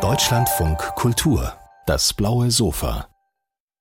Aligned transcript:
Deutschlandfunk 0.00 0.78
Kultur, 0.94 1.52
das 1.84 2.14
blaue 2.14 2.50
Sofa. 2.50 3.06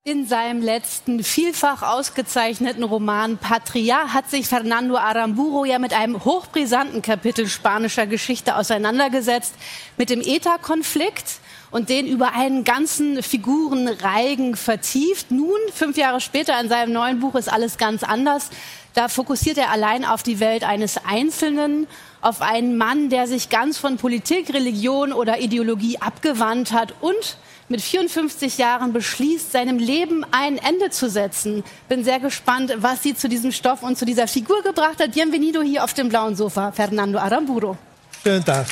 In 0.03 0.27
seinem 0.27 0.61
letzten 0.61 1.23
vielfach 1.23 1.81
ausgezeichneten 1.81 2.83
Roman 2.83 3.37
Patria 3.37 4.13
hat 4.13 4.29
sich 4.29 4.49
Fernando 4.49 4.97
Aramburo 4.97 5.63
ja 5.63 5.79
mit 5.79 5.93
einem 5.93 6.25
hochbrisanten 6.25 7.01
Kapitel 7.01 7.47
spanischer 7.47 8.05
Geschichte 8.05 8.57
auseinandergesetzt, 8.57 9.53
mit 9.95 10.09
dem 10.09 10.19
ETA-Konflikt 10.19 11.39
und 11.71 11.87
den 11.87 12.05
über 12.05 12.33
einen 12.33 12.65
ganzen 12.65 13.23
Figurenreigen 13.23 14.57
vertieft. 14.57 15.31
Nun, 15.31 15.57
fünf 15.73 15.95
Jahre 15.95 16.19
später 16.19 16.59
in 16.59 16.67
seinem 16.67 16.91
neuen 16.91 17.21
Buch 17.21 17.35
ist 17.35 17.47
alles 17.49 17.77
ganz 17.77 18.03
anders. 18.03 18.49
Da 18.93 19.07
fokussiert 19.07 19.57
er 19.57 19.71
allein 19.71 20.03
auf 20.03 20.21
die 20.21 20.41
Welt 20.41 20.65
eines 20.65 20.97
Einzelnen, 21.05 21.87
auf 22.21 22.41
einen 22.41 22.77
Mann, 22.77 23.09
der 23.09 23.27
sich 23.27 23.49
ganz 23.49 23.77
von 23.77 23.97
Politik, 23.97 24.53
Religion 24.53 25.11
oder 25.11 25.39
Ideologie 25.39 25.97
abgewandt 25.97 26.71
hat 26.71 26.93
und 27.01 27.37
mit 27.67 27.81
54 27.81 28.57
Jahren 28.57 28.93
beschließt, 28.93 29.51
seinem 29.51 29.79
Leben 29.79 30.25
ein 30.31 30.57
Ende 30.57 30.89
zu 30.89 31.09
setzen. 31.09 31.63
Bin 31.89 32.03
sehr 32.03 32.19
gespannt, 32.19 32.73
was 32.77 33.01
sie 33.01 33.15
zu 33.15 33.29
diesem 33.29 33.51
Stoff 33.51 33.81
und 33.81 33.97
zu 33.97 34.05
dieser 34.05 34.27
Figur 34.27 34.61
gebracht 34.61 35.01
hat. 35.01 35.13
Bienvenido 35.13 35.61
hier 35.61 35.83
auf 35.83 35.93
dem 35.93 36.09
blauen 36.09 36.35
Sofa, 36.35 36.71
Fernando 36.71 37.17
Aramburo. 37.17 37.77
Schönen 38.23 38.43
Tag. 38.45 38.67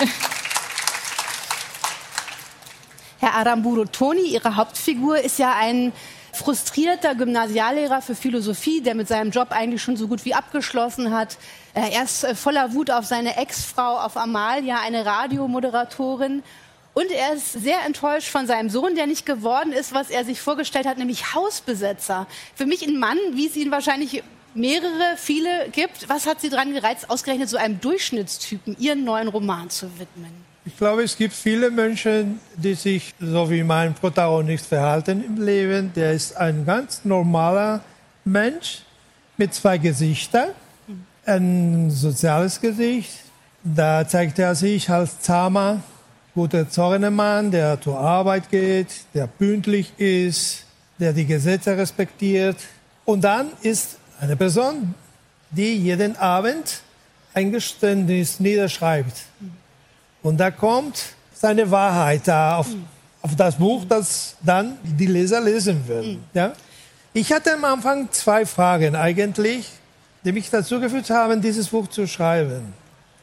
Herr 3.20 3.34
Aramburo, 3.34 3.84
Toni, 3.84 4.22
Ihre 4.22 4.56
Hauptfigur, 4.56 5.18
ist 5.18 5.38
ja 5.38 5.54
ein 5.54 5.92
frustrierter 6.32 7.14
Gymnasiallehrer 7.14 8.02
für 8.02 8.14
Philosophie, 8.14 8.80
der 8.80 8.94
mit 8.94 9.08
seinem 9.08 9.30
Job 9.30 9.48
eigentlich 9.50 9.82
schon 9.82 9.96
so 9.96 10.08
gut 10.08 10.24
wie 10.24 10.34
abgeschlossen 10.34 11.12
hat. 11.12 11.36
Er 11.74 12.02
ist 12.02 12.24
äh, 12.24 12.34
voller 12.34 12.72
Wut 12.74 12.90
auf 12.90 13.04
seine 13.04 13.36
Ex-Frau, 13.36 13.98
auf 13.98 14.16
Amalia, 14.16 14.80
eine 14.80 15.04
Radiomoderatorin. 15.04 16.42
Und 16.92 17.10
er 17.10 17.34
ist 17.34 17.52
sehr 17.52 17.84
enttäuscht 17.86 18.28
von 18.28 18.46
seinem 18.46 18.68
Sohn, 18.68 18.96
der 18.96 19.06
nicht 19.06 19.24
geworden 19.24 19.72
ist, 19.72 19.94
was 19.94 20.10
er 20.10 20.24
sich 20.24 20.40
vorgestellt 20.40 20.86
hat, 20.86 20.98
nämlich 20.98 21.34
Hausbesetzer. 21.34 22.26
Für 22.54 22.66
mich 22.66 22.86
ein 22.86 22.98
Mann, 22.98 23.18
wie 23.32 23.46
es 23.46 23.56
ihn 23.56 23.70
wahrscheinlich 23.70 24.22
mehrere, 24.54 25.16
viele 25.16 25.68
gibt. 25.70 26.08
Was 26.08 26.26
hat 26.26 26.40
Sie 26.40 26.48
daran 26.48 26.72
gereizt, 26.72 27.08
ausgerechnet 27.08 27.48
so 27.48 27.56
einem 27.56 27.80
Durchschnittstypen 27.80 28.76
Ihren 28.78 29.04
neuen 29.04 29.28
Roman 29.28 29.70
zu 29.70 29.86
widmen? 29.98 30.49
Ich 30.66 30.76
glaube, 30.76 31.02
es 31.02 31.16
gibt 31.16 31.32
viele 31.32 31.70
Menschen, 31.70 32.38
die 32.54 32.74
sich 32.74 33.14
so 33.18 33.50
wie 33.50 33.62
mein 33.62 33.94
Protagonist 33.94 34.66
verhalten 34.66 35.24
im 35.24 35.42
Leben. 35.42 35.90
Der 35.94 36.12
ist 36.12 36.36
ein 36.36 36.66
ganz 36.66 37.02
normaler 37.04 37.80
Mensch 38.26 38.82
mit 39.38 39.54
zwei 39.54 39.78
Gesichtern. 39.78 40.50
Ein 41.24 41.90
soziales 41.90 42.60
Gesicht. 42.60 43.10
Da 43.64 44.06
zeigt 44.06 44.38
er 44.38 44.54
sich 44.54 44.90
als 44.90 45.20
zahmer, 45.20 45.82
guter 46.34 46.68
Zornemann, 46.68 47.50
der 47.50 47.80
zur 47.80 47.98
Arbeit 47.98 48.50
geht, 48.50 48.88
der 49.14 49.26
pünktlich 49.26 49.98
ist, 49.98 50.66
der 50.98 51.14
die 51.14 51.24
Gesetze 51.24 51.74
respektiert. 51.74 52.56
Und 53.06 53.24
dann 53.24 53.48
ist 53.62 53.96
eine 54.20 54.36
Person, 54.36 54.94
die 55.50 55.74
jeden 55.76 56.16
Abend 56.16 56.82
ein 57.32 57.50
Geständnis 57.50 58.40
niederschreibt. 58.40 59.24
Und 60.22 60.38
da 60.38 60.50
kommt 60.50 61.02
seine 61.34 61.70
Wahrheit 61.70 62.22
da 62.26 62.56
auf, 62.56 62.68
auf 63.22 63.34
das 63.36 63.56
Buch, 63.56 63.84
das 63.88 64.36
dann 64.42 64.76
die 64.82 65.06
Leser 65.06 65.40
lesen 65.40 65.86
werden. 65.88 66.24
Ja? 66.34 66.52
Ich 67.12 67.32
hatte 67.32 67.54
am 67.54 67.64
Anfang 67.64 68.10
zwei 68.12 68.44
Fragen 68.44 68.94
eigentlich, 68.94 69.68
die 70.24 70.32
mich 70.32 70.50
dazu 70.50 70.78
geführt 70.78 71.10
haben, 71.10 71.40
dieses 71.40 71.68
Buch 71.68 71.88
zu 71.88 72.06
schreiben. 72.06 72.74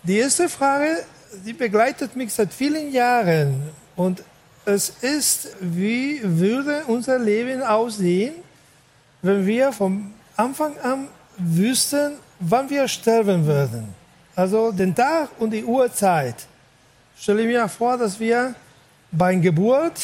Die 0.04 0.18
erste 0.18 0.50
Frage 0.50 1.04
die 1.46 1.54
begleitet 1.54 2.16
mich 2.16 2.34
seit 2.34 2.54
vielen 2.54 2.92
Jahren. 2.92 3.62
Und 3.96 4.24
es 4.66 4.90
ist, 5.02 5.50
wie 5.60 6.20
würde 6.24 6.84
unser 6.88 7.20
Leben 7.20 7.62
aussehen, 7.62 8.34
wenn 9.22 9.46
wir 9.46 9.72
vom 9.72 10.14
Anfang 10.36 10.78
an 10.80 11.08
wüssten, 11.38 12.14
wann 12.40 12.70
wir 12.70 12.88
sterben 12.88 13.46
würden. 13.46 13.88
Also 14.36 14.72
den 14.72 14.94
Tag 14.94 15.30
und 15.40 15.52
die 15.52 15.64
Uhrzeit. 15.64 16.36
Stelle 17.20 17.44
mir 17.44 17.68
vor, 17.68 17.98
dass 17.98 18.20
wir 18.20 18.56
bei 19.12 19.36
Geburt 19.36 20.00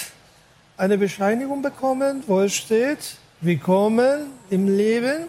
eine 0.78 0.98
Bescheinigung 0.98 1.62
bekommen, 1.62 2.24
wo 2.28 2.42
es 2.42 2.54
steht, 2.54 3.18
willkommen 3.42 4.32
im 4.50 4.76
Leben 4.76 5.28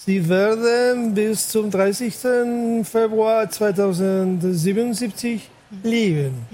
Sie 0.00 0.28
werden 0.28 1.12
bis 1.12 1.48
zum 1.48 1.72
30. 1.72 2.14
Februar 2.84 3.50
2077 3.50 5.50
leben. 5.82 6.46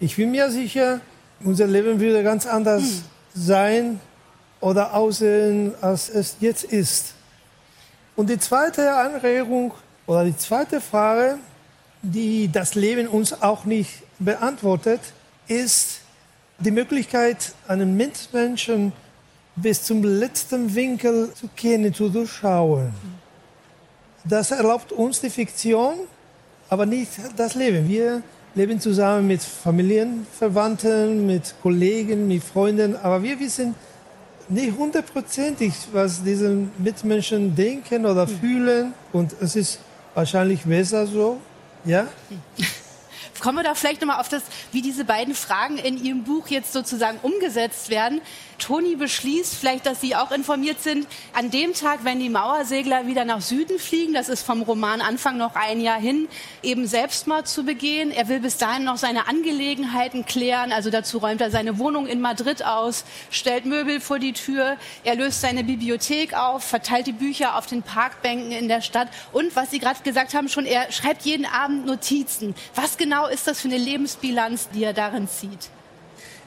Ich 0.00 0.16
bin 0.16 0.32
mir 0.32 0.50
sicher, 0.50 1.00
unser 1.44 1.68
Leben 1.68 2.00
würde 2.00 2.24
ganz 2.24 2.44
anders 2.44 3.04
sein 3.34 4.00
oder 4.60 4.94
aussehen, 4.94 5.74
als 5.80 6.08
es 6.08 6.38
jetzt 6.40 6.64
ist. 6.64 7.14
Und 8.16 8.30
die 8.30 8.38
zweite 8.40 8.92
Anregung 8.92 9.72
oder 10.08 10.24
die 10.24 10.36
zweite 10.36 10.80
Frage, 10.80 11.38
die 12.02 12.50
das 12.50 12.74
Leben 12.74 13.06
uns 13.06 13.42
auch 13.42 13.64
nicht 13.64 14.02
beantwortet, 14.18 15.00
ist 15.46 16.00
die 16.58 16.70
Möglichkeit, 16.70 17.52
einen 17.66 17.96
Mitmenschen 17.96 18.92
bis 19.56 19.82
zum 19.82 20.02
letzten 20.02 20.74
Winkel 20.74 21.32
zu 21.34 21.48
kennen, 21.56 21.92
zu 21.92 22.08
durchschauen. 22.08 22.92
Das 24.24 24.50
erlaubt 24.50 24.92
uns 24.92 25.20
die 25.20 25.30
Fiktion, 25.30 25.94
aber 26.68 26.86
nicht 26.86 27.12
das 27.36 27.54
Leben. 27.54 27.88
Wir 27.88 28.22
leben 28.54 28.80
zusammen 28.80 29.26
mit 29.26 29.42
Familienverwandten, 29.42 31.26
mit 31.26 31.54
Kollegen, 31.62 32.28
mit 32.28 32.42
Freunden, 32.42 32.96
aber 32.96 33.22
wir 33.22 33.38
wissen 33.38 33.74
nicht 34.48 34.76
hundertprozentig, 34.76 35.72
was 35.92 36.22
diese 36.22 36.56
Mitmenschen 36.78 37.54
denken 37.54 38.06
oder 38.06 38.26
fühlen. 38.26 38.94
Und 39.12 39.34
es 39.40 39.56
ist 39.56 39.78
wahrscheinlich 40.14 40.62
besser 40.62 41.06
so, 41.06 41.38
ja? 41.84 42.06
Kommen 43.40 43.58
wir 43.58 43.64
da 43.64 43.74
vielleicht 43.74 44.00
nochmal 44.00 44.20
auf 44.20 44.28
das, 44.28 44.42
wie 44.72 44.82
diese 44.82 45.04
beiden 45.04 45.34
Fragen 45.34 45.78
in 45.78 46.02
Ihrem 46.02 46.24
Buch 46.24 46.48
jetzt 46.48 46.72
sozusagen 46.72 47.18
umgesetzt 47.22 47.90
werden. 47.90 48.20
Toni 48.58 48.96
beschließt 48.96 49.54
vielleicht, 49.54 49.86
dass 49.86 50.00
Sie 50.00 50.16
auch 50.16 50.32
informiert 50.32 50.82
sind, 50.82 51.06
an 51.32 51.50
dem 51.50 51.74
Tag, 51.74 52.00
wenn 52.02 52.18
die 52.18 52.28
Mauersegler 52.28 53.06
wieder 53.06 53.24
nach 53.24 53.40
Süden 53.40 53.78
fliegen, 53.78 54.14
das 54.14 54.28
ist 54.28 54.42
vom 54.42 54.62
Roman 54.62 55.00
Anfang 55.00 55.36
noch 55.36 55.54
ein 55.54 55.80
Jahr 55.80 56.00
hin, 56.00 56.28
eben 56.62 56.86
Selbstmord 56.86 57.46
zu 57.46 57.64
begehen. 57.64 58.10
Er 58.10 58.28
will 58.28 58.40
bis 58.40 58.56
dahin 58.56 58.84
noch 58.84 58.96
seine 58.96 59.28
Angelegenheiten 59.28 60.26
klären, 60.26 60.72
also 60.72 60.90
dazu 60.90 61.18
räumt 61.18 61.40
er 61.40 61.50
seine 61.50 61.78
Wohnung 61.78 62.06
in 62.06 62.20
Madrid 62.20 62.64
aus, 62.64 63.04
stellt 63.30 63.64
Möbel 63.64 64.00
vor 64.00 64.18
die 64.18 64.32
Tür, 64.32 64.76
er 65.04 65.14
löst 65.14 65.40
seine 65.40 65.62
Bibliothek 65.62 66.34
auf, 66.34 66.64
verteilt 66.64 67.06
die 67.06 67.12
Bücher 67.12 67.56
auf 67.56 67.66
den 67.66 67.82
Parkbänken 67.82 68.50
in 68.50 68.66
der 68.66 68.80
Stadt 68.80 69.08
und, 69.32 69.54
was 69.54 69.70
Sie 69.70 69.78
gerade 69.78 70.02
gesagt 70.02 70.34
haben, 70.34 70.48
schon, 70.48 70.66
er 70.66 70.90
schreibt 70.90 71.22
jeden 71.22 71.46
Abend 71.46 71.86
Notizen. 71.86 72.56
Was 72.74 72.96
genau 72.96 73.27
ist 73.28 73.46
das 73.46 73.60
für 73.60 73.68
eine 73.68 73.78
Lebensbilanz, 73.78 74.68
die 74.70 74.84
er 74.84 74.92
darin 74.92 75.28
zieht? 75.28 75.70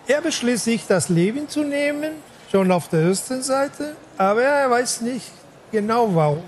Er 0.08 0.22
beschließt 0.22 0.66
sich, 0.66 0.88
das 0.88 1.10
Leben 1.10 1.48
zu 1.48 1.64
nehmen, 1.64 2.14
schon 2.52 2.72
auf 2.72 2.90
der 2.90 3.02
ersten 3.02 3.42
Seite, 3.42 3.96
aber 4.18 4.44
er 4.44 4.70
weiß 4.70 5.02
nicht 5.02 5.32
genau 5.72 6.14
warum. 6.14 6.44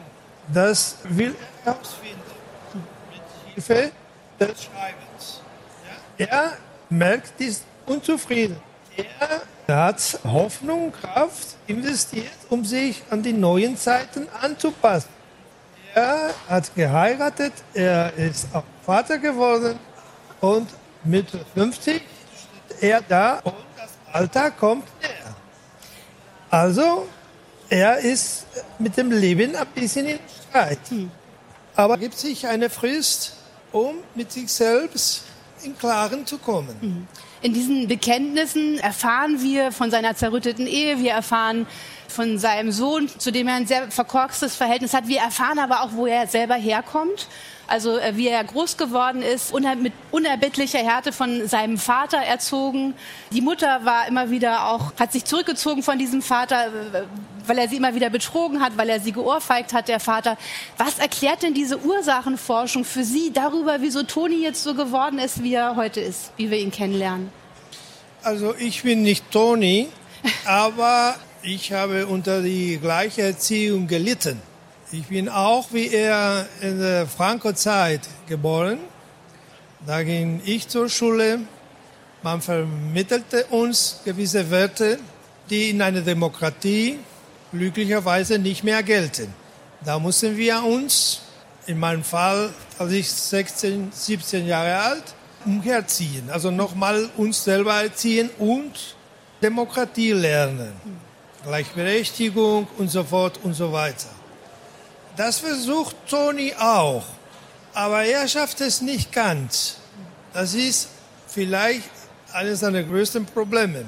Das 0.54 0.98
will 1.04 1.36
er 1.64 1.74
herausfinden 1.74 2.20
mit 3.12 3.54
Hilfe 3.54 3.92
des 4.40 4.64
Schreibens. 4.64 5.42
Er 6.18 6.58
merkt, 6.90 7.40
ist 7.40 7.64
unzufrieden. 7.86 8.58
Er 9.68 9.86
hat 9.86 10.20
Hoffnung, 10.26 10.92
Kraft 10.92 11.56
investiert, 11.68 12.34
um 12.50 12.66
sich 12.66 13.02
an 13.10 13.24
die 13.24 13.34
neuen 13.34 13.78
Zeiten 13.78 14.28
anzupassen. 14.42 15.10
Er 15.96 16.32
hat 16.50 16.76
geheiratet, 16.76 17.54
er 17.74 18.14
ist 18.18 18.48
auch 18.54 18.64
Vater 18.86 19.18
geworden 19.20 19.80
und 20.44 20.68
mit 21.06 21.28
50 21.56 22.02
er 22.82 23.02
da 23.02 23.40
und 23.40 23.56
das 23.78 23.92
Alter 24.12 24.52
kommt 24.52 24.84
näher. 25.02 25.36
Also, 26.50 27.08
er 27.70 28.00
ist 28.00 28.46
mit 28.78 28.98
dem 28.98 29.10
Leben 29.12 29.56
ein 29.56 29.68
bisschen 29.68 30.06
in 30.06 30.20
Streit. 30.50 30.80
Aber 31.76 31.98
gibt 31.98 32.18
sich 32.18 32.46
eine 32.46 32.70
Frist, 32.70 33.38
um 33.72 33.96
mit 34.16 34.34
sich 34.34 34.52
selbst 34.52 35.24
in 35.64 35.78
Klaren 35.78 36.26
zu 36.26 36.38
kommen. 36.38 37.08
In 37.44 37.54
diesen 37.54 37.90
Bekenntnissen 37.90 38.80
erfahren 38.80 39.42
wir 39.42 39.74
von 39.74 39.92
seiner 39.92 40.16
zerrütteten 40.16 40.66
Ehe, 40.66 41.00
wir 41.00 41.12
erfahren 41.12 41.68
von 42.08 42.38
seinem 42.38 42.72
Sohn, 42.72 43.10
zu 43.10 43.32
dem 43.32 43.50
er 43.50 43.56
ein 43.56 43.68
sehr 43.68 43.92
verkorkstes 43.92 44.56
Verhältnis 44.56 44.94
hat. 44.94 45.10
Wir 45.10 45.20
erfahren 45.20 45.60
aber 45.60 45.82
auch, 45.82 45.90
wo 45.92 46.08
er 46.08 46.26
selber 46.28 46.56
herkommt. 46.56 47.28
Also 47.68 47.98
äh, 47.98 48.16
wie 48.16 48.30
er 48.30 48.42
groß 48.46 48.78
geworden 48.78 49.22
ist, 49.22 49.54
mit 49.54 49.92
unerbittlicher 50.12 50.80
Härte 50.80 51.12
von 51.12 51.46
seinem 51.46 51.78
Vater 51.78 52.18
erzogen. 52.18 52.94
Die 53.32 53.42
Mutter 53.42 53.84
war 53.84 54.08
immer 54.08 54.30
wieder 54.30 54.68
auch, 54.68 54.94
hat 54.98 55.12
sich 55.12 55.26
zurückgezogen 55.26 55.84
von 55.84 55.98
diesem 55.98 56.22
Vater, 56.22 56.72
weil 57.48 57.58
er 57.58 57.68
sie 57.68 57.78
immer 57.78 57.96
wieder 57.96 58.10
betrogen 58.10 58.62
hat, 58.62 58.78
weil 58.78 58.90
er 58.90 59.00
sie 59.00 59.12
geohrfeigt 59.12 59.74
hat, 59.74 59.88
der 59.88 60.00
Vater. 60.00 60.38
Was 60.78 61.00
erklärt 61.00 61.44
denn 61.44 61.54
diese 61.54 61.80
Ursachenforschung 61.80 62.86
für 62.86 63.04
Sie 63.04 63.32
darüber, 63.34 63.78
wieso 63.82 64.04
Toni 64.04 64.42
jetzt 64.42 64.64
so 64.64 64.74
geworden 64.74 65.20
ist, 65.20 65.44
wie 65.44 65.54
er 65.54 65.76
heute 65.76 66.02
ist, 66.02 66.32
wie 66.38 66.50
wir 66.50 66.58
ihn 66.58 66.72
kennenlernen? 66.72 67.30
Also 68.24 68.56
ich 68.58 68.84
bin 68.84 69.04
nicht 69.04 69.30
Toni, 69.32 69.90
aber 70.46 71.16
ich 71.42 71.74
habe 71.74 72.08
unter 72.08 72.42
die 72.42 72.80
gleiche 72.82 73.22
Erziehung 73.24 73.88
gelitten. 73.88 74.42
Ich 74.92 75.08
bin 75.08 75.28
auch 75.28 75.68
wie 75.72 75.88
er 75.88 76.48
in 76.62 76.80
der 76.80 77.08
Franco-Zeit 77.08 78.02
geboren. 78.28 78.78
Da 79.86 80.04
ging 80.04 80.40
ich 80.46 80.68
zur 80.68 80.88
Schule. 80.88 81.40
Man 82.22 82.42
vermittelte 82.42 83.46
uns 83.48 84.00
gewisse 84.06 84.50
Werte, 84.50 85.00
die 85.50 85.72
in 85.72 85.82
einer 85.82 86.02
Demokratie 86.02 87.00
glücklicherweise 87.54 88.40
nicht 88.40 88.64
mehr 88.64 88.84
gelten. 88.84 89.34
Da 89.86 90.00
mussten 90.00 90.36
wir 90.36 90.64
uns, 90.64 91.22
in 91.66 91.80
meinem 91.80 92.04
Fall, 92.04 92.50
als 92.78 92.92
ich 92.92 93.10
16, 93.10 93.92
17 93.94 94.46
Jahre 94.46 94.78
alt, 94.78 95.04
umherziehen. 95.46 96.30
Also 96.30 96.52
nochmal 96.52 97.10
uns 97.16 97.44
selber 97.44 97.82
erziehen 97.82 98.30
und 98.40 98.96
Demokratie 99.42 100.12
lernen. 100.12 100.74
Gleichberechtigung 101.44 102.68
und 102.78 102.90
so 102.90 103.04
fort 103.04 103.40
und 103.44 103.54
so 103.54 103.72
weiter. 103.72 104.10
Das 105.16 105.40
versucht 105.40 105.96
Toni 106.10 106.54
auch, 106.58 107.04
aber 107.74 108.04
er 108.04 108.28
schafft 108.28 108.62
es 108.62 108.82
nicht 108.82 109.12
ganz. 109.12 109.78
Das 110.34 110.54
ist 110.54 110.88
vielleicht 111.28 111.90
eines 112.32 112.62
seiner 112.62 112.82
größten 112.82 113.26
Probleme. 113.26 113.86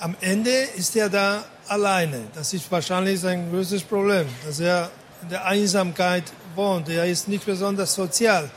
Am 0.00 0.14
Ende 0.20 0.50
ist 0.50 0.94
er 0.96 1.08
da 1.08 1.44
alleine. 1.68 2.22
Das 2.34 2.52
ist 2.52 2.70
wahrscheinlich 2.70 3.20
sein 3.20 3.50
größtes 3.50 3.82
Problem, 3.82 4.26
dass 4.44 4.60
er 4.60 4.90
in 5.22 5.28
der 5.28 5.44
Einsamkeit 5.44 6.24
wohnt. 6.54 6.88
Er 6.88 7.06
ist 7.06 7.28
nicht 7.28 7.44
besonders 7.44 7.94
sozial. 7.94 8.50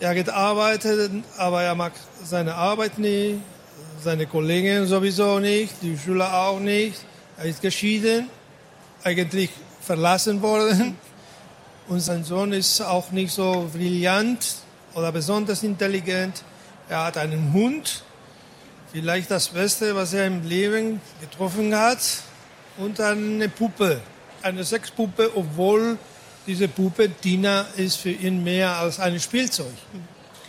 Er 0.00 0.14
geht 0.14 0.28
arbeiten, 0.28 1.24
aber 1.38 1.62
er 1.62 1.74
mag 1.74 1.92
seine 2.22 2.54
Arbeit 2.54 2.98
nicht, 2.98 3.38
seine 4.02 4.26
Kollegen 4.26 4.86
sowieso 4.86 5.38
nicht, 5.38 5.74
die 5.82 5.96
Schüler 5.96 6.34
auch 6.34 6.60
nicht. 6.60 6.98
Er 7.38 7.44
ist 7.46 7.62
geschieden, 7.62 8.28
eigentlich 9.02 9.50
verlassen 9.80 10.42
worden. 10.42 10.98
Und 11.88 12.00
sein 12.00 12.24
Sohn 12.24 12.52
ist 12.52 12.80
auch 12.80 13.10
nicht 13.10 13.32
so 13.32 13.68
brillant 13.72 14.56
oder 14.94 15.12
besonders 15.12 15.62
intelligent. 15.62 16.42
Er 16.88 17.04
hat 17.04 17.18
einen 17.18 17.52
Hund, 17.52 18.02
vielleicht 18.94 19.28
das 19.30 19.48
Beste, 19.48 19.94
was 19.96 20.12
er 20.12 20.26
im 20.28 20.48
Leben 20.48 21.00
getroffen 21.20 21.74
hat, 21.74 21.98
und 22.76 23.00
eine 23.00 23.48
Puppe, 23.48 24.00
eine 24.42 24.64
Sexpuppe, 24.64 25.30
obwohl 25.34 25.98
diese 26.46 26.68
Puppe 26.68 27.10
Tina 27.10 27.66
ist 27.76 27.96
für 27.96 28.10
ihn 28.10 28.42
mehr 28.42 28.76
als 28.76 29.00
ein 29.00 29.18
Spielzeug. 29.18 29.72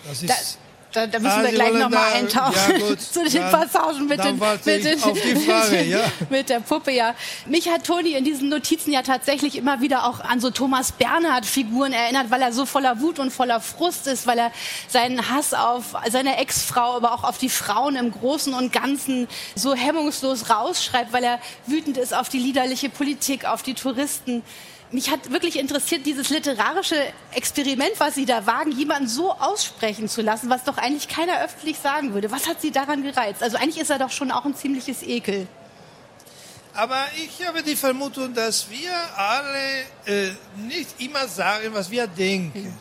Das 0.08 0.22
ist 0.22 0.60
da 0.96 1.08
da, 1.08 1.20
müssen 1.20 1.40
ah, 1.40 1.44
wir 1.44 1.52
gleich 1.52 1.74
nochmal 1.74 2.14
eintauchen 2.14 2.56
ja, 2.80 2.98
zu 2.98 3.24
den 3.24 3.34
dann, 3.34 3.52
Passagen 3.52 4.08
mit, 4.08 4.24
den, 4.24 4.40
mit, 4.40 4.66
den, 4.86 5.00
Frage, 5.00 5.84
ja. 5.84 6.00
mit 6.30 6.50
der 6.50 6.60
Puppe. 6.62 6.92
Ja, 6.92 7.14
mich 7.46 7.70
hat 7.70 7.86
Toni 7.86 8.14
in 8.14 8.24
diesen 8.24 8.50
Notizen 8.50 8.92
ja 8.92 9.02
tatsächlich 9.02 9.58
immer 9.58 9.82
wieder 9.82 10.06
auch 10.08 10.22
an 10.22 10.40
so 10.40 10.50
Thomas 10.52 10.92
Bernhard-Figuren 10.94 11.92
erinnert, 11.92 12.32
weil 12.32 12.42
er 12.42 12.54
so 12.54 12.66
voller 12.66 13.02
Wut 13.02 13.20
und 13.20 13.32
voller 13.32 13.60
Frust 13.60 14.08
ist, 14.08 14.26
weil 14.26 14.38
er 14.38 14.52
seinen 14.88 15.30
Hass 15.30 15.54
auf 15.54 15.96
seine 16.10 16.38
Ex-Frau, 16.38 16.96
aber 16.96 17.14
auch 17.14 17.24
auf 17.24 17.38
die 17.38 17.50
Frauen 17.50 17.96
im 17.96 18.12
Großen 18.12 18.54
und 18.54 18.72
Ganzen 18.72 19.28
so 19.56 19.76
hemmungslos 19.76 20.50
rausschreibt, 20.50 21.12
weil 21.12 21.24
er 21.24 21.40
wütend 21.68 21.98
ist 21.98 22.14
auf 22.14 22.30
die 22.30 22.40
liederliche 22.40 22.90
Politik, 22.90 23.46
auf 23.46 23.64
die 23.64 23.74
Touristen 23.74 24.44
mich 24.96 25.12
hat 25.12 25.32
wirklich 25.32 25.60
interessiert, 25.60 26.06
dieses 26.06 26.30
literarische 26.30 26.96
Experiment, 27.34 27.92
was 28.00 28.16
Sie 28.16 28.26
da 28.26 28.48
wagen, 28.48 28.72
jemanden 28.72 29.08
so 29.08 29.32
aussprechen 29.34 30.08
zu 30.08 30.22
lassen, 30.22 30.50
was 30.50 30.64
doch 30.64 30.78
eigentlich 30.78 31.08
keiner 31.08 31.44
öffentlich 31.44 31.78
sagen 31.78 32.14
würde. 32.14 32.32
Was 32.32 32.48
hat 32.48 32.62
Sie 32.62 32.72
daran 32.72 33.04
gereizt? 33.04 33.44
Also 33.44 33.58
eigentlich 33.58 33.80
ist 33.80 33.90
er 33.92 34.00
doch 34.00 34.12
schon 34.12 34.32
auch 34.32 34.46
ein 34.46 34.56
ziemliches 34.56 35.04
Ekel. 35.04 35.48
Aber 36.74 37.06
ich 37.16 37.46
habe 37.46 37.62
die 37.62 37.76
Vermutung, 37.76 38.34
dass 38.34 38.70
wir 38.70 38.94
alle 39.18 39.82
äh, 40.06 40.32
nicht 40.58 41.00
immer 41.00 41.28
sagen, 41.28 41.70
was 41.74 41.92
wir 41.92 42.08
denken. 42.08 42.78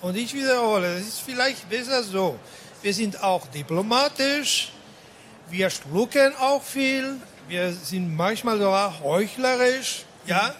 Und 0.00 0.16
ich 0.16 0.34
wiederhole, 0.34 0.96
es 0.96 1.08
ist 1.08 1.20
vielleicht 1.20 1.68
besser 1.68 2.02
so. 2.02 2.38
Wir 2.82 2.92
sind 2.92 3.22
auch 3.22 3.46
diplomatisch, 3.46 4.72
wir 5.50 5.70
schlucken 5.70 6.34
auch 6.38 6.62
viel, 6.62 7.16
wir 7.48 7.72
sind 7.72 8.14
manchmal 8.14 8.58
sogar 8.58 9.00
heuchlerisch, 9.02 10.04
ja. 10.26 10.54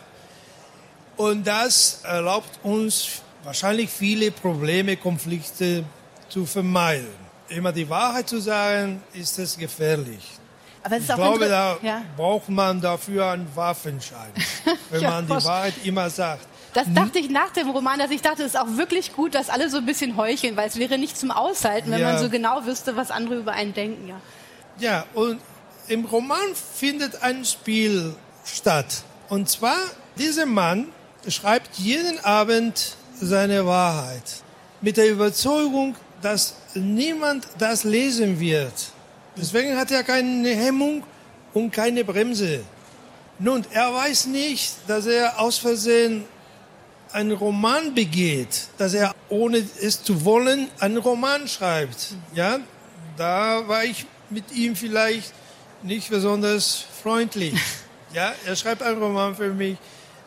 Und 1.17 1.47
das 1.47 2.01
erlaubt 2.03 2.59
uns 2.63 3.23
wahrscheinlich 3.45 3.91
viele 3.91 4.31
Probleme, 4.31 4.97
Konflikte 4.97 5.85
zu 6.29 6.45
vermeiden. 6.45 7.25
Immer 7.49 7.73
die 7.73 7.89
Wahrheit 7.89 8.29
zu 8.29 8.41
sagen, 8.41 9.03
ist 9.13 9.39
es 9.39 9.57
gefährlich. 9.57 10.39
Aber 10.83 10.99
ich 10.99 11.07
glaube, 11.07 11.49
da 11.49 11.79
ja. 11.83 12.03
braucht 12.17 12.49
man 12.49 12.81
dafür 12.81 13.31
einen 13.31 13.49
Waffenschein, 13.55 14.33
wenn 14.91 15.01
ja, 15.01 15.11
man 15.11 15.27
die 15.27 15.45
Wahrheit 15.45 15.75
immer 15.85 16.11
sagt. 16.11 16.47
Das 16.75 16.93
dachte 16.93 17.21
ich 17.21 17.31
nach 17.31 17.51
dem 17.51 17.71
Roman, 17.71 18.01
dass 18.01 18.11
ich 18.11 18.21
dachte, 18.21 18.43
es 18.43 18.55
ist 18.55 18.61
auch 18.61 18.77
wirklich 18.77 19.15
gut, 19.15 19.35
dass 19.35 19.49
alle 19.49 19.71
so 19.71 19.79
ein 19.79 19.87
bisschen 19.87 20.17
heucheln, 20.17 20.57
weil 20.57 20.67
es 20.69 20.77
wäre 20.77 20.99
nicht 20.99 21.17
zum 21.17 21.31
Aushalten, 21.31 21.91
wenn 21.91 22.01
ja. 22.01 22.13
man 22.13 22.19
so 22.19 22.29
genau 22.29 22.67
wüsste, 22.67 22.97
was 22.97 23.13
andere 23.13 23.37
über 23.37 23.53
einen 23.53 23.73
denken. 23.73 24.09
Ja. 24.09 24.21
ja, 24.79 25.05
und 25.15 25.41
im 25.87 26.05
Roman 26.05 26.55
findet 26.55 27.23
ein 27.23 27.45
Spiel 27.45 28.17
statt. 28.45 29.05
Und 29.29 29.49
zwar, 29.49 29.77
dieser 30.19 30.47
Mann 30.47 30.89
schreibt 31.29 31.77
jeden 31.77 32.19
Abend 32.25 32.97
seine 33.21 33.67
Wahrheit 33.67 34.43
mit 34.81 34.97
der 34.97 35.11
Überzeugung, 35.11 35.95
dass 36.21 36.55
niemand 36.75 37.47
das 37.59 37.85
lesen 37.85 38.41
wird. 38.41 38.73
Deswegen 39.37 39.77
hat 39.77 39.91
er 39.91 40.03
keine 40.03 40.55
Hemmung 40.55 41.03
und 41.53 41.71
keine 41.71 42.05
Bremse. 42.05 42.65
Nun, 43.39 43.65
er 43.73 43.93
weiß 43.93 44.27
nicht, 44.27 44.75
dass 44.87 45.07
er 45.07 45.41
aus 45.41 45.59
Versehen 45.59 46.25
einen 47.13 47.33
Roman 47.33 47.95
begeht, 47.95 48.69
dass 48.79 48.95
er 48.95 49.15
ohne 49.29 49.59
es 49.59 50.03
zu 50.03 50.25
wollen 50.25 50.69
einen 50.81 50.99
Roman 50.99 51.47
schreibt. 51.49 52.15
Ja, 52.35 52.59
da 53.17 53.67
war 53.69 53.85
ich 53.85 54.07
mit 54.31 54.53
ihm 54.53 54.75
vielleicht 54.77 55.33
nicht 55.83 56.11
besonders 56.11 56.85
freundlich. 57.03 57.55
Ja, 58.13 58.33
er 58.47 58.55
schreibt 58.55 58.81
einen 58.81 59.03
Roman 59.03 59.35
für 59.35 59.53
mich 59.53 59.77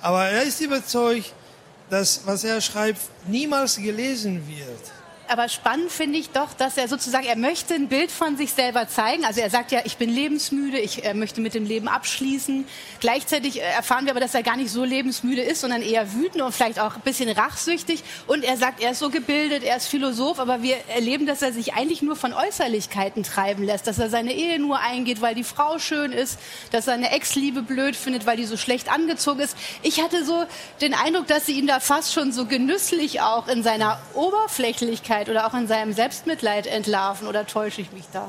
aber 0.01 0.25
er 0.25 0.43
ist 0.43 0.61
überzeugt, 0.61 1.33
dass 1.89 2.21
was 2.25 2.43
er 2.43 2.59
schreibt 2.61 3.01
niemals 3.27 3.77
gelesen 3.77 4.45
wird. 4.47 4.96
Aber 5.29 5.49
spannend 5.49 5.91
finde 5.91 6.17
ich 6.17 6.29
doch, 6.29 6.53
dass 6.53 6.77
er 6.77 6.87
sozusagen, 6.87 7.25
er 7.25 7.37
möchte 7.37 7.73
ein 7.73 7.89
Bild 7.89 8.11
von 8.11 8.37
sich 8.37 8.53
selber 8.53 8.87
zeigen. 8.87 9.25
Also 9.25 9.41
er 9.41 9.49
sagt 9.49 9.71
ja, 9.71 9.81
ich 9.83 9.97
bin 9.97 10.09
lebensmüde, 10.09 10.79
ich 10.79 11.03
äh, 11.03 11.13
möchte 11.13 11.41
mit 11.41 11.53
dem 11.53 11.65
Leben 11.65 11.89
abschließen. 11.89 12.65
Gleichzeitig 13.01 13.59
äh, 13.59 13.63
erfahren 13.63 14.05
wir 14.05 14.11
aber, 14.11 14.21
dass 14.21 14.33
er 14.35 14.43
gar 14.43 14.55
nicht 14.55 14.71
so 14.71 14.85
lebensmüde 14.85 15.41
ist, 15.41 15.61
sondern 15.61 15.81
eher 15.81 16.13
wütend 16.13 16.41
und 16.41 16.53
vielleicht 16.53 16.79
auch 16.79 16.95
ein 16.95 17.01
bisschen 17.01 17.29
rachsüchtig. 17.29 18.03
Und 18.25 18.45
er 18.45 18.55
sagt, 18.55 18.81
er 18.81 18.91
ist 18.91 18.99
so 18.99 19.09
gebildet, 19.09 19.63
er 19.63 19.77
ist 19.77 19.87
Philosoph, 19.87 20.39
aber 20.39 20.61
wir 20.61 20.77
erleben, 20.87 21.25
dass 21.25 21.41
er 21.41 21.51
sich 21.51 21.73
eigentlich 21.73 22.01
nur 22.01 22.15
von 22.15 22.31
Äußerlichkeiten 22.33 23.23
treiben 23.23 23.63
lässt, 23.63 23.87
dass 23.87 23.99
er 23.99 24.09
seine 24.09 24.33
Ehe 24.33 24.59
nur 24.59 24.79
eingeht, 24.79 25.21
weil 25.21 25.35
die 25.35 25.43
Frau 25.43 25.77
schön 25.77 26.13
ist, 26.13 26.39
dass 26.71 26.85
seine 26.85 27.11
Ex-Liebe 27.11 27.63
blöd 27.63 27.97
findet, 27.97 28.25
weil 28.25 28.37
die 28.37 28.45
so 28.45 28.55
schlecht 28.55 28.89
angezogen 28.89 29.41
ist. 29.41 29.57
Ich 29.81 30.01
hatte 30.01 30.23
so 30.23 30.45
den 30.79 30.93
Eindruck, 30.93 31.27
dass 31.27 31.45
sie 31.45 31.59
ihn 31.59 31.67
da 31.67 31.81
fast 31.81 32.13
schon 32.13 32.31
so 32.31 32.45
genüsslich 32.45 33.19
auch 33.19 33.49
in 33.49 33.61
seiner 33.61 33.99
Oberflächlichkeit 34.13 35.16
Ehrlichkeit 35.17 35.29
oder 35.29 35.47
auch 35.47 35.53
in 35.53 35.67
seinem 35.67 35.93
Selbstmitleid 35.93 36.67
entlarven 36.67 37.27
oder 37.27 37.45
täusche 37.45 37.81
ich 37.81 37.91
mich 37.91 38.05
da? 38.11 38.27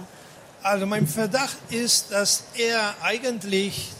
Also 0.62 0.86
mein 0.86 1.06
Verdacht 1.06 1.56
ist, 1.70 2.12
dass 2.12 2.44
er 2.54 2.94
eigentlich 3.02 3.90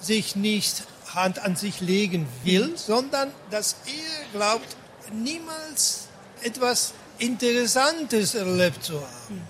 sich 0.00 0.34
nicht 0.36 0.82
Hand 1.14 1.38
an 1.38 1.56
sich 1.56 1.80
legen 1.80 2.26
will, 2.42 2.72
sondern 2.76 3.30
dass 3.50 3.76
er 3.86 4.38
glaubt, 4.38 4.76
niemals 5.12 6.08
etwas 6.42 6.94
Interessantes 7.18 8.34
erlebt 8.34 8.82
zu 8.82 8.94
haben. 8.94 9.46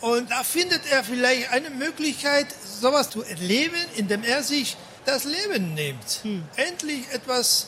Und 0.00 0.30
da 0.30 0.44
findet 0.44 0.82
er 0.90 1.02
vielleicht 1.02 1.50
eine 1.50 1.70
Möglichkeit, 1.70 2.46
sowas 2.80 3.10
zu 3.10 3.24
erleben, 3.24 3.76
indem 3.96 4.22
er 4.22 4.44
sich 4.44 4.76
das 5.04 5.24
Leben 5.24 5.74
nimmt. 5.74 6.20
Hm. 6.22 6.44
Endlich 6.54 7.10
etwas 7.12 7.66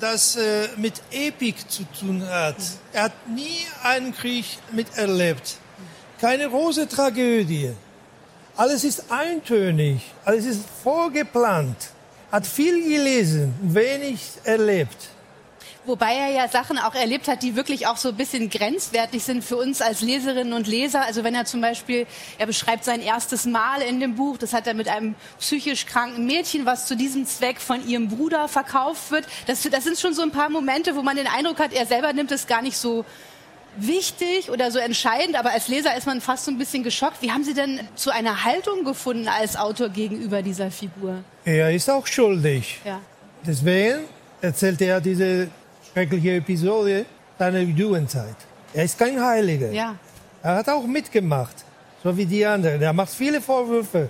das 0.00 0.36
äh, 0.36 0.68
mit 0.76 0.94
Epik 1.10 1.70
zu 1.70 1.84
tun 1.98 2.26
hat. 2.26 2.56
Er 2.92 3.04
hat 3.04 3.28
nie 3.28 3.66
einen 3.82 4.14
Krieg 4.14 4.46
miterlebt. 4.72 5.56
Keine 6.20 6.48
große 6.48 6.88
Tragödie. 6.88 7.72
Alles 8.56 8.84
ist 8.84 9.04
eintönig, 9.10 10.02
alles 10.24 10.44
ist 10.44 10.62
vorgeplant. 10.82 11.76
Hat 12.32 12.46
viel 12.46 12.82
gelesen, 12.82 13.54
wenig 13.62 14.20
erlebt. 14.44 15.08
Wobei 15.86 16.14
er 16.14 16.30
ja 16.30 16.48
Sachen 16.48 16.78
auch 16.78 16.94
erlebt 16.94 17.26
hat, 17.26 17.42
die 17.42 17.56
wirklich 17.56 17.86
auch 17.86 17.96
so 17.96 18.10
ein 18.10 18.16
bisschen 18.16 18.50
grenzwertig 18.50 19.22
sind 19.24 19.42
für 19.42 19.56
uns 19.56 19.80
als 19.80 20.02
Leserinnen 20.02 20.52
und 20.52 20.66
Leser. 20.66 21.02
Also 21.02 21.24
wenn 21.24 21.34
er 21.34 21.46
zum 21.46 21.62
Beispiel, 21.62 22.06
er 22.38 22.46
beschreibt 22.46 22.84
sein 22.84 23.00
erstes 23.00 23.46
Mal 23.46 23.80
in 23.80 23.98
dem 23.98 24.14
Buch, 24.14 24.36
das 24.36 24.52
hat 24.52 24.66
er 24.66 24.74
mit 24.74 24.88
einem 24.88 25.14
psychisch 25.38 25.86
kranken 25.86 26.26
Mädchen, 26.26 26.66
was 26.66 26.86
zu 26.86 26.96
diesem 26.96 27.24
Zweck 27.24 27.60
von 27.60 27.86
ihrem 27.88 28.08
Bruder 28.08 28.46
verkauft 28.46 29.10
wird. 29.10 29.26
Das, 29.46 29.62
das 29.62 29.84
sind 29.84 29.98
schon 29.98 30.12
so 30.12 30.22
ein 30.22 30.32
paar 30.32 30.50
Momente, 30.50 30.96
wo 30.96 31.02
man 31.02 31.16
den 31.16 31.26
Eindruck 31.26 31.58
hat, 31.58 31.72
er 31.72 31.86
selber 31.86 32.12
nimmt 32.12 32.30
es 32.30 32.46
gar 32.46 32.60
nicht 32.60 32.76
so 32.76 33.06
wichtig 33.76 34.50
oder 34.50 34.70
so 34.70 34.78
entscheidend, 34.78 35.38
aber 35.38 35.52
als 35.52 35.68
Leser 35.68 35.96
ist 35.96 36.06
man 36.06 36.20
fast 36.20 36.44
so 36.44 36.50
ein 36.50 36.58
bisschen 36.58 36.82
geschockt. 36.82 37.22
Wie 37.22 37.30
haben 37.30 37.44
Sie 37.44 37.54
denn 37.54 37.80
zu 37.94 38.10
einer 38.10 38.44
Haltung 38.44 38.84
gefunden 38.84 39.28
als 39.28 39.56
Autor 39.56 39.88
gegenüber 39.88 40.42
dieser 40.42 40.70
Figur? 40.70 41.22
Er 41.44 41.72
ist 41.72 41.88
auch 41.88 42.06
schuldig. 42.06 42.80
Ja. 42.84 43.00
Deswegen 43.46 44.00
erzählt 44.40 44.80
er 44.82 45.00
diese 45.00 45.48
schreckliche 45.92 46.36
Episode 46.36 47.06
seiner 47.38 47.60
Jugendzeit. 47.60 48.36
Er 48.72 48.84
ist 48.84 48.98
kein 48.98 49.20
Heiliger. 49.20 49.70
Ja. 49.72 49.96
Er 50.42 50.56
hat 50.56 50.68
auch 50.68 50.86
mitgemacht, 50.86 51.64
so 52.02 52.16
wie 52.16 52.26
die 52.26 52.44
anderen. 52.46 52.80
Er 52.80 52.92
macht 52.92 53.12
viele 53.12 53.40
Vorwürfe. 53.40 54.08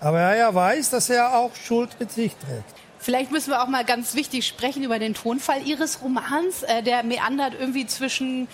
Aber 0.00 0.20
er 0.20 0.54
weiß, 0.54 0.90
dass 0.90 1.08
er 1.08 1.36
auch 1.38 1.54
Schuld 1.54 1.96
mit 1.98 2.10
sich 2.10 2.32
trägt. 2.36 2.74
Vielleicht 2.98 3.30
müssen 3.30 3.50
wir 3.50 3.62
auch 3.62 3.68
mal 3.68 3.84
ganz 3.84 4.14
wichtig 4.14 4.46
sprechen 4.46 4.82
über 4.82 4.98
den 4.98 5.14
Tonfall 5.14 5.62
Ihres 5.66 6.02
Romans. 6.02 6.62
Äh, 6.62 6.82
der 6.82 7.02
meandert 7.02 7.54
irgendwie 7.58 7.86
zwischen 7.86 8.48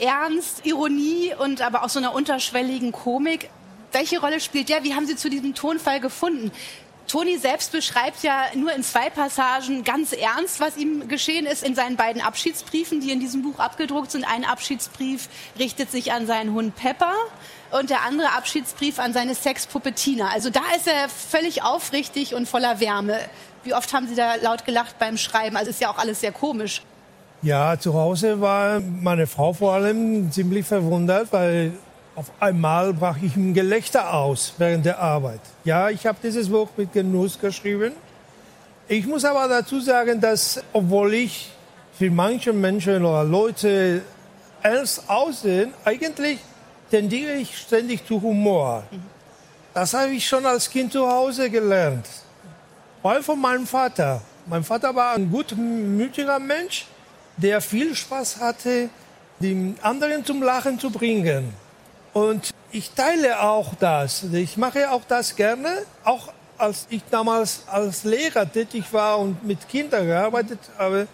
Ernst, 0.00 0.64
Ironie 0.64 1.34
und 1.38 1.60
aber 1.60 1.84
auch 1.84 1.88
so 1.88 1.98
einer 1.98 2.14
unterschwelligen 2.14 2.92
Komik. 2.92 3.50
Welche 3.92 4.20
Rolle 4.20 4.40
spielt 4.40 4.70
der? 4.70 4.82
Wie 4.82 4.94
haben 4.94 5.06
Sie 5.06 5.16
zu 5.16 5.28
diesem 5.28 5.54
Tonfall 5.54 6.00
gefunden? 6.00 6.50
Toni 7.08 7.36
selbst 7.36 7.72
beschreibt 7.72 8.22
ja 8.22 8.44
nur 8.54 8.72
in 8.72 8.82
zwei 8.82 9.10
Passagen 9.10 9.84
ganz 9.84 10.12
ernst, 10.12 10.60
was 10.60 10.76
ihm 10.76 11.08
geschehen 11.08 11.46
ist 11.46 11.62
in 11.62 11.74
seinen 11.74 11.96
beiden 11.96 12.22
Abschiedsbriefen, 12.22 13.00
die 13.00 13.10
in 13.10 13.20
diesem 13.20 13.42
Buch 13.42 13.58
abgedruckt 13.58 14.10
sind. 14.10 14.24
Ein 14.24 14.44
Abschiedsbrief 14.44 15.28
richtet 15.58 15.90
sich 15.90 16.12
an 16.12 16.26
seinen 16.26 16.54
Hund 16.54 16.74
Pepper 16.76 17.12
und 17.70 17.90
der 17.90 18.02
andere 18.02 18.32
Abschiedsbrief 18.32 18.98
an 18.98 19.12
seine 19.12 19.34
Sexpuppe 19.34 19.92
Tina. 19.92 20.28
Also 20.28 20.50
da 20.50 20.62
ist 20.76 20.86
er 20.86 21.08
völlig 21.08 21.62
aufrichtig 21.62 22.34
und 22.34 22.48
voller 22.48 22.80
Wärme. 22.80 23.18
Wie 23.64 23.74
oft 23.74 23.92
haben 23.92 24.08
Sie 24.08 24.14
da 24.14 24.36
laut 24.36 24.64
gelacht 24.64 24.98
beim 24.98 25.16
Schreiben? 25.16 25.56
Also 25.56 25.70
ist 25.70 25.80
ja 25.80 25.90
auch 25.90 25.98
alles 25.98 26.20
sehr 26.20 26.32
komisch. 26.32 26.82
Ja, 27.42 27.78
zu 27.78 27.94
Hause 27.94 28.40
war 28.40 28.80
meine 28.80 29.26
Frau 29.26 29.52
vor 29.52 29.74
allem 29.74 30.30
ziemlich 30.30 30.64
verwundert, 30.64 31.32
weil 31.32 31.72
auf 32.14 32.30
einmal 32.40 32.92
brach 32.92 33.16
ich 33.22 33.36
ein 33.36 33.54
Gelächter 33.54 34.12
aus 34.12 34.54
während 34.58 34.84
der 34.84 34.98
Arbeit. 34.98 35.40
Ja, 35.64 35.88
ich 35.88 36.06
habe 36.06 36.18
dieses 36.22 36.48
Buch 36.48 36.68
mit 36.76 36.92
Genuss 36.92 37.38
geschrieben. 37.38 37.92
Ich 38.88 39.06
muss 39.06 39.24
aber 39.24 39.48
dazu 39.48 39.80
sagen, 39.80 40.20
dass 40.20 40.62
obwohl 40.72 41.14
ich 41.14 41.50
für 41.98 42.10
manche 42.10 42.52
Menschen 42.52 43.04
oder 43.04 43.24
Leute 43.24 44.02
ernst 44.62 45.08
aussehen, 45.08 45.72
eigentlich 45.84 46.38
tendiere 46.90 47.34
ich 47.34 47.56
ständig 47.56 48.06
zu 48.06 48.20
Humor. 48.20 48.84
Das 49.72 49.94
habe 49.94 50.10
ich 50.10 50.26
schon 50.26 50.44
als 50.44 50.68
Kind 50.68 50.92
zu 50.92 51.08
Hause 51.08 51.48
gelernt. 51.48 52.06
Weil 53.02 53.22
von 53.22 53.40
meinem 53.40 53.66
Vater. 53.66 54.20
Mein 54.46 54.62
Vater 54.62 54.94
war 54.94 55.14
ein 55.14 55.30
gutmütiger 55.30 56.38
Mensch, 56.38 56.86
der 57.36 57.60
viel 57.60 57.94
Spaß 57.94 58.38
hatte, 58.40 58.90
die 59.40 59.74
anderen 59.80 60.24
zum 60.24 60.42
Lachen 60.42 60.78
zu 60.78 60.90
bringen. 60.90 61.61
Und 62.12 62.50
ich 62.70 62.90
teile 62.90 63.40
auch 63.42 63.74
das. 63.74 64.24
Ich 64.32 64.56
mache 64.56 64.90
auch 64.90 65.02
das 65.08 65.34
gerne, 65.36 65.68
auch 66.04 66.32
als 66.58 66.86
ich 66.90 67.02
damals 67.10 67.62
als 67.66 68.04
Lehrer 68.04 68.50
tätig 68.50 68.84
war 68.92 69.18
und 69.18 69.44
mit 69.44 69.68
Kindern 69.68 70.06
gearbeitet 70.06 70.60
habe. 70.78 71.08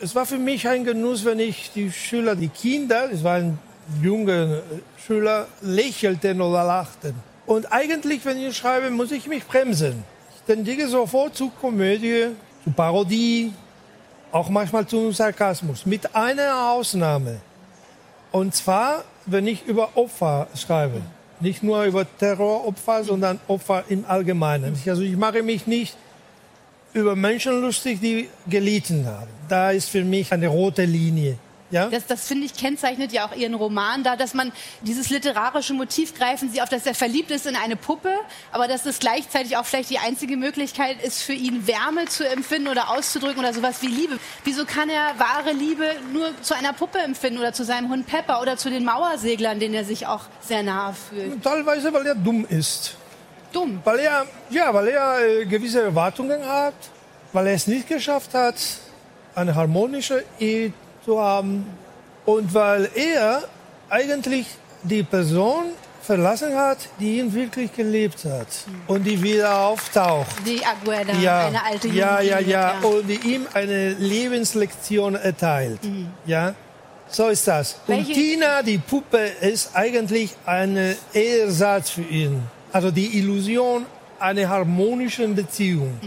Es 0.00 0.14
war 0.14 0.24
für 0.24 0.38
mich 0.38 0.66
ein 0.66 0.84
Genuss, 0.84 1.24
wenn 1.24 1.38
ich 1.38 1.70
die 1.74 1.92
Schüler, 1.92 2.34
die 2.34 2.48
Kinder, 2.48 3.10
es 3.12 3.22
waren 3.22 3.58
junge 4.02 4.62
Schüler, 5.04 5.46
lächelten 5.60 6.40
oder 6.40 6.64
lachten. 6.64 7.14
Und 7.46 7.70
eigentlich, 7.72 8.24
wenn 8.24 8.38
ich 8.38 8.56
schreibe, 8.56 8.90
muss 8.90 9.10
ich 9.10 9.26
mich 9.26 9.44
bremsen. 9.44 10.04
Ich 10.34 10.42
tendiere 10.42 10.88
sofort 10.88 11.36
zu 11.36 11.50
Komödie, 11.50 12.28
zu 12.64 12.70
Parodie, 12.70 13.52
auch 14.32 14.48
manchmal 14.48 14.86
zum 14.86 15.12
Sarkasmus, 15.12 15.84
mit 15.84 16.14
einer 16.14 16.70
Ausnahme. 16.70 17.40
Und 18.32 18.54
zwar, 18.54 19.04
wenn 19.26 19.46
ich 19.46 19.66
über 19.66 19.90
Opfer 19.96 20.48
schreibe. 20.56 21.02
Nicht 21.40 21.62
nur 21.62 21.84
über 21.84 22.06
Terroropfer, 22.18 23.04
sondern 23.04 23.40
Opfer 23.48 23.84
im 23.88 24.04
Allgemeinen. 24.06 24.76
Also 24.86 25.02
ich 25.02 25.16
mache 25.16 25.42
mich 25.42 25.66
nicht 25.66 25.96
über 26.92 27.16
Menschen 27.16 27.60
lustig, 27.60 28.00
die 28.00 28.28
gelitten 28.46 29.06
haben. 29.06 29.30
Da 29.48 29.70
ist 29.70 29.88
für 29.88 30.04
mich 30.04 30.32
eine 30.32 30.48
rote 30.48 30.84
Linie. 30.84 31.38
Ja? 31.70 31.88
Das, 31.88 32.06
das 32.06 32.26
finde 32.26 32.46
ich 32.46 32.54
kennzeichnet 32.54 33.12
ja 33.12 33.26
auch 33.26 33.34
Ihren 33.34 33.54
Roman 33.54 34.02
da, 34.02 34.16
dass 34.16 34.34
man 34.34 34.52
dieses 34.82 35.10
literarische 35.10 35.72
Motiv 35.74 36.14
greifen 36.14 36.50
Sie 36.50 36.60
auf, 36.62 36.68
dass 36.68 36.86
er 36.86 36.94
verliebt 36.94 37.30
ist 37.30 37.46
in 37.46 37.56
eine 37.56 37.76
Puppe, 37.76 38.12
aber 38.52 38.68
dass 38.68 38.86
es 38.86 38.98
gleichzeitig 38.98 39.56
auch 39.56 39.64
vielleicht 39.64 39.90
die 39.90 39.98
einzige 39.98 40.36
Möglichkeit 40.36 41.02
ist, 41.02 41.22
für 41.22 41.32
ihn 41.32 41.66
Wärme 41.66 42.06
zu 42.06 42.28
empfinden 42.28 42.68
oder 42.68 42.90
auszudrücken 42.90 43.38
oder 43.38 43.54
sowas 43.54 43.82
wie 43.82 43.86
Liebe. 43.86 44.18
Wieso 44.44 44.64
kann 44.64 44.88
er 44.88 45.18
wahre 45.18 45.52
Liebe 45.52 45.84
nur 46.12 46.30
zu 46.42 46.54
einer 46.54 46.72
Puppe 46.72 46.98
empfinden 46.98 47.38
oder 47.38 47.52
zu 47.52 47.64
seinem 47.64 47.88
Hund 47.90 48.06
Pepper 48.06 48.40
oder 48.42 48.56
zu 48.56 48.70
den 48.70 48.84
Mauerseglern, 48.84 49.60
denen 49.60 49.74
er 49.74 49.84
sich 49.84 50.06
auch 50.06 50.22
sehr 50.40 50.62
nahe 50.62 50.94
fühlt? 50.94 51.42
Teilweise, 51.42 51.92
weil 51.92 52.06
er 52.06 52.14
dumm 52.14 52.46
ist. 52.48 52.96
Dumm? 53.52 53.80
Weil 53.84 54.00
er, 54.00 54.26
ja, 54.50 54.72
weil 54.72 54.88
er 54.88 55.20
äh, 55.20 55.46
gewisse 55.46 55.82
Erwartungen 55.82 56.46
hat, 56.46 56.74
weil 57.32 57.48
er 57.48 57.54
es 57.54 57.66
nicht 57.66 57.88
geschafft 57.88 58.34
hat, 58.34 58.56
eine 59.34 59.54
harmonische 59.54 60.24
Ehe 60.38 60.72
zu 61.04 61.20
haben 61.20 61.66
und 62.26 62.52
weil 62.54 62.88
er 62.94 63.42
eigentlich 63.88 64.46
die 64.82 65.02
Person 65.02 65.66
verlassen 66.02 66.56
hat, 66.56 66.78
die 66.98 67.18
ihn 67.18 67.32
wirklich 67.34 67.72
gelebt 67.74 68.24
hat 68.24 68.46
und 68.86 69.04
die 69.04 69.22
wieder 69.22 69.58
auftaucht. 69.60 70.26
Die 70.46 70.60
Agueda, 70.64 71.12
Ja, 71.20 71.46
eine 71.46 71.64
alte 71.64 71.88
ja, 71.88 72.20
ja, 72.20 72.38
Jugendliebe, 72.40 72.50
ja, 72.50 72.78
und 72.80 73.06
die 73.08 73.34
ihm 73.34 73.46
eine 73.54 73.90
Lebenslektion 73.94 75.14
erteilt. 75.14 75.80
Ja, 76.26 76.54
so 77.08 77.28
ist 77.28 77.46
das. 77.46 77.76
Und 77.86 77.96
Welche- 77.96 78.12
Tina, 78.12 78.62
die 78.62 78.78
Puppe, 78.78 79.18
ist 79.40 79.70
eigentlich 79.74 80.34
ein 80.46 80.96
Ersatz 81.12 81.90
für 81.90 82.02
ihn. 82.02 82.42
Also 82.72 82.90
die 82.90 83.18
Illusion 83.18 83.84
einer 84.18 84.48
harmonischen 84.48 85.34
Beziehung. 85.34 85.98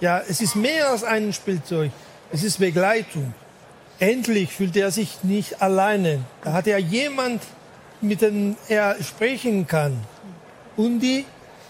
Ja, 0.00 0.22
es 0.28 0.40
ist 0.40 0.54
mehr 0.54 0.90
als 0.90 1.02
ein 1.02 1.32
Spielzeug. 1.32 1.90
Es 2.30 2.44
ist 2.44 2.58
Begleitung. 2.58 3.32
Endlich 4.00 4.52
fühlt 4.52 4.76
er 4.76 4.90
sich 4.90 5.24
nicht 5.24 5.60
alleine. 5.60 6.20
Da 6.44 6.52
hat 6.52 6.66
er 6.66 6.78
jemand, 6.78 7.42
mit 8.00 8.22
dem 8.22 8.56
er 8.68 8.96
sprechen 9.02 9.66
kann. 9.66 9.98
Und 10.76 11.00
die, 11.00 11.24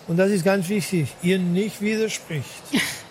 und 0.06 0.18
das 0.18 0.30
ist 0.30 0.44
ganz 0.44 0.68
wichtig, 0.68 1.14
ihr 1.23 1.38
nicht 1.38 1.80
widerspricht. 1.80 2.62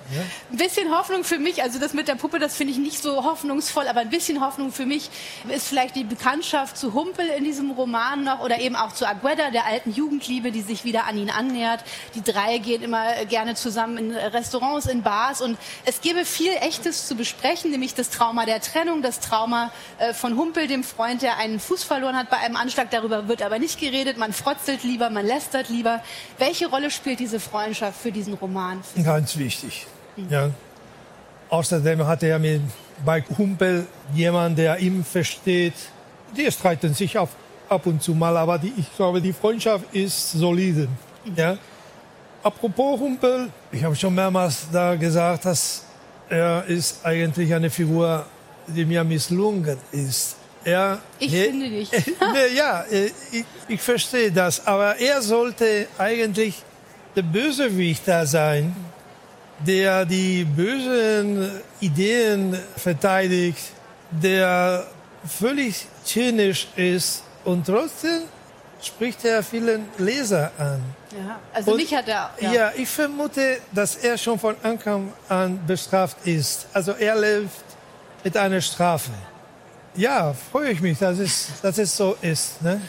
Ein 0.52 0.58
bisschen 0.58 0.92
Hoffnung 0.92 1.24
für 1.24 1.38
mich, 1.38 1.62
also 1.62 1.80
das 1.80 1.94
mit 1.94 2.08
der 2.08 2.16
Puppe, 2.16 2.40
das 2.40 2.56
finde 2.56 2.72
ich 2.72 2.80
nicht 2.80 3.02
so 3.02 3.24
hoffnungsvoll, 3.24 3.88
aber 3.88 4.02
ein 4.02 4.10
bisschen 4.10 4.42
Hoffnung 4.42 4.72
für 4.72 4.86
mich 4.86 5.10
ist 5.50 5.68
vielleicht 5.68 5.96
die 5.96 6.06
Bekanntschaft 6.06 6.78
zu 6.78 6.94
Humpel 6.94 7.28
in 7.28 7.44
diesem 7.44 7.72
Roman 7.72 8.24
noch 8.24 8.40
oder 8.40 8.60
eben 8.60 8.76
auch 8.76 8.94
zu 8.94 9.06
Agueda, 9.06 9.52
der 9.52 9.66
alten 9.66 9.92
Jugendliebe, 9.92 10.52
die 10.52 10.62
sich 10.62 10.86
wieder 10.86 11.06
an 11.06 11.18
ihn 11.18 11.30
annähert. 11.30 11.84
Die 12.16 12.24
drei 12.24 12.58
gehen 12.60 12.84
immer 12.84 13.26
gerne 13.26 13.56
zusammen 13.56 13.98
in 13.98 14.12
Restaurants, 14.12 14.86
in 14.86 15.04
Bars 15.04 15.42
und 15.42 15.58
es 15.86 16.00
gäbe 16.02 16.24
viel 16.24 16.54
Echtes 16.54 17.08
zu 17.08 17.16
besprechen, 17.16 17.72
nämlich 17.72 17.94
das 17.94 18.10
Trauma 18.10 18.46
der 18.46 18.62
Trennung, 18.62 19.02
das 19.02 19.20
Trauma 19.20 19.72
äh, 19.98 20.14
von 20.14 20.38
Humpel, 20.38 20.68
dem 20.68 20.84
Freund, 20.84 21.22
der 21.22 21.38
einen 21.38 21.60
Fuß 21.60 21.84
verloren 21.84 22.16
hat 22.16 22.30
bei 22.30 22.38
einem 22.38 22.56
Anschlag. 22.56 22.90
Darüber 22.92 23.28
wird 23.28 23.42
aber 23.42 23.60
nicht 23.60 23.80
geredet, 23.80 24.18
man 24.18 24.32
frotzelt 24.32 24.84
lieber, 24.84 25.10
man 25.10 25.26
lästert 25.26 25.70
lieber. 25.70 26.02
Welche 26.38 26.68
Rolle 26.68 26.92
spielt 26.92 27.20
diese 27.20 27.40
Freundschaft 27.40 28.02
für 28.02 28.12
diesen 28.12 28.36
Roman? 28.36 28.82
Ganz 29.04 29.38
wichtig. 29.38 29.88
Ja. 30.30 30.50
Außerdem 31.50 32.06
hat 32.06 32.24
er 32.24 32.40
mit, 32.40 32.62
bei 33.06 33.24
Humpel 33.38 33.86
jemanden, 34.14 34.58
der 34.58 34.78
ihn 34.80 35.04
versteht. 35.04 35.74
Die 36.36 36.52
streiten 36.52 36.94
sich 36.94 37.18
auf, 37.18 37.30
ab 37.70 37.86
und 37.86 38.02
zu 38.04 38.14
mal, 38.14 38.36
aber 38.36 38.58
die, 38.58 38.74
ich 38.78 38.94
glaube, 38.96 39.22
die 39.22 39.34
Freundschaft 39.34 39.86
ist 39.94 40.32
solide. 40.34 40.88
Ja. 41.36 41.58
Apropos 42.44 43.00
Humpel, 43.00 43.50
ich 43.72 43.84
habe 43.84 43.96
schon 43.96 44.14
mehrmals 44.16 44.68
da 44.72 44.96
gesagt, 44.96 45.46
dass 45.46 45.84
er 46.30 46.66
ist 46.66 47.06
eigentlich 47.06 47.54
eine 47.54 47.70
Figur, 47.70 48.26
die 48.68 48.86
mir 48.86 49.04
misslungen 49.04 49.78
ist. 49.92 50.36
Er, 50.64 51.00
Ich 51.20 51.32
he- 51.34 51.44
finde 51.46 51.70
nicht. 51.70 51.92
Nee, 52.34 52.58
ja, 52.58 52.84
äh, 52.92 53.10
ich, 53.32 53.46
ich 53.70 53.82
verstehe 53.82 54.32
das, 54.32 54.66
aber 54.68 54.98
er 54.98 55.22
sollte 55.22 55.88
eigentlich 55.98 56.62
der 57.16 57.22
Bösewicht 57.22 58.06
da 58.06 58.26
sein, 58.26 58.76
der 59.60 60.06
die 60.06 60.44
bösen 60.44 61.50
Ideen 61.80 62.58
verteidigt, 62.76 63.60
der 64.12 64.86
völlig 65.28 65.86
zynisch 66.04 66.68
ist 66.76 67.24
und 67.44 67.66
trotzdem 67.66 68.22
spricht 68.82 69.26
er 69.26 69.42
vielen 69.44 69.88
Leser 69.98 70.52
an. 70.58 70.82
Ja, 71.12 71.40
also 71.54 71.72
Und- 71.72 71.78
mich 71.78 71.94
hat 71.94 72.08
er. 72.08 72.30
Ja. 72.40 72.72
ich 72.76 72.88
vermute, 72.88 73.58
dass 73.72 73.96
er 73.96 74.18
schon 74.18 74.38
von 74.40 74.56
Anfang 74.62 75.12
an 75.28 75.60
bestraft 75.66 76.18
ist. 76.26 76.68
Also 76.74 76.92
er 76.92 77.16
lebt 77.16 77.50
mit 78.24 78.38
einer 78.38 78.62
Strafe. 78.62 79.12
Ja, 79.96 80.34
freue 80.52 80.72
ich 80.72 80.80
mich, 80.82 81.00
dass 81.00 81.18
es, 81.18 81.48
dass 81.62 81.78
es 81.80 81.98
so 81.98 82.16
ist. 82.22 82.62
Ne? 82.62 82.80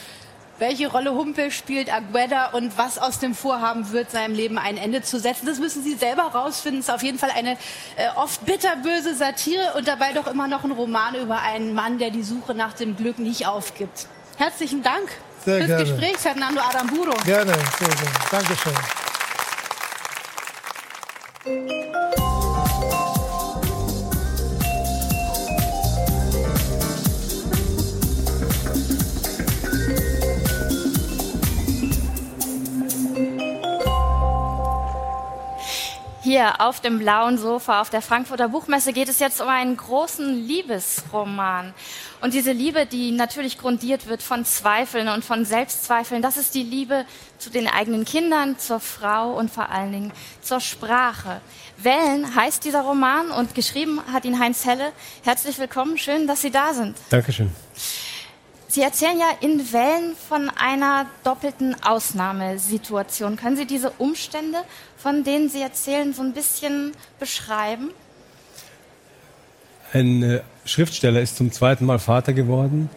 Welche 0.59 0.89
Rolle 0.89 1.13
Humpel 1.15 1.53
spielt 1.53 1.93
Agueda 1.93 2.47
und 2.47 2.77
was 2.77 2.99
aus 2.99 3.21
dem 3.21 3.35
Vorhaben 3.35 3.93
wird, 3.93 4.11
seinem 4.11 4.35
Leben 4.35 4.59
ein 4.59 4.77
Ende 4.77 5.03
zu 5.03 5.21
setzen? 5.21 5.47
Das 5.47 5.61
müssen 5.61 5.85
Sie 5.85 5.95
selber 5.95 6.23
rausfinden. 6.23 6.81
Es 6.81 6.89
ist 6.89 6.95
auf 6.95 7.03
jeden 7.05 7.19
Fall 7.19 7.31
eine 7.31 7.53
äh, 7.53 8.09
oft 8.17 8.45
bitterböse 8.45 9.15
Satire 9.15 9.75
und 9.77 9.87
dabei 9.87 10.13
doch 10.13 10.27
immer 10.27 10.49
noch 10.49 10.65
ein 10.65 10.73
Roman 10.73 11.15
über 11.15 11.41
einen 11.41 11.75
Mann, 11.75 11.99
der 11.99 12.11
die 12.11 12.25
Suche 12.25 12.55
nach 12.55 12.73
dem 12.73 12.97
Glück 12.97 13.21
nicht 13.21 13.47
aufgibt. 13.47 14.09
Herzlichen 14.37 14.83
Dank 14.83 15.09
Sehr 15.45 15.59
fürs 15.59 15.69
gerne. 15.69 15.85
Gespräch, 15.85 16.17
Fernando 16.17 16.61
Aramburo. 16.61 17.13
Gerne, 17.25 17.53
sehr 17.79 17.89
gerne. 17.89 18.11
Dankeschön. 18.31 18.75
Hier 36.29 36.61
auf 36.61 36.81
dem 36.81 36.99
blauen 36.99 37.39
Sofa 37.39 37.81
auf 37.81 37.89
der 37.89 38.03
Frankfurter 38.03 38.51
Buchmesse 38.51 38.93
geht 38.93 39.09
es 39.09 39.19
jetzt 39.19 39.41
um 39.41 39.49
einen 39.49 39.79
großen 39.79 40.47
Liebesroman. 40.47 41.73
Und 42.21 42.35
diese 42.35 42.53
Liebe, 42.53 42.85
die 42.85 43.13
natürlich 43.13 43.57
grundiert 43.57 44.09
wird 44.09 44.23
von 44.23 44.45
Zweifeln 44.45 45.09
und 45.09 45.25
von 45.25 45.47
Selbstzweifeln, 45.47 46.21
das 46.21 46.37
ist 46.37 46.55
die 46.55 46.65
Liebe 46.65 47.07
zu 47.39 47.49
den 47.49 47.67
eigenen 47.67 48.05
Kindern, 48.05 48.59
zur 48.59 48.79
Frau 48.79 49.39
und 49.39 49.51
vor 49.51 49.71
allen 49.71 49.91
Dingen 49.91 50.13
zur 50.43 50.61
Sprache. 50.61 51.41
Wellen 51.79 52.35
heißt 52.35 52.63
dieser 52.63 52.83
Roman 52.83 53.31
und 53.31 53.55
geschrieben 53.55 53.99
hat 54.13 54.27
ihn 54.27 54.39
Heinz 54.39 54.67
Helle. 54.67 54.93
Herzlich 55.23 55.59
willkommen, 55.59 55.97
schön, 55.97 56.27
dass 56.27 56.43
Sie 56.43 56.51
da 56.51 56.75
sind. 56.75 56.99
Dankeschön. 57.09 57.51
Sie 58.71 58.83
erzählen 58.83 59.19
ja 59.19 59.31
in 59.41 59.73
Wellen 59.73 60.15
von 60.29 60.51
einer 60.51 61.07
doppelten 61.25 61.75
Ausnahmesituation. 61.83 63.37
Können 63.37 63.57
Sie 63.57 63.67
diese 63.67 63.93
Umstände, 63.97 64.59
von 64.99 65.25
denen 65.25 65.49
Sie 65.49 65.63
erzählen, 65.63 66.13
so 66.13 66.21
ein 66.21 66.35
bisschen 66.35 66.93
beschreiben? 67.19 67.89
Ein 69.95 70.23
äh, 70.23 70.41
Schriftsteller 70.67 71.23
ist 71.23 71.39
zum 71.39 71.51
zweiten 71.51 71.87
Mal 71.87 71.99
Vater 71.99 72.35
geworden 72.35 72.91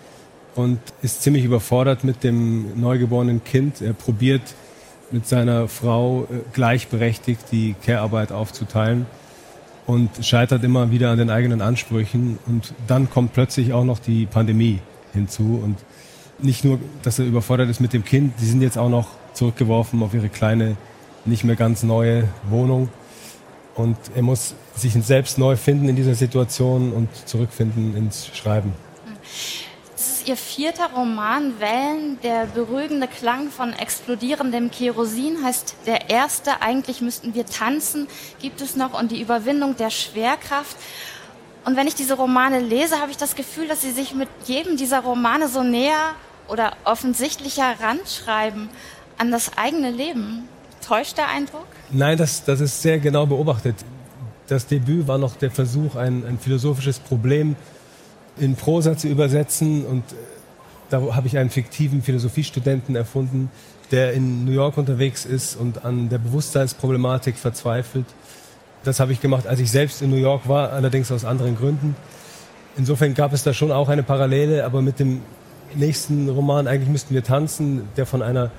und 0.55 0.79
ist 1.01 1.21
ziemlich 1.21 1.45
überfordert 1.45 2.03
mit 2.03 2.25
dem 2.25 2.77
neugeborenen 2.81 3.41
Kind. 3.41 3.79
Er 3.79 3.93
probiert 3.93 4.41
mit 5.09 5.25
seiner 5.25 5.69
Frau 5.69 6.23
äh, 6.23 6.39
gleichberechtigt 6.51 7.45
die 7.53 7.75
Care-Arbeit 7.85 8.33
aufzuteilen 8.33 9.05
und 9.87 10.09
scheitert 10.21 10.65
immer 10.65 10.91
wieder 10.91 11.11
an 11.11 11.17
den 11.17 11.29
eigenen 11.29 11.61
Ansprüchen. 11.61 12.39
Und 12.45 12.73
dann 12.87 13.09
kommt 13.09 13.31
plötzlich 13.31 13.71
auch 13.71 13.85
noch 13.85 13.99
die 13.99 14.25
Pandemie 14.25 14.81
hinzu. 15.13 15.59
Und 15.63 15.77
nicht 16.39 16.63
nur, 16.63 16.79
dass 17.03 17.19
er 17.19 17.25
überfordert 17.25 17.69
ist 17.69 17.79
mit 17.79 17.93
dem 17.93 18.03
Kind, 18.03 18.33
die 18.39 18.45
sind 18.45 18.61
jetzt 18.61 18.77
auch 18.77 18.89
noch 18.89 19.07
zurückgeworfen 19.33 20.01
auf 20.03 20.13
ihre 20.13 20.29
kleine, 20.29 20.75
nicht 21.25 21.43
mehr 21.43 21.55
ganz 21.55 21.83
neue 21.83 22.27
Wohnung. 22.49 22.89
Und 23.75 23.97
er 24.15 24.21
muss 24.21 24.55
sich 24.75 24.93
selbst 24.93 25.37
neu 25.37 25.55
finden 25.55 25.87
in 25.89 25.95
dieser 25.95 26.15
Situation 26.15 26.91
und 26.91 27.09
zurückfinden 27.27 27.95
ins 27.95 28.27
Schreiben. 28.35 28.73
Das 29.93 30.07
ist 30.07 30.27
Ihr 30.27 30.35
vierter 30.35 30.89
Roman, 30.95 31.59
Wellen, 31.59 32.19
der 32.21 32.47
beruhigende 32.47 33.07
Klang 33.07 33.49
von 33.49 33.73
explodierendem 33.73 34.71
Kerosin, 34.71 35.43
heißt 35.43 35.75
der 35.85 36.09
erste, 36.09 36.61
eigentlich 36.61 37.01
müssten 37.01 37.33
wir 37.33 37.45
tanzen, 37.45 38.07
gibt 38.41 38.61
es 38.61 38.75
noch, 38.75 38.99
und 38.99 39.11
die 39.11 39.21
Überwindung 39.21 39.77
der 39.77 39.89
Schwerkraft. 39.89 40.75
Und 41.63 41.75
wenn 41.75 41.87
ich 41.87 41.95
diese 41.95 42.15
Romane 42.15 42.59
lese, 42.59 42.99
habe 42.99 43.11
ich 43.11 43.17
das 43.17 43.35
Gefühl, 43.35 43.67
dass 43.67 43.81
Sie 43.81 43.91
sich 43.91 44.15
mit 44.15 44.29
jedem 44.45 44.77
dieser 44.77 45.01
Romane 45.01 45.47
so 45.47 45.63
näher 45.63 46.15
oder 46.47 46.73
offensichtlicher 46.85 47.75
ranschreiben 47.79 48.69
an 49.17 49.31
das 49.31 49.57
eigene 49.57 49.91
Leben. 49.91 50.47
Täuscht 50.85 51.17
der 51.17 51.29
Eindruck? 51.29 51.67
Nein, 51.91 52.17
das, 52.17 52.43
das 52.43 52.59
ist 52.59 52.81
sehr 52.81 52.99
genau 52.99 53.27
beobachtet. 53.27 53.75
Das 54.47 54.65
Debüt 54.65 55.07
war 55.07 55.17
noch 55.17 55.35
der 55.35 55.51
Versuch, 55.51 55.95
ein, 55.95 56.25
ein 56.25 56.39
philosophisches 56.39 56.99
Problem 56.99 57.55
in 58.37 58.55
Prosa 58.55 58.97
zu 58.97 59.07
übersetzen. 59.07 59.85
Und 59.85 60.03
äh, 60.11 60.15
da 60.89 61.15
habe 61.15 61.27
ich 61.27 61.37
einen 61.37 61.51
fiktiven 61.51 62.01
Philosophiestudenten 62.01 62.95
erfunden, 62.95 63.51
der 63.91 64.13
in 64.13 64.45
New 64.45 64.51
York 64.51 64.77
unterwegs 64.77 65.25
ist 65.25 65.55
und 65.55 65.85
an 65.85 66.09
der 66.09 66.17
Bewusstseinsproblematik 66.17 67.37
verzweifelt. 67.37 68.05
Das 68.83 68.99
habe 68.99 69.11
ich 69.11 69.21
gemacht, 69.21 69.45
als 69.45 69.59
ich 69.59 69.69
selbst 69.69 70.01
in 70.01 70.09
New 70.09 70.17
York 70.17 70.47
war, 70.47 70.71
allerdings 70.71 71.11
aus 71.11 71.23
anderen 71.23 71.55
Gründen. 71.55 71.95
Insofern 72.77 73.13
gab 73.13 73.31
es 73.33 73.43
da 73.43 73.53
schon 73.53 73.71
auch 73.71 73.89
eine 73.89 74.01
Parallele, 74.01 74.65
aber 74.65 74.81
mit 74.81 74.99
dem 74.99 75.21
nächsten 75.75 76.27
Roman, 76.29 76.67
eigentlich 76.67 76.89
müssten 76.89 77.13
wir 77.13 77.23
tanzen, 77.23 77.87
der 77.95 78.05
von 78.05 78.21
einer 78.21 78.51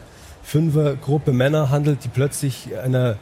Fünfergruppe 0.43 1.33
Männer 1.33 1.71
handelt, 1.71 2.05
die 2.05 2.09
plötzlich 2.09 2.69
einer 2.83 3.17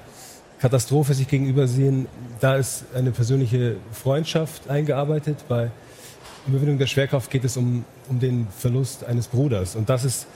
Katastrophe 0.60 1.14
sich 1.14 1.28
gegenübersehen. 1.28 2.06
Da 2.40 2.56
ist 2.56 2.84
eine 2.94 3.12
persönliche 3.12 3.76
Freundschaft 3.92 4.68
eingearbeitet. 4.68 5.44
Bei 5.48 5.70
Überwindung 6.46 6.78
der 6.78 6.86
Schwerkraft 6.86 7.30
geht 7.30 7.44
es 7.44 7.56
um, 7.56 7.84
um 8.08 8.20
den 8.20 8.46
Verlust 8.58 9.04
eines 9.04 9.28
Bruders. 9.28 9.74
Und 9.74 9.88
das 9.88 10.04
ist, 10.04 10.26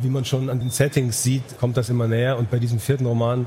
wie 0.00 0.08
man 0.08 0.24
schon 0.24 0.48
an 0.48 0.60
den 0.60 0.70
Settings 0.70 1.22
sieht, 1.22 1.58
kommt 1.58 1.76
das 1.76 1.90
immer 1.90 2.08
näher. 2.08 2.38
Und 2.38 2.50
bei 2.50 2.58
diesem 2.58 2.78
vierten 2.78 3.06
Roman 3.06 3.46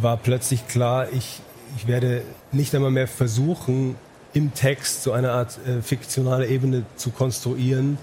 war 0.00 0.16
plötzlich 0.16 0.68
klar, 0.68 1.06
ich, 1.12 1.40
ich 1.76 1.86
werde 1.86 2.22
nicht 2.52 2.74
einmal 2.74 2.90
mehr 2.90 3.06
versuchen, 3.06 3.96
im 4.32 4.54
Text 4.54 5.02
so 5.02 5.12
eine 5.12 5.32
Art 5.32 5.58
äh, 5.66 5.82
fiktionale 5.82 6.46
Ebene 6.46 6.84
zu 6.96 7.10
konstruieren. 7.10 7.98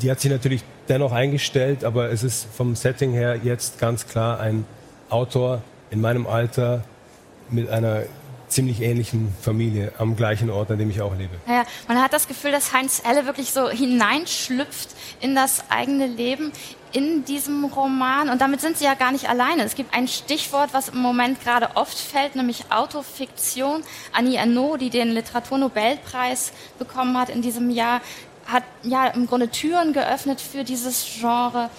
Die 0.00 0.10
hat 0.10 0.20
sich 0.20 0.30
natürlich 0.30 0.64
dennoch 0.88 1.12
eingestellt, 1.12 1.84
aber 1.84 2.10
es 2.10 2.22
ist 2.22 2.46
vom 2.52 2.74
Setting 2.74 3.12
her 3.12 3.38
jetzt 3.42 3.78
ganz 3.78 4.06
klar 4.06 4.40
ein 4.40 4.64
Autor 5.10 5.62
in 5.90 6.00
meinem 6.00 6.26
Alter 6.26 6.84
mit 7.50 7.68
einer 7.68 8.04
ziemlich 8.48 8.80
ähnlichen 8.80 9.32
Familie 9.40 9.92
am 9.98 10.16
gleichen 10.16 10.50
Ort, 10.50 10.70
an 10.70 10.78
dem 10.78 10.90
ich 10.90 11.00
auch 11.00 11.16
lebe. 11.16 11.36
Ja, 11.46 11.64
man 11.86 12.02
hat 12.02 12.12
das 12.12 12.26
Gefühl, 12.26 12.50
dass 12.50 12.72
Heinz 12.72 13.02
Elle 13.08 13.26
wirklich 13.26 13.52
so 13.52 13.68
hineinschlüpft 13.68 14.90
in 15.20 15.34
das 15.34 15.70
eigene 15.70 16.06
Leben 16.06 16.52
in 16.92 17.24
diesem 17.24 17.64
Roman. 17.64 18.28
Und 18.28 18.40
damit 18.40 18.60
sind 18.60 18.76
sie 18.76 18.84
ja 18.84 18.94
gar 18.94 19.12
nicht 19.12 19.28
alleine. 19.28 19.64
Es 19.64 19.74
gibt 19.74 19.94
ein 19.94 20.08
Stichwort, 20.08 20.70
was 20.72 20.88
im 20.90 20.98
Moment 20.98 21.42
gerade 21.42 21.70
oft 21.74 21.98
fällt, 21.98 22.36
nämlich 22.36 22.64
Autofiktion. 22.70 23.82
Annie 24.12 24.36
Ernaux, 24.36 24.78
die 24.78 24.90
den 24.90 25.10
Literaturnobelpreis 25.10 26.52
bekommen 26.78 27.18
hat 27.18 27.28
in 27.28 27.42
diesem 27.42 27.70
Jahr, 27.70 28.00
hat 28.46 28.64
ja 28.82 29.06
im 29.08 29.26
Grunde 29.26 29.48
Türen 29.48 29.92
geöffnet 29.92 30.40
für 30.40 30.64
dieses 30.64 31.06
Genre. 31.20 31.70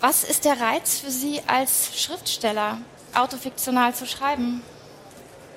Was 0.00 0.24
ist 0.24 0.44
der 0.44 0.60
Reiz 0.60 0.98
für 1.00 1.10
Sie 1.10 1.40
als 1.46 1.90
Schriftsteller, 2.00 2.78
autofiktional 3.14 3.94
zu 3.94 4.06
schreiben? 4.06 4.62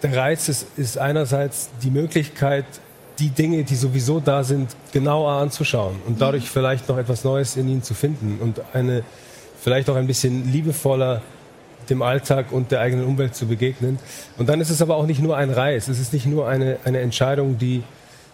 Der 0.03 0.15
Reiz 0.15 0.49
ist, 0.49 0.67
ist 0.77 0.97
einerseits 0.97 1.69
die 1.81 1.89
Möglichkeit, 1.89 2.65
die 3.19 3.29
Dinge, 3.29 3.63
die 3.63 3.75
sowieso 3.75 4.19
da 4.19 4.43
sind, 4.43 4.75
genauer 4.91 5.31
anzuschauen 5.33 5.97
und 6.05 6.21
dadurch 6.21 6.49
vielleicht 6.49 6.89
noch 6.89 6.97
etwas 6.97 7.23
Neues 7.23 7.55
in 7.55 7.67
ihnen 7.69 7.83
zu 7.83 7.93
finden 7.93 8.39
und 8.41 8.61
eine 8.73 9.03
vielleicht 9.61 9.89
auch 9.89 9.95
ein 9.95 10.07
bisschen 10.07 10.51
liebevoller 10.51 11.21
dem 11.89 12.01
Alltag 12.01 12.51
und 12.51 12.71
der 12.71 12.81
eigenen 12.81 13.05
Umwelt 13.05 13.35
zu 13.35 13.47
begegnen. 13.47 13.99
Und 14.37 14.49
dann 14.49 14.59
ist 14.59 14.69
es 14.69 14.81
aber 14.81 14.95
auch 14.95 15.05
nicht 15.05 15.21
nur 15.21 15.37
ein 15.37 15.49
Reiz, 15.49 15.87
es 15.87 15.99
ist 15.99 16.13
nicht 16.13 16.25
nur 16.25 16.47
eine, 16.47 16.77
eine 16.83 16.99
Entscheidung, 16.99 17.57
die 17.57 17.83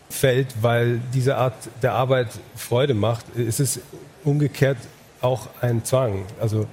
fällt, 0.09 0.47
weil 0.61 0.99
diese 1.13 1.37
Art 1.37 1.53
der 1.81 1.93
Arbeit 1.93 2.27
Freude 2.55 2.93
macht. 2.93 3.25
Es 3.37 3.59
ist 3.59 3.79
umgekehrt 4.23 4.77
auch 5.21 5.47
ein 5.61 5.83
Zwang. 5.83 6.25
Also 6.39 6.67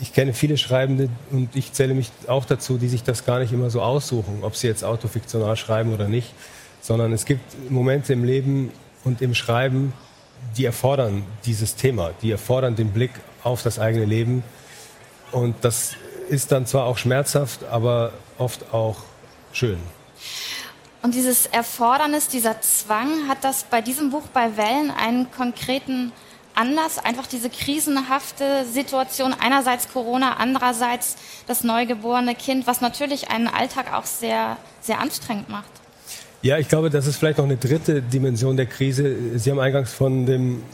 ich 0.00 0.12
kenne 0.12 0.34
viele 0.34 0.56
Schreibende 0.56 1.08
und 1.30 1.54
ich 1.54 1.72
zähle 1.72 1.94
mich 1.94 2.10
auch 2.26 2.44
dazu, 2.44 2.76
die 2.78 2.88
sich 2.88 3.02
das 3.02 3.24
gar 3.24 3.38
nicht 3.38 3.52
immer 3.52 3.70
so 3.70 3.80
aussuchen, 3.80 4.40
ob 4.42 4.56
sie 4.56 4.66
jetzt 4.66 4.84
autofiktional 4.84 5.56
schreiben 5.56 5.92
oder 5.92 6.08
nicht, 6.08 6.34
sondern 6.82 7.12
es 7.14 7.24
gibt 7.24 7.70
Momente 7.70 8.12
im 8.12 8.24
Leben 8.24 8.70
und 9.04 9.22
im 9.22 9.34
Schreiben, 9.34 9.94
die 10.56 10.66
erfordern 10.66 11.24
dieses 11.46 11.76
Thema, 11.76 12.10
die 12.20 12.30
erfordern 12.30 12.76
den 12.76 12.90
Blick 12.90 13.12
auf 13.42 13.62
das 13.62 13.78
eigene 13.78 14.04
Leben 14.04 14.44
und 15.30 15.56
das 15.62 15.94
ist 16.28 16.52
dann 16.52 16.66
zwar 16.66 16.84
auch 16.84 16.98
schmerzhaft, 16.98 17.64
aber 17.64 18.12
oft 18.38 18.74
auch 18.74 18.96
schön. 19.52 19.78
Und 21.02 21.14
dieses 21.14 21.46
Erfordernis, 21.46 22.28
dieser 22.28 22.60
Zwang, 22.60 23.28
hat 23.28 23.42
das 23.42 23.64
bei 23.64 23.80
diesem 23.80 24.10
Buch 24.10 24.22
bei 24.32 24.56
Wellen 24.56 24.90
einen 24.90 25.30
konkreten 25.32 26.12
Anlass, 26.54 26.98
einfach 26.98 27.26
diese 27.26 27.50
krisenhafte 27.50 28.64
Situation, 28.66 29.34
einerseits 29.38 29.88
Corona, 29.88 30.36
andererseits 30.36 31.16
das 31.46 31.64
neugeborene 31.64 32.34
Kind, 32.34 32.66
was 32.66 32.80
natürlich 32.80 33.30
einen 33.30 33.48
Alltag 33.48 33.92
auch 33.92 34.04
sehr, 34.04 34.58
sehr 34.80 35.00
anstrengend 35.00 35.48
macht. 35.48 35.81
Ja, 36.42 36.58
ich 36.58 36.66
glaube, 36.66 36.90
das 36.90 37.06
ist 37.06 37.18
vielleicht 37.18 37.38
noch 37.38 37.44
eine 37.44 37.56
dritte 37.56 38.02
Dimension 38.02 38.56
der 38.56 38.66
Krise. 38.66 39.38
Sie 39.38 39.48
haben 39.48 39.60
eingangs 39.60 39.92
von 39.92 40.26
dem 40.26 40.64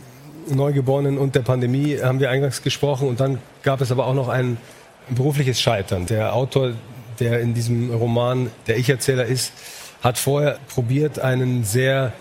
Neugeborenen 0.48 1.18
und 1.18 1.34
der 1.34 1.42
Pandemie 1.42 1.98
haben 2.00 2.20
wir 2.20 2.30
eingangs 2.30 2.62
gesprochen 2.62 3.06
und 3.06 3.20
dann 3.20 3.38
gab 3.62 3.82
es 3.82 3.92
aber 3.92 4.06
auch 4.06 4.14
noch 4.14 4.28
ein 4.28 4.56
berufliches 5.10 5.60
Scheitern. 5.60 6.06
Der 6.06 6.34
Autor, 6.34 6.72
der 7.20 7.40
in 7.40 7.52
diesem 7.52 7.90
Roman 7.90 8.50
der 8.66 8.78
Ich-Erzähler 8.78 9.26
ist, 9.26 9.52
hat 10.00 10.16
vorher 10.16 10.58
probiert, 10.68 11.18
einen 11.18 11.64
sehr 11.64 12.14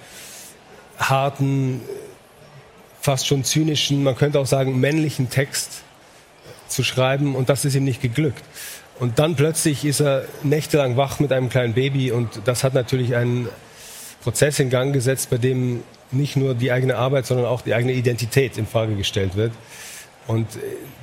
harten, 1.00 1.80
fast 3.00 3.28
schon 3.28 3.46
zynischen, 3.46 4.04
man 4.04 4.18
könnte 4.18 4.42
auch 4.42 4.46
sagen 4.46 4.78
männlichen 4.78 5.30
Text 5.30 5.84
zu 6.70 6.84
schreiben 6.84 7.36
und 7.36 7.50
das 7.50 7.66
ist 7.66 7.76
ihm 7.76 7.84
nicht 7.84 8.02
geglückt. 8.02 8.44
Und 9.00 9.20
dann 9.20 9.36
plötzlich 9.36 9.86
ist 9.86 10.02
er 10.02 10.26
nächtelang 10.44 10.98
wach 10.98 11.20
mit 11.20 11.32
einem 11.32 11.50
kleinen 11.50 11.74
Baby 11.74 12.12
und 12.12 12.42
das 12.46 12.64
hat 12.64 12.74
natürlich 12.74 13.16
einen 13.16 13.48
Prozess 14.24 14.60
in 14.60 14.70
Gang 14.70 14.94
gesetzt, 14.94 15.30
bei 15.30 15.38
dem 15.38 15.84
nicht 16.12 16.36
nur 16.36 16.56
die 16.56 16.72
eigene 16.72 16.98
Arbeit, 16.98 17.26
sondern 17.26 17.46
auch 17.46 17.62
die 17.62 17.74
eigene 17.74 17.94
Identität 17.94 18.58
in 18.58 18.66
Frage 18.66 18.96
gestellt 18.96 19.36
wird. 19.36 19.52
Und 20.26 20.48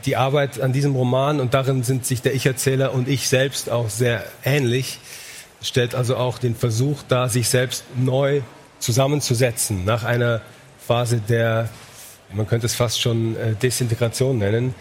die 0.04 0.16
Arbeit 0.16 0.60
an 0.60 0.72
diesem 0.72 0.94
Roman, 0.94 1.40
und 1.40 1.54
darin 1.54 1.82
sind 1.82 2.04
sich 2.04 2.20
der 2.20 2.34
Ich-Erzähler 2.34 2.92
und 2.92 3.08
ich 3.08 3.28
selbst 3.28 3.70
auch 3.70 3.88
sehr 3.88 4.24
ähnlich, 4.44 4.98
stellt 5.62 5.94
also 5.94 6.16
auch 6.16 6.38
den 6.38 6.54
Versuch 6.54 7.02
dar, 7.08 7.28
sich 7.28 7.48
selbst 7.48 7.84
neu 7.96 8.42
zusammenzusetzen 8.80 9.84
nach 9.86 10.04
einer 10.04 10.42
Phase 10.86 11.22
der, 11.26 11.70
man 12.32 12.46
könnte 12.46 12.66
es 12.66 12.74
fast 12.74 13.00
schon 13.00 13.36
äh, 13.36 13.54
Desintegration 13.54 14.36
nennen. 14.38 14.74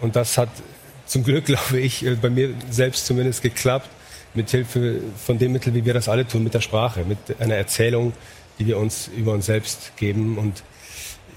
Und 0.00 0.16
das 0.16 0.38
hat 0.38 0.48
zum 1.06 1.24
Glück, 1.24 1.44
glaube 1.46 1.78
ich, 1.78 2.04
äh, 2.04 2.14
bei 2.14 2.30
mir 2.30 2.54
selbst 2.70 3.06
zumindest 3.06 3.42
geklappt, 3.42 3.88
mit 4.34 4.50
Hilfe 4.50 5.00
von 5.24 5.38
dem 5.38 5.52
Mittel, 5.52 5.74
wie 5.74 5.84
wir 5.84 5.94
das 5.94 6.08
alle 6.08 6.26
tun, 6.26 6.44
mit 6.44 6.54
der 6.54 6.60
Sprache, 6.60 7.04
mit 7.04 7.18
einer 7.40 7.56
Erzählung, 7.56 8.12
die 8.58 8.66
wir 8.66 8.78
uns 8.78 9.08
über 9.08 9.32
uns 9.32 9.46
selbst 9.46 9.96
geben. 9.96 10.38
Und 10.38 10.62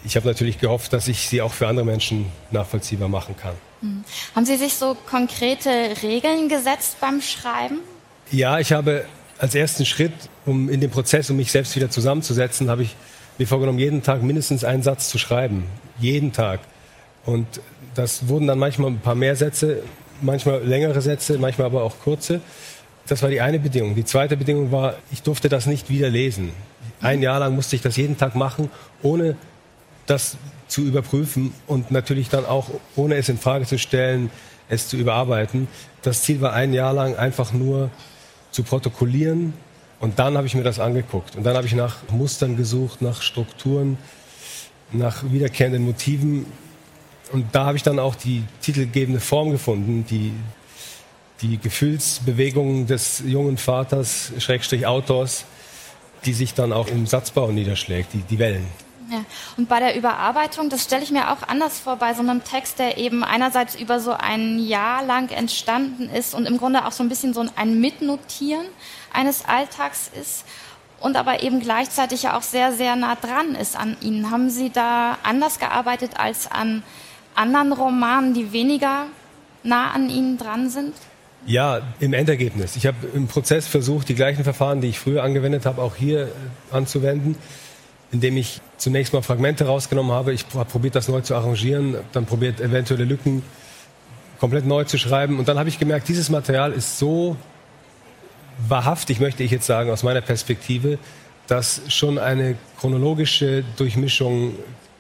ich 0.06 0.16
habe 0.16 0.28
natürlich 0.28 0.60
gehofft, 0.60 0.94
dass 0.94 1.08
ich 1.08 1.28
sie 1.28 1.42
auch 1.42 1.54
für 1.54 1.68
andere 1.68 1.86
Menschen 1.86 2.28
nachvollziehbar 2.52 3.10
machen 3.10 3.36
kann. 3.36 3.56
Mhm. 3.82 4.04
Haben 4.36 4.46
Sie 4.46 4.58
sich 4.58 4.76
so 4.76 4.96
konkrete 5.10 5.70
Regeln 6.04 6.50
gesetzt 6.50 6.98
beim 7.02 7.22
Schreiben? 7.22 7.80
Ja, 8.32 8.60
ich 8.60 8.72
habe 8.72 9.06
als 9.40 9.56
ersten 9.56 9.86
Schritt, 9.86 10.14
um 10.46 10.70
in 10.70 10.80
den 10.80 10.90
Prozess, 10.90 11.30
um 11.30 11.38
mich 11.38 11.52
selbst 11.52 11.76
wieder 11.76 11.90
zusammenzusetzen, 11.90 12.70
habe 12.70 12.84
ich 12.84 12.96
mir 13.38 13.48
vorgenommen, 13.48 13.80
jeden 13.80 14.04
Tag 14.04 14.22
mindestens 14.22 14.64
einen 14.64 14.84
Satz 14.84 15.10
zu 15.10 15.18
schreiben. 15.18 15.66
Jeden 16.00 16.32
Tag. 16.32 16.60
Und 17.26 17.48
das 17.96 18.28
wurden 18.28 18.48
dann 18.48 18.60
manchmal 18.60 18.92
ein 18.92 19.00
paar 19.00 19.16
mehr 19.16 19.36
Sätze, 19.36 19.84
manchmal 20.22 20.64
längere 20.64 21.02
Sätze, 21.02 21.38
manchmal 21.38 21.68
aber 21.68 21.84
auch 21.84 22.00
kurze. 22.04 22.42
Das 23.08 23.22
war 23.22 23.30
die 23.30 23.42
eine 23.42 23.60
Bedingung. 23.60 23.96
Die 23.96 24.06
zweite 24.06 24.38
Bedingung 24.38 24.72
war, 24.72 24.96
ich 25.12 25.22
durfte 25.22 25.50
das 25.50 25.66
nicht 25.66 25.90
wieder 25.90 26.10
lesen. 26.10 26.52
Ein 27.02 27.22
Jahr 27.22 27.40
lang 27.40 27.56
musste 27.56 27.76
ich 27.76 27.82
das 27.82 27.98
jeden 27.98 28.18
Tag 28.18 28.36
machen, 28.36 28.70
ohne 29.02 29.36
das 30.06 30.38
zu 30.68 30.82
überprüfen 30.82 31.54
und 31.68 31.92
natürlich 31.92 32.30
dann 32.30 32.46
auch, 32.46 32.70
ohne 32.96 33.16
es 33.16 33.30
in 33.30 33.38
Frage 33.38 33.66
zu 33.66 33.78
stellen, 33.78 34.30
es 34.70 34.88
zu 34.88 34.98
überarbeiten. 34.98 35.68
Das 36.02 36.24
Ziel 36.24 36.42
war 36.42 36.54
ein 36.54 36.74
Jahr 36.74 36.94
lang 36.94 37.16
einfach 37.16 37.52
nur 37.54 37.90
zu 38.52 38.64
protokollieren 38.64 39.54
und 40.00 40.20
dann 40.20 40.38
habe 40.38 40.48
ich 40.48 40.56
mir 40.56 40.64
das 40.64 40.80
angeguckt 40.80 41.36
und 41.36 41.44
dann 41.44 41.56
habe 41.56 41.68
ich 41.68 41.76
nach 41.76 41.98
Mustern 42.12 42.56
gesucht, 42.56 43.02
nach 43.02 43.22
Strukturen, 43.22 43.98
nach 44.92 45.24
wiederkehrenden 45.32 45.84
Motiven 45.84 46.46
und 47.34 47.48
da 47.54 47.66
habe 47.66 47.78
ich 47.78 47.84
dann 47.84 48.00
auch 48.00 48.16
die 48.16 48.44
titelgebende 48.62 49.20
Form 49.20 49.52
gefunden, 49.52 50.06
die 50.10 50.32
die 51.42 51.58
Gefühlsbewegungen 51.58 52.88
des 52.88 53.22
jungen 53.26 53.58
Vaters, 53.58 54.32
Schrägstrich 54.38 54.86
Autors, 54.86 55.46
die 56.26 56.34
sich 56.34 56.54
dann 56.54 56.72
auch 56.72 56.88
im 56.88 57.06
Satzbau 57.06 57.52
niederschlägt, 57.52 58.14
die, 58.14 58.20
die 58.20 58.40
Wellen. 58.40 58.66
Ja. 59.12 59.26
Und 59.58 59.68
bei 59.68 59.80
der 59.80 59.98
Überarbeitung, 59.98 60.70
das 60.70 60.84
stelle 60.84 61.04
ich 61.04 61.12
mir 61.12 61.32
auch 61.32 61.44
anders 61.48 61.80
vor, 61.80 61.98
bei 61.98 62.14
so 62.14 62.22
einem 62.22 62.44
Text, 62.44 62.80
der 62.80 62.98
eben 62.98 63.24
einerseits 63.24 63.76
über 63.76 64.00
so 64.00 64.14
ein 64.14 64.60
Jahr 64.60 65.04
lang 65.04 65.30
entstanden 65.30 66.10
ist 66.10 66.34
und 66.34 66.46
im 66.46 66.58
Grunde 66.58 66.86
auch 66.86 66.94
so 66.94 67.04
ein 67.04 67.10
bisschen 67.10 67.34
so 67.34 67.46
ein 67.56 67.82
Mitnotieren 67.82 68.66
eines 69.12 69.44
Alltags 69.44 70.10
ist 70.20 70.46
und 71.02 71.18
aber 71.18 71.44
eben 71.44 71.60
gleichzeitig 71.60 72.24
ja 72.24 72.38
auch 72.38 72.42
sehr, 72.42 72.72
sehr 72.72 72.96
nah 72.96 73.16
dran 73.16 73.56
ist 73.56 73.76
an 73.76 73.98
Ihnen. 74.02 74.32
Haben 74.32 74.50
Sie 74.50 74.70
da 74.70 75.18
anders 75.24 75.60
gearbeitet 75.60 76.12
als 76.18 76.50
an 76.50 76.84
anderen 77.36 77.74
Romanen, 77.74 78.34
die 78.34 78.52
weniger 78.52 79.06
nah 79.64 79.92
an 79.92 80.10
Ihnen 80.10 80.38
dran 80.38 80.70
sind? 80.70 80.94
Ja, 81.46 81.82
im 82.00 82.14
Endergebnis. 82.14 82.76
Ich 82.78 82.86
habe 82.86 82.98
im 83.14 83.28
Prozess 83.28 83.68
versucht, 83.68 84.08
die 84.08 84.16
gleichen 84.16 84.44
Verfahren, 84.44 84.80
die 84.80 84.88
ich 84.88 85.00
früher 85.00 85.24
angewendet 85.24 85.66
habe, 85.66 85.82
auch 85.82 85.96
hier 85.96 86.24
äh, 86.24 86.28
anzuwenden, 86.72 87.36
indem 88.12 88.38
ich 88.38 88.62
zunächst 88.78 89.14
mal 89.14 89.22
Fragmente 89.22 89.66
rausgenommen 89.66 90.14
habe. 90.14 90.32
Ich 90.32 90.46
habe 90.54 90.70
probiert, 90.70 90.96
das 90.96 91.10
neu 91.10 91.22
zu 91.22 91.36
arrangieren, 91.36 91.98
dann 92.14 92.26
probiert, 92.26 92.62
eventuelle 92.62 93.04
Lücken 93.04 93.44
komplett 94.40 94.66
neu 94.66 94.86
zu 94.86 94.98
schreiben. 94.98 95.38
Und 95.38 95.48
dann 95.48 95.60
habe 95.60 95.68
ich 95.68 95.80
gemerkt, 95.80 96.08
dieses 96.08 96.30
Material 96.30 96.72
ist 96.72 96.98
so 96.98 97.36
wahrhaftig, 98.68 99.20
möchte 99.20 99.44
ich 99.44 99.52
jetzt 99.52 99.66
sagen, 99.66 99.90
aus 99.90 100.04
meiner 100.04 100.22
Perspektive, 100.22 100.98
dass 101.48 101.82
schon 101.90 102.18
eine 102.18 102.56
chronologische 102.80 103.66
Durchmischung 103.76 104.54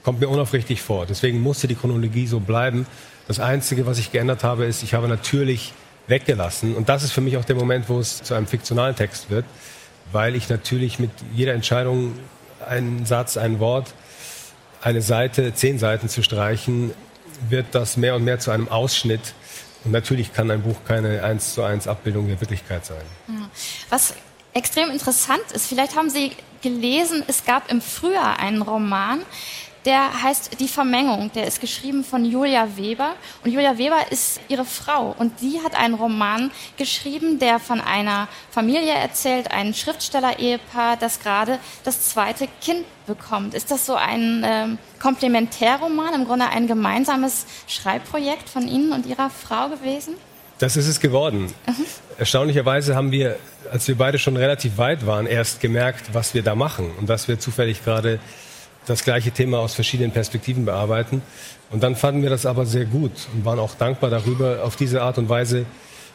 kommt 0.03 0.19
mir 0.19 0.27
unaufrichtig 0.27 0.81
vor. 0.81 1.05
Deswegen 1.05 1.41
musste 1.41 1.67
die 1.67 1.75
Chronologie 1.75 2.27
so 2.27 2.39
bleiben. 2.39 2.85
Das 3.27 3.39
Einzige, 3.39 3.85
was 3.85 3.97
ich 3.99 4.11
geändert 4.11 4.43
habe, 4.43 4.65
ist, 4.65 4.83
ich 4.83 4.93
habe 4.93 5.07
natürlich 5.07 5.73
weggelassen. 6.07 6.75
Und 6.75 6.89
das 6.89 7.03
ist 7.03 7.11
für 7.11 7.21
mich 7.21 7.37
auch 7.37 7.45
der 7.45 7.55
Moment, 7.55 7.87
wo 7.87 7.99
es 7.99 8.21
zu 8.21 8.33
einem 8.33 8.47
fiktionalen 8.47 8.95
Text 8.95 9.29
wird, 9.29 9.45
weil 10.11 10.35
ich 10.35 10.49
natürlich 10.49 10.99
mit 10.99 11.11
jeder 11.33 11.53
Entscheidung 11.53 12.13
einen 12.67 13.05
Satz, 13.05 13.37
ein 13.37 13.59
Wort, 13.59 13.93
eine 14.81 15.01
Seite, 15.01 15.53
zehn 15.53 15.79
Seiten 15.79 16.09
zu 16.09 16.21
streichen, 16.23 16.91
wird 17.49 17.67
das 17.71 17.97
mehr 17.97 18.15
und 18.15 18.23
mehr 18.23 18.39
zu 18.39 18.51
einem 18.51 18.67
Ausschnitt. 18.67 19.33
Und 19.85 19.91
natürlich 19.91 20.33
kann 20.33 20.51
ein 20.51 20.61
Buch 20.61 20.77
keine 20.85 21.23
eins 21.23 21.53
zu 21.53 21.63
eins 21.63 21.87
Abbildung 21.87 22.27
der 22.27 22.39
Wirklichkeit 22.39 22.85
sein. 22.85 23.03
Was 23.89 24.13
extrem 24.53 24.89
interessant 24.89 25.43
ist, 25.53 25.67
vielleicht 25.67 25.95
haben 25.95 26.09
Sie 26.09 26.31
gelesen, 26.61 27.23
es 27.27 27.43
gab 27.43 27.69
im 27.69 27.81
Frühjahr 27.81 28.39
einen 28.39 28.61
Roman, 28.61 29.21
der 29.85 30.23
heißt 30.23 30.59
Die 30.59 30.67
Vermengung. 30.67 31.31
Der 31.33 31.45
ist 31.45 31.59
geschrieben 31.59 32.03
von 32.03 32.25
Julia 32.25 32.77
Weber. 32.77 33.15
Und 33.43 33.51
Julia 33.51 33.77
Weber 33.77 34.11
ist 34.11 34.39
ihre 34.47 34.65
Frau. 34.65 35.15
Und 35.17 35.39
sie 35.39 35.61
hat 35.61 35.75
einen 35.75 35.95
Roman 35.95 36.51
geschrieben, 36.77 37.39
der 37.39 37.59
von 37.59 37.81
einer 37.81 38.27
Familie 38.51 38.93
erzählt, 38.93 39.51
ein 39.51 39.73
Schriftsteller-Ehepaar, 39.73 40.97
das 40.97 41.19
gerade 41.19 41.59
das 41.83 42.09
zweite 42.09 42.47
Kind 42.61 42.85
bekommt. 43.05 43.53
Ist 43.53 43.71
das 43.71 43.85
so 43.85 43.95
ein 43.95 44.43
ähm, 44.45 44.77
Komplementärroman, 45.01 46.13
im 46.13 46.25
Grunde 46.25 46.47
ein 46.47 46.67
gemeinsames 46.67 47.45
Schreibprojekt 47.67 48.49
von 48.49 48.67
Ihnen 48.67 48.93
und 48.93 49.05
Ihrer 49.05 49.29
Frau 49.29 49.69
gewesen? 49.69 50.15
Das 50.59 50.77
ist 50.77 50.87
es 50.87 50.99
geworden. 50.99 51.53
Mhm. 51.67 51.85
Erstaunlicherweise 52.17 52.95
haben 52.95 53.11
wir, 53.11 53.37
als 53.71 53.87
wir 53.87 53.97
beide 53.97 54.19
schon 54.19 54.37
relativ 54.37 54.77
weit 54.77 55.05
waren, 55.05 55.25
erst 55.25 55.59
gemerkt, 55.59 56.13
was 56.13 56.33
wir 56.33 56.43
da 56.43 56.55
machen 56.55 56.91
und 56.99 57.09
dass 57.09 57.27
wir 57.27 57.39
zufällig 57.39 57.83
gerade 57.83 58.19
das 58.85 59.03
gleiche 59.03 59.31
Thema 59.31 59.59
aus 59.59 59.73
verschiedenen 59.73 60.11
Perspektiven 60.11 60.65
bearbeiten. 60.65 61.21
Und 61.71 61.83
dann 61.83 61.95
fanden 61.95 62.21
wir 62.21 62.29
das 62.29 62.45
aber 62.45 62.65
sehr 62.65 62.85
gut 62.85 63.11
und 63.33 63.45
waren 63.45 63.59
auch 63.59 63.75
dankbar 63.75 64.09
darüber, 64.09 64.63
auf 64.63 64.75
diese 64.75 65.01
Art 65.01 65.17
und 65.17 65.29
Weise 65.29 65.65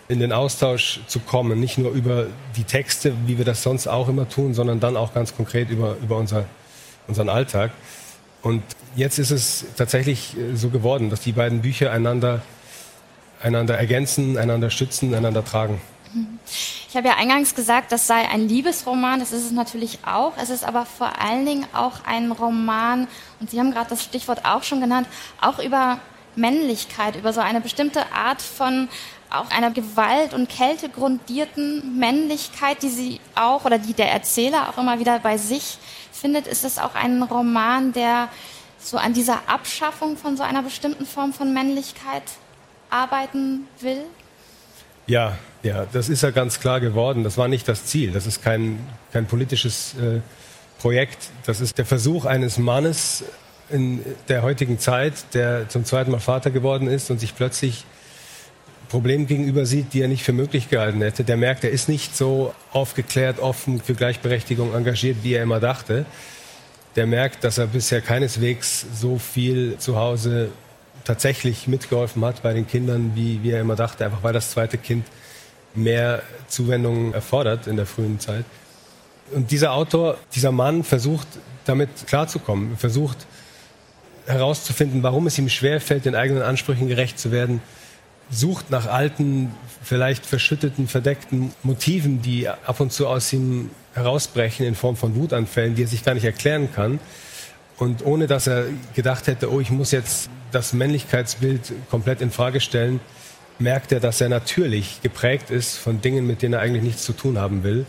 in 0.09 0.21
den 0.21 0.33
Austausch 0.33 1.01
zu 1.07 1.21
kommen. 1.21 1.61
Nicht 1.61 1.79
nur 1.79 1.93
über 1.93 2.27
die 2.57 2.65
Texte, 2.65 3.13
wie 3.27 3.39
wir 3.39 3.45
das 3.45 3.63
sonst 3.63 3.87
auch 3.87 4.09
immer 4.09 4.29
tun, 4.29 4.55
sondern 4.55 4.81
dann 4.81 4.97
auch 4.97 5.13
ganz 5.13 5.37
konkret 5.37 5.71
über, 5.71 5.97
über 6.03 6.17
unser, 6.17 6.47
unseren 7.07 7.29
Alltag. 7.29 7.73
Und 8.43 8.63
jetzt 8.97 9.19
ist 9.19 9.31
es 9.31 9.65
tatsächlich 9.77 10.37
äh, 10.37 10.57
so 10.57 10.71
geworden, 10.71 11.11
dass 11.11 11.21
die 11.21 11.33
beiden 11.33 11.61
Bücher 11.61 11.91
einander, 11.93 12.43
einander 13.43 13.77
ergänzen, 13.77 14.39
einander 14.39 14.71
stützen, 14.71 15.15
einander 15.15 15.45
tragen. 15.45 15.81
Ich 16.89 16.97
habe 16.97 17.09
ja 17.09 17.17
eingangs 17.17 17.55
gesagt, 17.55 17.93
das 17.93 18.07
sei 18.07 18.27
ein 18.29 18.49
Liebesroman, 18.49 19.21
das 19.21 19.33
ist 19.33 19.45
es 19.45 19.51
natürlich 19.51 19.99
auch. 20.07 20.33
Es 20.41 20.49
ist 20.49 20.65
aber 20.65 20.87
vor 20.87 21.21
allen 21.21 21.45
Dingen 21.45 21.67
auch 21.75 22.05
ein 22.07 22.33
Roman, 22.33 23.09
und 23.41 23.51
Sie 23.51 23.61
haben 23.61 23.73
gerade 23.73 23.91
das 23.91 24.03
Stichwort 24.03 24.47
auch 24.47 24.63
schon 24.63 24.81
genannt, 24.81 25.07
auch 25.39 25.59
über 25.59 26.01
Männlichkeit, 26.35 27.17
über 27.17 27.35
so 27.35 27.41
eine 27.41 27.61
bestimmte 27.61 28.11
Art 28.13 28.41
von 28.41 28.89
auch 29.29 29.51
einer 29.51 29.71
Gewalt 29.71 30.33
und 30.33 30.49
Kälte 30.49 30.89
grundierten 30.89 31.99
Männlichkeit, 31.99 32.83
die 32.83 32.89
sie 32.89 33.21
auch 33.35 33.67
oder 33.67 33.79
die 33.79 33.93
der 33.93 34.11
Erzähler 34.11 34.71
auch 34.71 34.79
immer 34.79 34.99
wieder 34.99 35.19
bei 35.19 35.37
sich 35.37 35.77
findet. 36.11 36.47
Ist 36.47 36.65
es 36.65 36.79
auch 36.79 36.95
ein 36.95 37.23
Roman, 37.23 37.93
der 37.93 38.31
so 38.79 38.97
an 38.97 39.13
dieser 39.13 39.41
Abschaffung 39.47 40.17
von 40.17 40.39
so 40.39 40.43
einer 40.43 40.63
bestimmten 40.63 41.05
Form 41.05 41.35
von 41.35 41.53
Männlichkeit 41.53 42.23
arbeiten 42.89 43.69
will? 43.81 44.03
Ja, 45.07 45.37
ja, 45.63 45.87
das 45.93 46.09
ist 46.09 46.23
ja 46.23 46.31
ganz 46.31 46.61
klar 46.61 46.81
geworden. 46.81 47.25
Das 47.25 47.37
war 47.37 47.49
nicht 47.49 47.67
das 47.69 47.85
Ziel. 47.85 48.13
Das 48.13 48.27
ist 48.27 48.43
kein, 48.43 48.79
kein 49.13 49.27
politisches 49.27 49.95
äh, 49.95 50.21
Projekt. 50.81 51.31
Das 51.47 51.61
ist 51.61 51.79
der 51.79 51.87
Versuch 51.87 52.25
eines 52.25 52.59
Mannes 52.59 53.25
in 53.71 54.05
der 54.29 54.43
heutigen 54.43 54.79
Zeit, 54.79 55.35
der 55.35 55.69
zum 55.69 55.85
zweiten 55.85 56.11
Mal 56.11 56.21
Vater 56.21 56.51
geworden 56.51 56.87
ist 56.89 57.11
und 57.11 57.21
sich 57.21 57.35
plötzlich 57.35 57.85
Problemen 58.89 59.27
gegenüber 59.27 59.67
sieht, 59.67 59.93
die 59.93 60.01
er 60.01 60.09
nicht 60.09 60.23
für 60.23 60.33
möglich 60.33 60.71
gehalten 60.71 61.03
hätte. 61.03 61.25
Der 61.25 61.37
merkt, 61.37 61.65
er 61.65 61.71
ist 61.71 61.89
nicht 61.89 62.17
so 62.17 62.55
aufgeklärt, 62.73 63.39
offen 63.39 63.83
für 63.83 63.95
Gleichberechtigung 63.95 64.75
engagiert, 64.75 65.19
wie 65.23 65.35
er 65.35 65.43
immer 65.43 65.61
dachte. 65.61 66.07
Der 66.97 67.07
merkt, 67.07 67.45
dass 67.45 67.59
er 67.59 67.67
bisher 67.67 68.01
keineswegs 68.01 68.87
so 68.95 69.19
viel 69.19 69.77
zu 69.79 69.97
Hause 69.97 70.51
tatsächlich 71.05 71.69
mitgeholfen 71.69 72.25
hat 72.25 72.43
bei 72.43 72.55
den 72.55 72.67
Kindern, 72.67 73.13
wie, 73.15 73.43
wie 73.43 73.51
er 73.51 73.61
immer 73.61 73.77
dachte, 73.77 74.05
einfach 74.05 74.23
weil 74.23 74.33
das 74.33 74.51
zweite 74.51 74.79
Kind 74.79 75.05
mehr 75.83 76.23
Zuwendung 76.49 77.15
erfordert 77.15 77.67
in 77.67 77.77
der 77.77 77.87
frühen 77.87 78.21
Zeit. 78.21 78.45
Und 79.33 79.51
dieser 79.51 79.73
Autor, 79.73 80.17
dieser 80.35 80.53
Mann 80.53 80.85
versucht 80.85 81.27
damit 81.65 81.89
klarzukommen, 82.07 82.77
versucht 82.77 83.27
herauszufinden, 84.27 85.03
warum 85.03 85.27
es 85.27 85.39
ihm 85.39 85.49
schwerfällt, 85.49 86.05
den 86.05 86.15
eigenen 86.15 86.43
Ansprüchen 86.43 86.89
gerecht 86.89 87.19
zu 87.19 87.31
werden, 87.31 87.61
sucht 88.31 88.71
nach 88.71 88.87
alten, 88.87 89.55
vielleicht 89.83 90.27
verschütteten, 90.27 90.87
verdeckten 90.87 91.53
Motiven, 91.63 92.21
die 92.21 92.49
ab 92.49 92.81
und 92.81 92.93
zu 92.93 93.07
aus 93.07 93.33
ihm 93.33 93.71
herausbrechen 93.95 94.67
in 94.67 94.75
Form 94.75 94.97
von 94.97 95.15
Wutanfällen, 95.15 95.75
die 95.75 95.85
er 95.85 95.89
sich 95.89 96.05
gar 96.05 96.15
nicht 96.15 96.25
erklären 96.25 96.69
kann. 96.73 97.01
Und 97.79 98.05
ohne 98.05 98.27
dass 98.27 98.47
er 98.47 98.67
gedacht 98.95 99.29
hätte, 99.29 99.51
oh, 99.51 99.61
ich 99.61 99.71
muss 99.71 99.93
jetzt 99.93 100.29
das 100.53 100.73
Männlichkeitsbild 100.73 101.73
komplett 101.91 102.21
in 102.21 102.31
Frage 102.31 102.61
stellen, 102.61 103.01
merkt 103.59 103.93
er, 103.93 104.01
dass 104.01 104.21
er 104.21 104.29
natürlich 104.29 105.01
geprägt 105.03 105.51
ist 105.51 105.77
von 105.77 106.01
Dingen, 106.01 106.27
mit 106.27 106.43
denen 106.43 106.55
er 106.55 106.61
eigentlich 106.61 106.83
nichts 106.83 107.05
zu 107.05 107.13
tun 107.13 107.39
haben 107.39 107.63
will. 107.63 107.87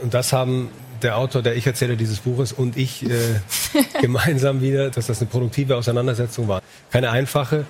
Und 0.00 0.14
das 0.14 0.32
haben 0.32 0.70
der 1.02 1.16
Autor, 1.16 1.42
der 1.42 1.56
Ich-Erzähler 1.56 1.96
dieses 1.96 2.20
Buches 2.20 2.52
und 2.52 2.76
ich 2.76 3.04
äh, 3.04 3.40
gemeinsam 4.00 4.60
wieder, 4.60 4.90
dass 4.90 5.06
das 5.06 5.20
eine 5.20 5.30
produktive 5.30 5.76
Auseinandersetzung 5.76 6.48
war. 6.48 6.62
Keine 6.90 7.10
einfache, 7.10 7.66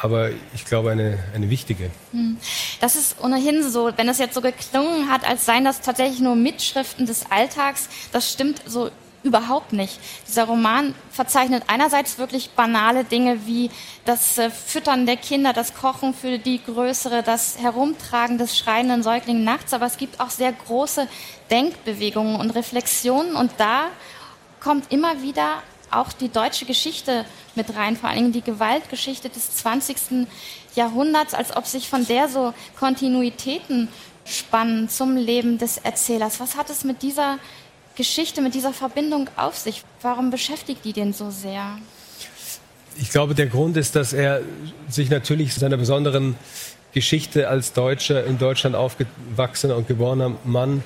aber 0.00 0.30
ich 0.54 0.64
glaube 0.64 0.90
eine, 0.90 1.18
eine 1.34 1.50
wichtige. 1.50 1.90
Hm. 2.12 2.38
Das 2.80 2.96
ist 2.96 3.16
ohnehin 3.22 3.68
so, 3.68 3.90
wenn 3.96 4.08
es 4.08 4.18
jetzt 4.18 4.34
so 4.34 4.40
geklungen 4.40 5.10
hat, 5.10 5.28
als 5.28 5.44
seien 5.44 5.64
das 5.64 5.82
tatsächlich 5.82 6.20
nur 6.20 6.36
Mitschriften 6.36 7.06
des 7.06 7.30
Alltags, 7.30 7.88
das 8.12 8.30
stimmt 8.32 8.62
so 8.66 8.90
überhaupt 9.22 9.72
nicht. 9.72 9.98
Dieser 10.26 10.44
Roman 10.44 10.94
verzeichnet 11.10 11.64
einerseits 11.66 12.18
wirklich 12.18 12.50
banale 12.50 13.04
Dinge 13.04 13.46
wie 13.46 13.70
das 14.04 14.38
äh, 14.38 14.50
Füttern 14.50 15.06
der 15.06 15.16
Kinder, 15.16 15.52
das 15.52 15.74
Kochen 15.74 16.14
für 16.14 16.38
die 16.38 16.62
Größere, 16.62 17.22
das 17.22 17.58
Herumtragen 17.58 18.38
des 18.38 18.56
schreienden 18.56 19.02
Säuglings 19.02 19.44
nachts, 19.44 19.74
aber 19.74 19.86
es 19.86 19.98
gibt 19.98 20.20
auch 20.20 20.30
sehr 20.30 20.52
große 20.52 21.06
Denkbewegungen 21.50 22.36
und 22.36 22.50
Reflexionen 22.50 23.36
und 23.36 23.52
da 23.58 23.88
kommt 24.60 24.90
immer 24.92 25.22
wieder 25.22 25.62
auch 25.90 26.12
die 26.12 26.28
deutsche 26.28 26.66
Geschichte 26.66 27.24
mit 27.54 27.74
rein, 27.76 27.96
vor 27.96 28.08
allen 28.08 28.18
Dingen 28.18 28.32
die 28.32 28.42
Gewaltgeschichte 28.42 29.28
des 29.28 29.56
20. 29.56 30.26
Jahrhunderts, 30.76 31.34
als 31.34 31.56
ob 31.56 31.66
sich 31.66 31.88
von 31.88 32.06
der 32.06 32.28
so 32.28 32.54
Kontinuitäten 32.78 33.88
spannen 34.24 34.88
zum 34.88 35.16
Leben 35.16 35.58
des 35.58 35.78
Erzählers. 35.78 36.38
Was 36.38 36.56
hat 36.56 36.70
es 36.70 36.84
mit 36.84 37.02
dieser 37.02 37.38
Geschichte, 37.96 38.40
mit 38.40 38.54
dieser 38.54 38.72
Verbindung 38.72 39.28
auf 39.36 39.56
sich? 39.56 39.82
Warum 40.02 40.30
beschäftigt 40.30 40.84
die 40.84 40.92
den 40.92 41.12
so 41.12 41.30
sehr? 41.30 41.78
Ich 42.96 43.10
glaube, 43.10 43.34
der 43.34 43.46
Grund 43.46 43.76
ist, 43.76 43.96
dass 43.96 44.12
er 44.12 44.42
sich 44.88 45.10
natürlich 45.10 45.54
seiner 45.54 45.76
besonderen 45.76 46.36
Geschichte 46.92 47.48
als 47.48 47.72
Deutscher 47.72 48.24
in 48.24 48.38
Deutschland 48.38 48.74
aufgewachsener 48.74 49.76
und 49.76 49.86
geborener 49.86 50.32
Mann 50.44 50.82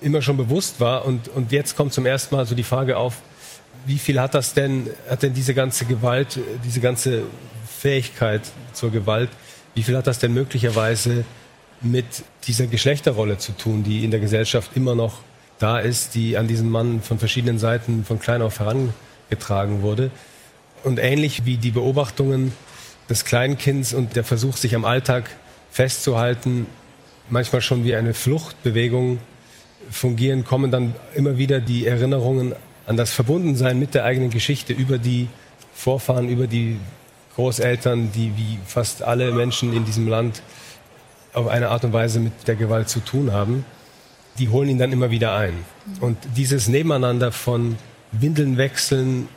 immer 0.00 0.22
schon 0.22 0.36
bewusst 0.36 0.80
war. 0.80 1.04
Und, 1.04 1.28
und 1.28 1.52
jetzt 1.52 1.76
kommt 1.76 1.92
zum 1.92 2.06
ersten 2.06 2.34
Mal 2.34 2.46
so 2.46 2.54
die 2.54 2.62
Frage 2.62 2.96
auf, 2.96 3.18
wie 3.86 3.98
viel 3.98 4.20
hat 4.20 4.34
das 4.34 4.54
denn, 4.54 4.88
hat 5.08 5.22
denn 5.22 5.34
diese 5.34 5.54
ganze 5.54 5.84
Gewalt, 5.84 6.38
diese 6.64 6.80
ganze 6.80 7.22
Fähigkeit 7.66 8.42
zur 8.72 8.90
Gewalt, 8.90 9.30
wie 9.74 9.82
viel 9.82 9.96
hat 9.96 10.06
das 10.06 10.18
denn 10.18 10.32
möglicherweise 10.32 11.24
mit 11.80 12.06
dieser 12.46 12.66
Geschlechterrolle 12.66 13.38
zu 13.38 13.52
tun, 13.52 13.82
die 13.82 14.04
in 14.04 14.10
der 14.10 14.20
Gesellschaft 14.20 14.70
immer 14.76 14.94
noch 14.94 15.18
da 15.62 15.78
ist, 15.78 16.14
die 16.14 16.36
an 16.36 16.48
diesen 16.48 16.70
Mann 16.70 17.00
von 17.02 17.18
verschiedenen 17.18 17.58
Seiten 17.58 18.04
von 18.04 18.18
klein 18.18 18.42
auf 18.42 18.58
herangetragen 18.58 19.82
wurde. 19.82 20.10
Und 20.82 20.98
ähnlich 20.98 21.44
wie 21.44 21.56
die 21.56 21.70
Beobachtungen 21.70 22.52
des 23.08 23.24
Kleinkinds 23.24 23.94
und 23.94 24.16
der 24.16 24.24
Versuch, 24.24 24.56
sich 24.56 24.74
am 24.74 24.84
Alltag 24.84 25.30
festzuhalten, 25.70 26.66
manchmal 27.30 27.62
schon 27.62 27.84
wie 27.84 27.94
eine 27.94 28.12
Fluchtbewegung 28.12 29.18
fungieren, 29.90 30.44
kommen 30.44 30.72
dann 30.72 30.94
immer 31.14 31.38
wieder 31.38 31.60
die 31.60 31.86
Erinnerungen 31.86 32.54
an 32.86 32.96
das 32.96 33.12
Verbundensein 33.12 33.78
mit 33.78 33.94
der 33.94 34.04
eigenen 34.04 34.30
Geschichte 34.30 34.72
über 34.72 34.98
die 34.98 35.28
Vorfahren, 35.74 36.28
über 36.28 36.48
die 36.48 36.78
Großeltern, 37.36 38.10
die 38.12 38.32
wie 38.36 38.58
fast 38.66 39.02
alle 39.02 39.30
Menschen 39.32 39.72
in 39.72 39.84
diesem 39.84 40.08
Land 40.08 40.42
auf 41.32 41.46
eine 41.46 41.68
Art 41.68 41.84
und 41.84 41.92
Weise 41.92 42.18
mit 42.18 42.32
der 42.46 42.56
Gewalt 42.56 42.88
zu 42.88 43.00
tun 43.00 43.32
haben 43.32 43.64
die 44.38 44.48
holen 44.48 44.68
ihn 44.68 44.78
dann 44.78 44.92
immer 44.92 45.10
wieder 45.10 45.34
ein. 45.34 45.54
Und 46.00 46.16
dieses 46.36 46.68
Nebeneinander 46.68 47.32
von 47.32 47.76
Windeln 48.12 48.56
wechseln 48.56 49.28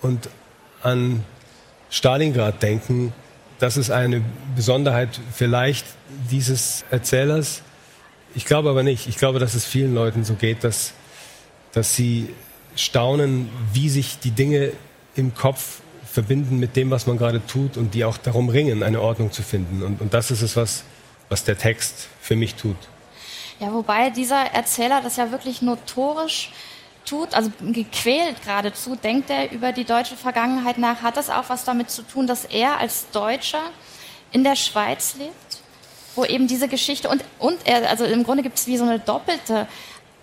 und 0.00 0.28
an 0.82 1.24
Stalingrad 1.90 2.62
denken, 2.62 3.12
das 3.58 3.76
ist 3.76 3.90
eine 3.90 4.22
Besonderheit 4.54 5.20
vielleicht 5.32 5.86
dieses 6.30 6.84
Erzählers. 6.90 7.62
Ich 8.34 8.44
glaube 8.44 8.70
aber 8.70 8.82
nicht. 8.82 9.08
Ich 9.08 9.16
glaube, 9.16 9.38
dass 9.38 9.54
es 9.54 9.64
vielen 9.64 9.94
Leuten 9.94 10.24
so 10.24 10.34
geht, 10.34 10.62
dass, 10.62 10.92
dass 11.72 11.96
sie 11.96 12.28
staunen, 12.76 13.48
wie 13.72 13.88
sich 13.88 14.18
die 14.20 14.30
Dinge 14.30 14.72
im 15.16 15.34
Kopf 15.34 15.80
verbinden 16.04 16.58
mit 16.58 16.76
dem, 16.76 16.90
was 16.90 17.06
man 17.06 17.18
gerade 17.18 17.44
tut 17.46 17.76
und 17.76 17.94
die 17.94 18.04
auch 18.04 18.16
darum 18.16 18.48
ringen, 18.48 18.82
eine 18.82 19.00
Ordnung 19.00 19.32
zu 19.32 19.42
finden. 19.42 19.82
Und, 19.82 20.00
und 20.00 20.14
das 20.14 20.30
ist 20.30 20.42
es, 20.42 20.56
was, 20.56 20.84
was 21.28 21.44
der 21.44 21.58
Text 21.58 22.08
für 22.20 22.36
mich 22.36 22.54
tut. 22.54 22.76
Ja, 23.60 23.72
wobei 23.72 24.10
dieser 24.10 24.54
Erzähler 24.54 25.00
das 25.00 25.16
ja 25.16 25.30
wirklich 25.32 25.62
notorisch 25.62 26.52
tut, 27.04 27.34
also 27.34 27.50
gequält 27.60 28.42
geradezu, 28.44 28.94
denkt 28.94 29.30
er 29.30 29.50
über 29.50 29.72
die 29.72 29.84
deutsche 29.84 30.16
Vergangenheit 30.16 30.78
nach. 30.78 31.02
Hat 31.02 31.16
das 31.16 31.30
auch 31.30 31.48
was 31.48 31.64
damit 31.64 31.90
zu 31.90 32.02
tun, 32.02 32.26
dass 32.26 32.44
er 32.44 32.78
als 32.78 33.10
Deutscher 33.10 33.62
in 34.30 34.44
der 34.44 34.56
Schweiz 34.56 35.16
lebt? 35.18 35.34
Wo 36.14 36.24
eben 36.24 36.46
diese 36.46 36.68
Geschichte 36.68 37.08
und, 37.08 37.24
und 37.38 37.58
er, 37.64 37.88
also 37.88 38.04
im 38.04 38.24
Grunde 38.24 38.42
gibt 38.42 38.58
es 38.58 38.66
wie 38.66 38.76
so 38.76 38.84
eine 38.84 38.98
doppelte 38.98 39.66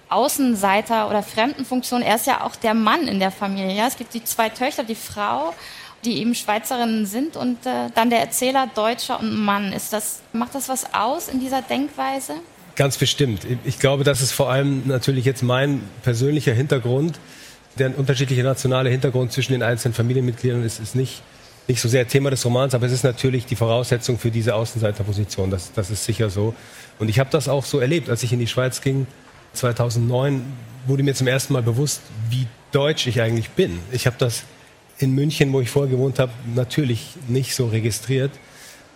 Außenseiter- 0.10 1.10
oder 1.10 1.24
Fremdenfunktion. 1.24 2.02
Er 2.02 2.16
ist 2.16 2.28
ja 2.28 2.42
auch 2.42 2.56
der 2.56 2.74
Mann 2.74 3.08
in 3.08 3.20
der 3.20 3.32
Familie. 3.32 3.76
Ja? 3.76 3.88
Es 3.88 3.98
gibt 3.98 4.14
die 4.14 4.24
zwei 4.24 4.50
Töchter, 4.50 4.84
die 4.84 4.96
Frau, 4.96 5.54
die 6.04 6.20
eben 6.20 6.36
Schweizerinnen 6.36 7.06
sind 7.06 7.36
und 7.36 7.66
äh, 7.66 7.90
dann 7.96 8.10
der 8.10 8.20
Erzähler 8.20 8.68
Deutscher 8.68 9.20
und 9.20 9.44
Mann. 9.44 9.74
Ist 9.74 9.94
das, 9.94 10.22
macht 10.34 10.54
das 10.54 10.70
was 10.70 10.94
aus 10.94 11.28
in 11.28 11.40
dieser 11.40 11.62
Denkweise? 11.62 12.36
Ganz 12.76 12.98
bestimmt. 12.98 13.48
Ich 13.64 13.80
glaube, 13.80 14.04
das 14.04 14.22
ist 14.22 14.34
vor 14.34 14.52
allem 14.52 14.84
natürlich 14.86 15.24
jetzt 15.24 15.44
mein 15.44 15.82
persönlicher 16.04 16.54
Hintergrund. 16.54 17.20
Der 17.80 17.98
unterschiedliche 17.98 18.44
nationale 18.44 18.90
Hintergrund 18.90 19.32
zwischen 19.32 19.54
den 19.54 19.64
einzelnen 19.64 19.94
Familienmitgliedern 19.94 20.64
ist, 20.64 20.80
ist 20.80 20.96
nicht, 20.96 21.22
nicht 21.70 21.80
so 21.80 21.88
sehr 21.88 22.08
Thema 22.08 22.32
des 22.32 22.44
Romans, 22.46 22.74
aber 22.74 22.86
es 22.86 22.92
ist 22.92 23.04
natürlich 23.04 23.46
die 23.46 23.56
Voraussetzung 23.56 24.20
für 24.20 24.30
diese 24.30 24.56
Außenseiterposition. 24.56 25.52
Das, 25.52 25.72
das 25.72 25.90
ist 25.90 26.04
sicher 26.04 26.30
so. 26.30 26.54
Und 27.00 27.10
ich 27.10 27.20
habe 27.20 27.30
das 27.30 27.48
auch 27.48 27.64
so 27.64 27.80
erlebt, 27.80 28.10
als 28.10 28.24
ich 28.24 28.34
in 28.34 28.40
die 28.40 28.48
Schweiz 28.48 28.82
ging. 28.82 29.08
2009 29.54 30.42
wurde 30.86 31.04
mir 31.04 31.16
zum 31.16 31.28
ersten 31.28 31.54
Mal 31.54 31.64
bewusst, 31.64 32.02
wie 32.30 32.48
deutsch 32.74 33.08
ich 33.08 33.22
eigentlich 33.22 33.52
bin. 33.52 33.80
Ich 33.94 34.06
habe 34.06 34.18
das 34.20 34.44
in 34.98 35.12
München, 35.12 35.52
wo 35.54 35.62
ich 35.62 35.70
vorher 35.70 35.92
gewohnt 35.92 36.20
habe, 36.20 36.32
natürlich 36.54 37.14
nicht 37.28 37.56
so 37.56 37.68
registriert. 37.68 38.32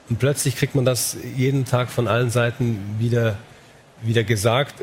Und 0.09 0.19
plötzlich 0.19 0.57
kriegt 0.57 0.75
man 0.75 0.85
das 0.85 1.15
jeden 1.37 1.65
Tag 1.65 1.89
von 1.89 2.07
allen 2.07 2.29
Seiten 2.29 2.79
wieder 2.99 3.37
wieder 4.01 4.23
gesagt, 4.23 4.75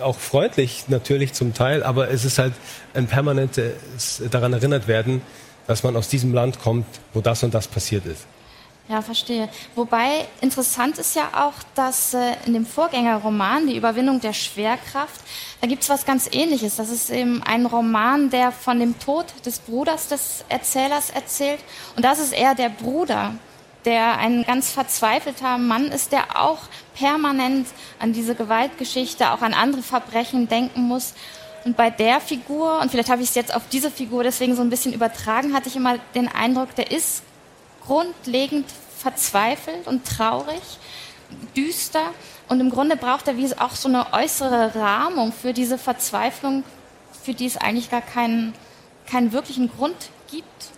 auch 0.00 0.18
freundlich 0.18 0.84
natürlich 0.88 1.32
zum 1.32 1.54
Teil, 1.54 1.82
aber 1.82 2.10
es 2.10 2.24
ist 2.24 2.38
halt 2.38 2.52
ein 2.94 3.06
permanentes 3.06 4.22
daran 4.30 4.52
erinnert 4.52 4.88
werden, 4.88 5.22
dass 5.66 5.82
man 5.82 5.96
aus 5.96 6.08
diesem 6.08 6.32
Land 6.34 6.60
kommt, 6.60 6.86
wo 7.14 7.20
das 7.20 7.42
und 7.42 7.54
das 7.54 7.68
passiert 7.68 8.06
ist. 8.06 8.26
Ja, 8.88 9.02
verstehe. 9.02 9.48
Wobei 9.74 10.26
interessant 10.40 10.98
ist 10.98 11.16
ja 11.16 11.28
auch, 11.34 11.54
dass 11.74 12.14
äh, 12.14 12.34
in 12.46 12.52
dem 12.52 12.64
Vorgängerroman, 12.64 13.66
die 13.66 13.76
Überwindung 13.76 14.20
der 14.20 14.32
Schwerkraft, 14.32 15.20
da 15.60 15.66
gibt 15.66 15.82
es 15.82 15.88
was 15.88 16.06
ganz 16.06 16.28
Ähnliches. 16.30 16.76
Das 16.76 16.88
ist 16.88 17.10
eben 17.10 17.42
ein 17.42 17.66
Roman, 17.66 18.30
der 18.30 18.52
von 18.52 18.78
dem 18.78 18.96
Tod 19.00 19.26
des 19.44 19.58
Bruders 19.58 20.06
des 20.06 20.44
Erzählers 20.48 21.10
erzählt. 21.10 21.58
Und 21.96 22.04
das 22.04 22.20
ist 22.20 22.32
eher 22.32 22.54
der 22.54 22.68
Bruder, 22.68 23.34
der 23.86 24.18
ein 24.18 24.44
ganz 24.44 24.72
verzweifelter 24.72 25.58
Mann 25.58 25.86
ist, 25.86 26.12
der 26.12 26.42
auch 26.42 26.58
permanent 26.94 27.68
an 28.00 28.12
diese 28.12 28.34
Gewaltgeschichte, 28.34 29.30
auch 29.30 29.42
an 29.42 29.54
andere 29.54 29.82
Verbrechen 29.82 30.48
denken 30.48 30.82
muss. 30.82 31.14
Und 31.64 31.76
bei 31.76 31.90
der 31.90 32.20
Figur, 32.20 32.80
und 32.80 32.90
vielleicht 32.90 33.08
habe 33.08 33.22
ich 33.22 33.30
es 33.30 33.34
jetzt 33.36 33.54
auf 33.54 33.62
diese 33.70 33.90
Figur 33.90 34.24
deswegen 34.24 34.56
so 34.56 34.62
ein 34.62 34.70
bisschen 34.70 34.92
übertragen, 34.92 35.54
hatte 35.54 35.68
ich 35.68 35.76
immer 35.76 35.98
den 36.14 36.28
Eindruck, 36.28 36.74
der 36.74 36.90
ist 36.90 37.22
grundlegend 37.86 38.66
verzweifelt 38.98 39.86
und 39.86 40.04
traurig, 40.04 40.62
düster. 41.56 42.12
Und 42.48 42.60
im 42.60 42.70
Grunde 42.70 42.96
braucht 42.96 43.28
er 43.28 43.36
wie 43.36 43.52
auch 43.58 43.72
so 43.72 43.88
eine 43.88 44.12
äußere 44.12 44.74
Rahmung 44.74 45.32
für 45.32 45.52
diese 45.52 45.78
Verzweiflung, 45.78 46.64
für 47.22 47.34
die 47.34 47.46
es 47.46 47.56
eigentlich 47.56 47.90
gar 47.90 48.02
keinen, 48.02 48.52
keinen 49.08 49.32
wirklichen 49.32 49.70
Grund 49.70 49.96
gibt 50.30 50.75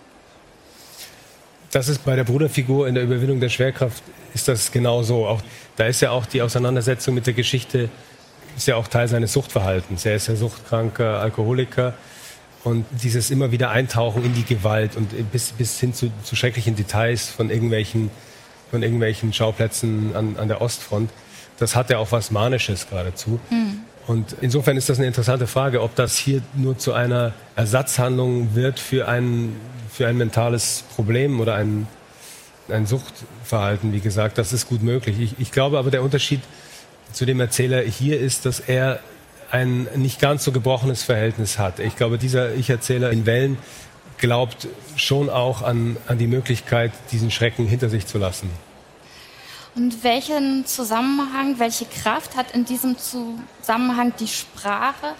das 1.71 1.87
ist 1.87 2.05
bei 2.05 2.15
der 2.15 2.23
Bruderfigur 2.23 2.87
in 2.87 2.95
der 2.95 3.03
Überwindung 3.03 3.39
der 3.39 3.49
Schwerkraft 3.49 4.03
ist 4.33 4.47
das 4.47 4.71
genau 4.71 5.03
so. 5.03 5.27
Auch, 5.27 5.41
da 5.75 5.85
ist 5.85 6.01
ja 6.01 6.11
auch 6.11 6.25
die 6.25 6.41
Auseinandersetzung 6.41 7.15
mit 7.15 7.27
der 7.27 7.33
Geschichte, 7.33 7.89
ist 8.55 8.67
ja 8.67 8.75
auch 8.75 8.87
Teil 8.87 9.07
seines 9.07 9.33
Suchtverhaltens. 9.33 10.05
Er 10.05 10.15
ist 10.15 10.27
ja 10.27 10.35
suchtkranker 10.35 11.19
Alkoholiker 11.19 11.93
und 12.63 12.85
dieses 12.91 13.31
immer 13.31 13.51
wieder 13.51 13.69
Eintauchen 13.71 14.25
in 14.25 14.33
die 14.33 14.43
Gewalt 14.43 14.95
und 14.95 15.31
bis, 15.31 15.51
bis 15.51 15.79
hin 15.79 15.93
zu, 15.93 16.11
zu 16.23 16.35
schrecklichen 16.35 16.75
Details 16.75 17.29
von 17.29 17.49
irgendwelchen, 17.49 18.11
von 18.69 18.83
irgendwelchen 18.83 19.33
Schauplätzen 19.33 20.15
an, 20.15 20.35
an 20.37 20.47
der 20.47 20.61
Ostfront, 20.61 21.09
das 21.57 21.75
hat 21.75 21.89
ja 21.89 21.97
auch 21.97 22.11
was 22.11 22.31
Manisches 22.31 22.89
geradezu. 22.89 23.39
Mhm. 23.49 23.81
Und 24.07 24.35
insofern 24.41 24.75
ist 24.75 24.89
das 24.89 24.97
eine 24.97 25.07
interessante 25.07 25.45
Frage, 25.45 25.81
ob 25.81 25.95
das 25.95 26.17
hier 26.17 26.41
nur 26.55 26.77
zu 26.77 26.93
einer 26.93 27.33
Ersatzhandlung 27.55 28.55
wird 28.55 28.79
für 28.79 29.07
ein, 29.07 29.55
für 29.91 30.07
ein 30.07 30.17
mentales 30.17 30.83
Problem 30.95 31.39
oder 31.39 31.55
ein, 31.55 31.87
ein 32.69 32.85
Suchtverhalten, 32.85 33.93
wie 33.93 33.99
gesagt. 33.99 34.37
Das 34.37 34.53
ist 34.53 34.67
gut 34.67 34.83
möglich. 34.83 35.19
Ich, 35.19 35.35
ich 35.39 35.51
glaube 35.51 35.77
aber, 35.79 35.91
der 35.91 36.03
Unterschied 36.03 36.41
zu 37.11 37.25
dem 37.25 37.39
Erzähler 37.39 37.81
hier 37.81 38.19
ist, 38.19 38.45
dass 38.45 38.59
er 38.59 38.99
ein 39.51 39.87
nicht 39.95 40.21
ganz 40.21 40.43
so 40.43 40.51
gebrochenes 40.51 41.03
Verhältnis 41.03 41.57
hat. 41.57 41.79
Ich 41.79 41.95
glaube, 41.95 42.17
dieser 42.17 42.53
Ich-Erzähler 42.53 43.11
in 43.11 43.25
Wellen 43.25 43.57
glaubt 44.19 44.67
schon 44.95 45.29
auch 45.29 45.61
an, 45.61 45.97
an 46.07 46.17
die 46.17 46.27
Möglichkeit, 46.27 46.91
diesen 47.11 47.31
Schrecken 47.31 47.65
hinter 47.65 47.89
sich 47.89 48.05
zu 48.05 48.17
lassen. 48.17 48.49
Und 49.75 50.03
welchen 50.03 50.65
Zusammenhang, 50.65 51.57
welche 51.57 51.85
Kraft 51.85 52.35
hat 52.35 52.51
in 52.53 52.65
diesem 52.65 52.97
Zusammenhang 52.97 54.13
die 54.19 54.27
Sprache? 54.27 55.13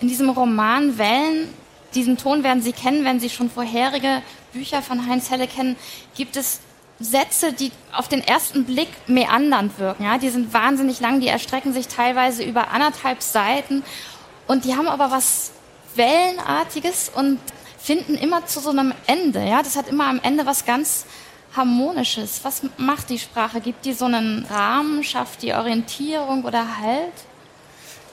In 0.00 0.08
diesem 0.08 0.30
Roman 0.30 0.98
Wellen, 0.98 1.48
diesen 1.96 2.16
Ton 2.16 2.44
werden 2.44 2.62
Sie 2.62 2.72
kennen, 2.72 3.04
wenn 3.04 3.18
Sie 3.18 3.30
schon 3.30 3.50
vorherige 3.50 4.22
Bücher 4.52 4.82
von 4.82 5.08
Heinz 5.08 5.30
Helle 5.30 5.48
kennen, 5.48 5.76
gibt 6.14 6.36
es 6.36 6.60
Sätze, 6.98 7.52
die 7.52 7.72
auf 7.92 8.08
den 8.08 8.22
ersten 8.22 8.64
Blick 8.64 8.88
meandernd 9.06 9.78
wirken. 9.78 10.04
Ja? 10.04 10.18
Die 10.18 10.30
sind 10.30 10.54
wahnsinnig 10.54 11.00
lang, 11.00 11.20
die 11.20 11.28
erstrecken 11.28 11.72
sich 11.72 11.88
teilweise 11.88 12.42
über 12.42 12.70
anderthalb 12.70 13.22
Seiten 13.22 13.82
und 14.46 14.64
die 14.64 14.76
haben 14.76 14.88
aber 14.88 15.10
was 15.10 15.52
Wellenartiges 15.94 17.10
und 17.14 17.38
finden 17.78 18.14
immer 18.14 18.46
zu 18.46 18.60
so 18.60 18.70
einem 18.70 18.94
Ende. 19.06 19.44
Ja? 19.44 19.62
Das 19.62 19.76
hat 19.76 19.88
immer 19.88 20.06
am 20.06 20.20
Ende 20.22 20.46
was 20.46 20.64
ganz 20.64 21.06
Harmonisches. 21.54 22.44
Was 22.44 22.62
macht 22.76 23.08
die 23.08 23.18
Sprache? 23.18 23.60
Gibt 23.60 23.86
die 23.86 23.94
so 23.94 24.04
einen 24.04 24.44
Rahmen, 24.44 25.02
schafft 25.02 25.42
die 25.42 25.54
Orientierung 25.54 26.44
oder 26.44 26.78
Halt? 26.78 27.14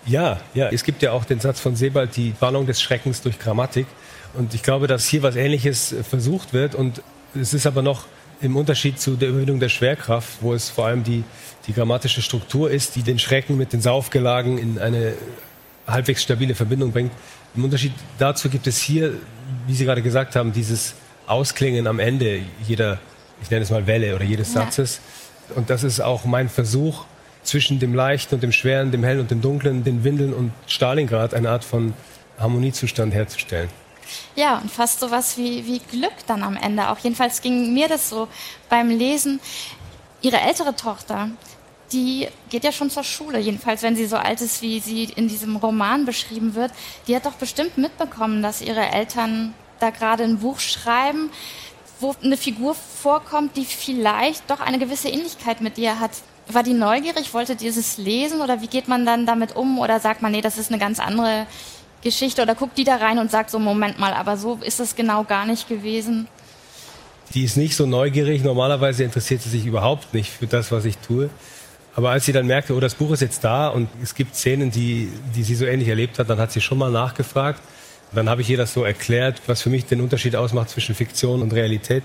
Ja, 0.05 0.39
ja. 0.53 0.69
Es 0.69 0.83
gibt 0.83 1.01
ja 1.01 1.11
auch 1.11 1.25
den 1.25 1.39
Satz 1.39 1.59
von 1.59 1.75
Sebald, 1.75 2.15
die 2.15 2.33
Warnung 2.39 2.65
des 2.65 2.81
Schreckens 2.81 3.21
durch 3.21 3.39
Grammatik. 3.39 3.87
Und 4.33 4.53
ich 4.53 4.63
glaube, 4.63 4.87
dass 4.87 5.07
hier 5.07 5.23
was 5.23 5.35
Ähnliches 5.35 5.95
versucht 6.07 6.53
wird. 6.53 6.75
Und 6.75 7.01
es 7.39 7.53
ist 7.53 7.65
aber 7.65 7.81
noch 7.81 8.05
im 8.41 8.57
Unterschied 8.57 8.99
zu 8.99 9.15
der 9.15 9.29
Überwindung 9.29 9.59
der 9.59 9.69
Schwerkraft, 9.69 10.29
wo 10.41 10.53
es 10.53 10.69
vor 10.69 10.87
allem 10.87 11.03
die, 11.03 11.23
die 11.67 11.73
grammatische 11.73 12.21
Struktur 12.21 12.69
ist, 12.69 12.95
die 12.95 13.03
den 13.03 13.19
Schrecken 13.19 13.57
mit 13.57 13.71
den 13.71 13.81
Saufgelagen 13.81 14.57
in 14.57 14.79
eine 14.79 15.13
halbwegs 15.87 16.23
stabile 16.23 16.55
Verbindung 16.55 16.91
bringt. 16.91 17.11
Im 17.55 17.63
Unterschied 17.63 17.93
dazu 18.17 18.49
gibt 18.49 18.67
es 18.67 18.79
hier, 18.79 19.13
wie 19.67 19.73
Sie 19.73 19.85
gerade 19.85 20.01
gesagt 20.01 20.35
haben, 20.35 20.51
dieses 20.51 20.95
Ausklingen 21.27 21.87
am 21.87 21.99
Ende 21.99 22.41
jeder, 22.67 22.99
ich 23.41 23.49
nenne 23.49 23.63
es 23.63 23.69
mal 23.69 23.87
Welle 23.87 24.15
oder 24.15 24.25
jedes 24.25 24.53
Satzes. 24.53 24.99
Und 25.55 25.69
das 25.69 25.83
ist 25.83 26.01
auch 26.01 26.25
mein 26.25 26.49
Versuch, 26.49 27.05
zwischen 27.43 27.79
dem 27.79 27.93
Leichten 27.93 28.35
und 28.35 28.41
dem 28.41 28.51
Schweren, 28.51 28.91
dem 28.91 29.03
Hellen 29.03 29.19
und 29.19 29.31
dem 29.31 29.41
Dunklen, 29.41 29.83
den 29.83 30.03
Windeln 30.03 30.33
und 30.33 30.51
Stalingrad 30.67 31.33
eine 31.33 31.49
Art 31.49 31.63
von 31.63 31.93
Harmoniezustand 32.39 33.13
herzustellen. 33.13 33.69
Ja, 34.35 34.57
und 34.57 34.71
fast 34.71 34.99
so 34.99 35.11
was 35.11 35.37
wie, 35.37 35.65
wie 35.65 35.79
Glück 35.79 36.13
dann 36.27 36.43
am 36.43 36.57
Ende 36.57 36.89
auch. 36.89 36.99
Jedenfalls 36.99 37.41
ging 37.41 37.73
mir 37.73 37.87
das 37.87 38.09
so 38.09 38.27
beim 38.69 38.89
Lesen. 38.89 39.39
Ihre 40.21 40.39
ältere 40.39 40.75
Tochter, 40.75 41.29
die 41.91 42.27
geht 42.49 42.63
ja 42.63 42.71
schon 42.71 42.89
zur 42.89 43.03
Schule, 43.03 43.39
jedenfalls 43.39 43.83
wenn 43.83 43.95
sie 43.95 44.05
so 44.05 44.17
alt 44.17 44.41
ist, 44.41 44.61
wie 44.61 44.79
sie 44.79 45.03
in 45.03 45.27
diesem 45.27 45.55
Roman 45.55 46.05
beschrieben 46.05 46.55
wird. 46.55 46.71
Die 47.07 47.15
hat 47.15 47.25
doch 47.25 47.33
bestimmt 47.33 47.77
mitbekommen, 47.77 48.41
dass 48.41 48.61
ihre 48.61 48.87
Eltern 48.91 49.53
da 49.79 49.89
gerade 49.89 50.23
ein 50.23 50.39
Buch 50.39 50.59
schreiben, 50.59 51.29
wo 51.99 52.15
eine 52.23 52.37
Figur 52.37 52.75
vorkommt, 52.75 53.55
die 53.57 53.65
vielleicht 53.65 54.49
doch 54.49 54.59
eine 54.59 54.79
gewisse 54.79 55.09
Ähnlichkeit 55.09 55.61
mit 55.61 55.77
ihr 55.77 55.99
hat. 55.99 56.11
War 56.47 56.63
die 56.63 56.73
neugierig, 56.73 57.33
wollte 57.33 57.55
dieses 57.55 57.97
lesen 57.97 58.41
oder 58.41 58.61
wie 58.61 58.67
geht 58.67 58.87
man 58.87 59.05
dann 59.05 59.25
damit 59.25 59.55
um 59.55 59.79
oder 59.79 59.99
sagt 59.99 60.21
man, 60.21 60.31
nee, 60.31 60.41
das 60.41 60.57
ist 60.57 60.71
eine 60.71 60.79
ganz 60.79 60.99
andere 60.99 61.47
Geschichte 62.01 62.41
oder 62.41 62.53
guckt 62.53 62.77
die 62.77 62.83
da 62.83 62.97
rein 62.97 63.17
und 63.17 63.31
sagt 63.31 63.49
so, 63.49 63.59
Moment 63.59 63.97
mal, 63.97 64.13
aber 64.13 64.37
so 64.37 64.59
ist 64.61 64.79
es 64.79 64.95
genau 64.95 65.23
gar 65.23 65.45
nicht 65.45 65.69
gewesen? 65.69 66.27
Die 67.33 67.43
ist 67.43 67.57
nicht 67.57 67.75
so 67.75 67.85
neugierig. 67.85 68.43
Normalerweise 68.43 69.03
interessiert 69.03 69.41
sie 69.41 69.49
sich 69.49 69.65
überhaupt 69.65 70.13
nicht 70.13 70.29
für 70.29 70.45
das, 70.45 70.71
was 70.71 70.85
ich 70.85 70.97
tue. 70.97 71.29
Aber 71.95 72.11
als 72.11 72.25
sie 72.25 72.33
dann 72.33 72.45
merkte, 72.45 72.75
oh, 72.75 72.79
das 72.79 72.95
Buch 72.95 73.11
ist 73.11 73.21
jetzt 73.21 73.43
da 73.43 73.67
und 73.69 73.87
es 74.01 74.15
gibt 74.15 74.35
Szenen, 74.35 74.71
die, 74.71 75.11
die 75.35 75.43
sie 75.43 75.55
so 75.55 75.65
ähnlich 75.65 75.87
erlebt 75.87 76.19
hat, 76.19 76.29
dann 76.29 76.39
hat 76.39 76.51
sie 76.51 76.61
schon 76.61 76.77
mal 76.77 76.91
nachgefragt. 76.91 77.61
Dann 78.13 78.29
habe 78.29 78.41
ich 78.41 78.49
ihr 78.49 78.57
das 78.57 78.73
so 78.73 78.83
erklärt, 78.83 79.41
was 79.47 79.61
für 79.61 79.69
mich 79.69 79.85
den 79.85 80.01
Unterschied 80.01 80.35
ausmacht 80.35 80.69
zwischen 80.69 80.93
Fiktion 80.93 81.41
und 81.41 81.53
Realität. 81.53 82.03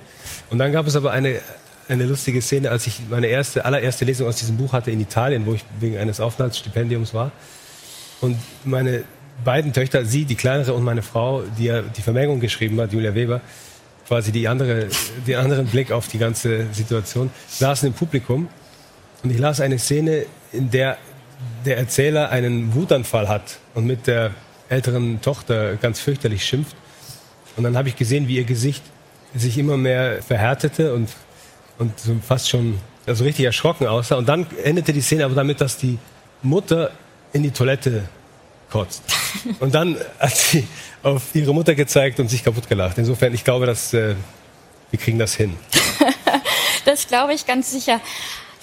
Und 0.50 0.58
dann 0.58 0.72
gab 0.72 0.86
es 0.86 0.96
aber 0.96 1.10
eine, 1.10 1.40
eine 1.88 2.04
lustige 2.04 2.42
Szene, 2.42 2.70
als 2.70 2.86
ich 2.86 3.00
meine 3.08 3.26
erste, 3.26 3.64
allererste 3.64 4.04
Lesung 4.04 4.28
aus 4.28 4.36
diesem 4.36 4.56
Buch 4.56 4.72
hatte 4.72 4.90
in 4.90 5.00
Italien, 5.00 5.46
wo 5.46 5.54
ich 5.54 5.64
wegen 5.80 5.96
eines 5.96 6.20
Aufenthaltsstipendiums 6.20 7.14
war. 7.14 7.32
Und 8.20 8.36
meine 8.64 9.04
beiden 9.44 9.72
Töchter, 9.72 10.04
sie, 10.04 10.24
die 10.24 10.34
kleinere 10.34 10.74
und 10.74 10.84
meine 10.84 11.02
Frau, 11.02 11.42
die 11.58 11.64
ja 11.64 11.82
die 11.82 12.02
Vermengung 12.02 12.40
geschrieben 12.40 12.80
hat, 12.80 12.92
Julia 12.92 13.14
Weber, 13.14 13.40
quasi 14.06 14.32
die 14.32 14.48
andere, 14.48 14.88
den 15.26 15.36
anderen 15.36 15.66
Blick 15.66 15.92
auf 15.92 16.08
die 16.08 16.18
ganze 16.18 16.66
Situation, 16.72 17.30
saßen 17.48 17.88
im 17.88 17.94
Publikum 17.94 18.48
und 19.22 19.30
ich 19.30 19.38
las 19.38 19.60
eine 19.60 19.78
Szene, 19.78 20.26
in 20.52 20.70
der 20.70 20.98
der 21.64 21.78
Erzähler 21.78 22.30
einen 22.30 22.74
Wutanfall 22.74 23.28
hat 23.28 23.58
und 23.74 23.86
mit 23.86 24.06
der 24.06 24.32
älteren 24.68 25.20
Tochter 25.20 25.76
ganz 25.76 26.00
fürchterlich 26.00 26.44
schimpft. 26.44 26.76
Und 27.56 27.64
dann 27.64 27.76
habe 27.76 27.88
ich 27.88 27.96
gesehen, 27.96 28.28
wie 28.28 28.36
ihr 28.36 28.44
Gesicht 28.44 28.82
sich 29.34 29.58
immer 29.58 29.76
mehr 29.76 30.22
verhärtete 30.22 30.94
und, 30.94 31.10
und 31.78 31.98
so 31.98 32.16
fast 32.26 32.48
schon 32.48 32.78
also 33.06 33.24
richtig 33.24 33.44
erschrocken 33.44 33.86
aussah. 33.86 34.16
Und 34.16 34.28
dann 34.28 34.46
endete 34.62 34.92
die 34.92 35.00
Szene 35.00 35.24
aber 35.24 35.34
damit, 35.34 35.60
dass 35.60 35.76
die 35.76 35.98
Mutter 36.42 36.90
in 37.32 37.42
die 37.42 37.50
Toilette 37.50 38.08
kotzt. 38.70 39.02
Und 39.60 39.74
dann 39.74 39.96
hat 40.18 40.36
sie 40.36 40.66
auf 41.02 41.34
ihre 41.34 41.54
Mutter 41.54 41.74
gezeigt 41.74 42.20
und 42.20 42.28
sich 42.28 42.44
kaputt 42.44 42.68
gelacht. 42.68 42.98
Insofern, 42.98 43.32
ich 43.32 43.44
glaube, 43.44 43.66
dass 43.66 43.94
äh, 43.94 44.14
wir 44.90 44.98
kriegen 44.98 45.18
das 45.18 45.34
hin. 45.34 45.56
das 46.84 47.06
glaube 47.06 47.34
ich 47.34 47.46
ganz 47.46 47.70
sicher. 47.70 48.00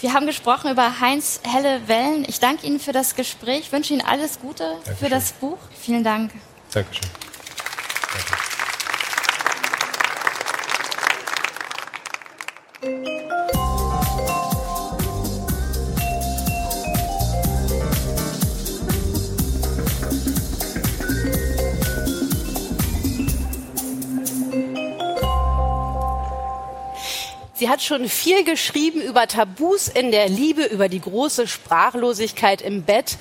Wir 0.01 0.13
haben 0.13 0.27
gesprochen 0.27 0.71
über 0.71 0.99
Heinz 0.99 1.39
Helle 1.43 1.87
Wellen. 1.87 2.25
Ich 2.27 2.39
danke 2.39 2.67
Ihnen 2.67 2.79
für 2.79 2.91
das 2.91 3.15
Gespräch, 3.15 3.71
wünsche 3.71 3.93
Ihnen 3.93 4.05
alles 4.05 4.39
Gute 4.39 4.63
Dankeschön. 4.63 4.97
für 4.97 5.09
das 5.09 5.31
Buch. 5.33 5.57
Vielen 5.79 6.03
Dank. 6.03 6.31
Dankeschön. 6.71 7.09
Danke. 8.13 8.44
Sie 27.57 27.69
hat 27.69 27.81
schon 27.81 28.09
viel 28.09 28.43
geschrieben 28.43 29.01
über 29.01 29.29
Tabus 29.29 29.87
in 29.87 30.11
der 30.11 30.27
Liebe, 30.27 30.65
über 30.65 30.89
die 30.89 30.99
große 30.99 31.47
Sprachlosigkeit 31.47 32.61
im 32.61 32.83
Bett 32.83 33.17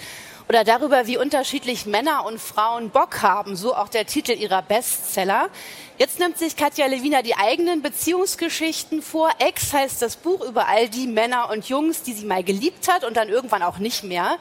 oder 0.49 0.64
darüber, 0.64 1.07
wie 1.07 1.16
unterschiedlich 1.16 1.87
Männer 1.87 2.27
und 2.27 2.40
Frauen 2.40 2.90
Bock 2.90 3.23
haben, 3.23 3.55
so 3.55 3.77
auch 3.77 3.88
der 3.88 4.07
Titel 4.07 4.33
ihrer 4.33 4.61
Bestseller. 4.61 5.51
Jetzt 5.99 6.18
nimmt 6.18 6.37
sich 6.37 6.57
Katja 6.57 6.87
Lewina 6.87 7.23
die 7.23 7.37
eigenen 7.37 7.81
Beziehungsgeschichten 7.81 9.03
vor. 9.03 9.31
Ex 9.38 9.73
heißt 9.73 10.03
das 10.03 10.16
Buch 10.16 10.44
über 10.44 10.66
all 10.66 10.88
die 10.88 11.07
Männer 11.07 11.49
und 11.51 11.68
Jungs, 11.68 12.03
die 12.03 12.12
sie 12.12 12.27
mal 12.27 12.42
geliebt 12.42 12.88
hat 12.88 13.05
und 13.05 13.16
dann 13.16 13.29
irgendwann 13.29 13.62
auch 13.62 13.79
nicht 13.79 14.03
mehr. 14.03 14.38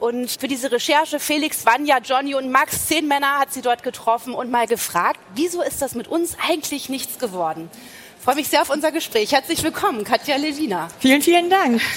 Und 0.00 0.32
für 0.32 0.48
diese 0.48 0.72
Recherche 0.72 1.20
Felix, 1.20 1.64
Vanja, 1.64 1.98
Johnny 1.98 2.34
und 2.34 2.50
Max, 2.50 2.88
zehn 2.88 3.06
Männer 3.06 3.38
hat 3.38 3.52
sie 3.52 3.62
dort 3.62 3.84
getroffen 3.84 4.34
und 4.34 4.50
mal 4.50 4.66
gefragt, 4.66 5.20
wieso 5.36 5.62
ist 5.62 5.80
das 5.80 5.94
mit 5.94 6.08
uns 6.08 6.36
eigentlich 6.44 6.88
nichts 6.88 7.20
geworden? 7.20 7.70
Freue 8.22 8.36
mich 8.36 8.48
sehr 8.48 8.62
auf 8.62 8.70
unser 8.70 8.92
Gespräch. 8.92 9.32
Herzlich 9.32 9.62
willkommen, 9.62 10.04
Katja 10.04 10.36
Lewina. 10.36 10.88
Vielen, 11.00 11.22
vielen 11.22 11.50
Dank. 11.50 11.80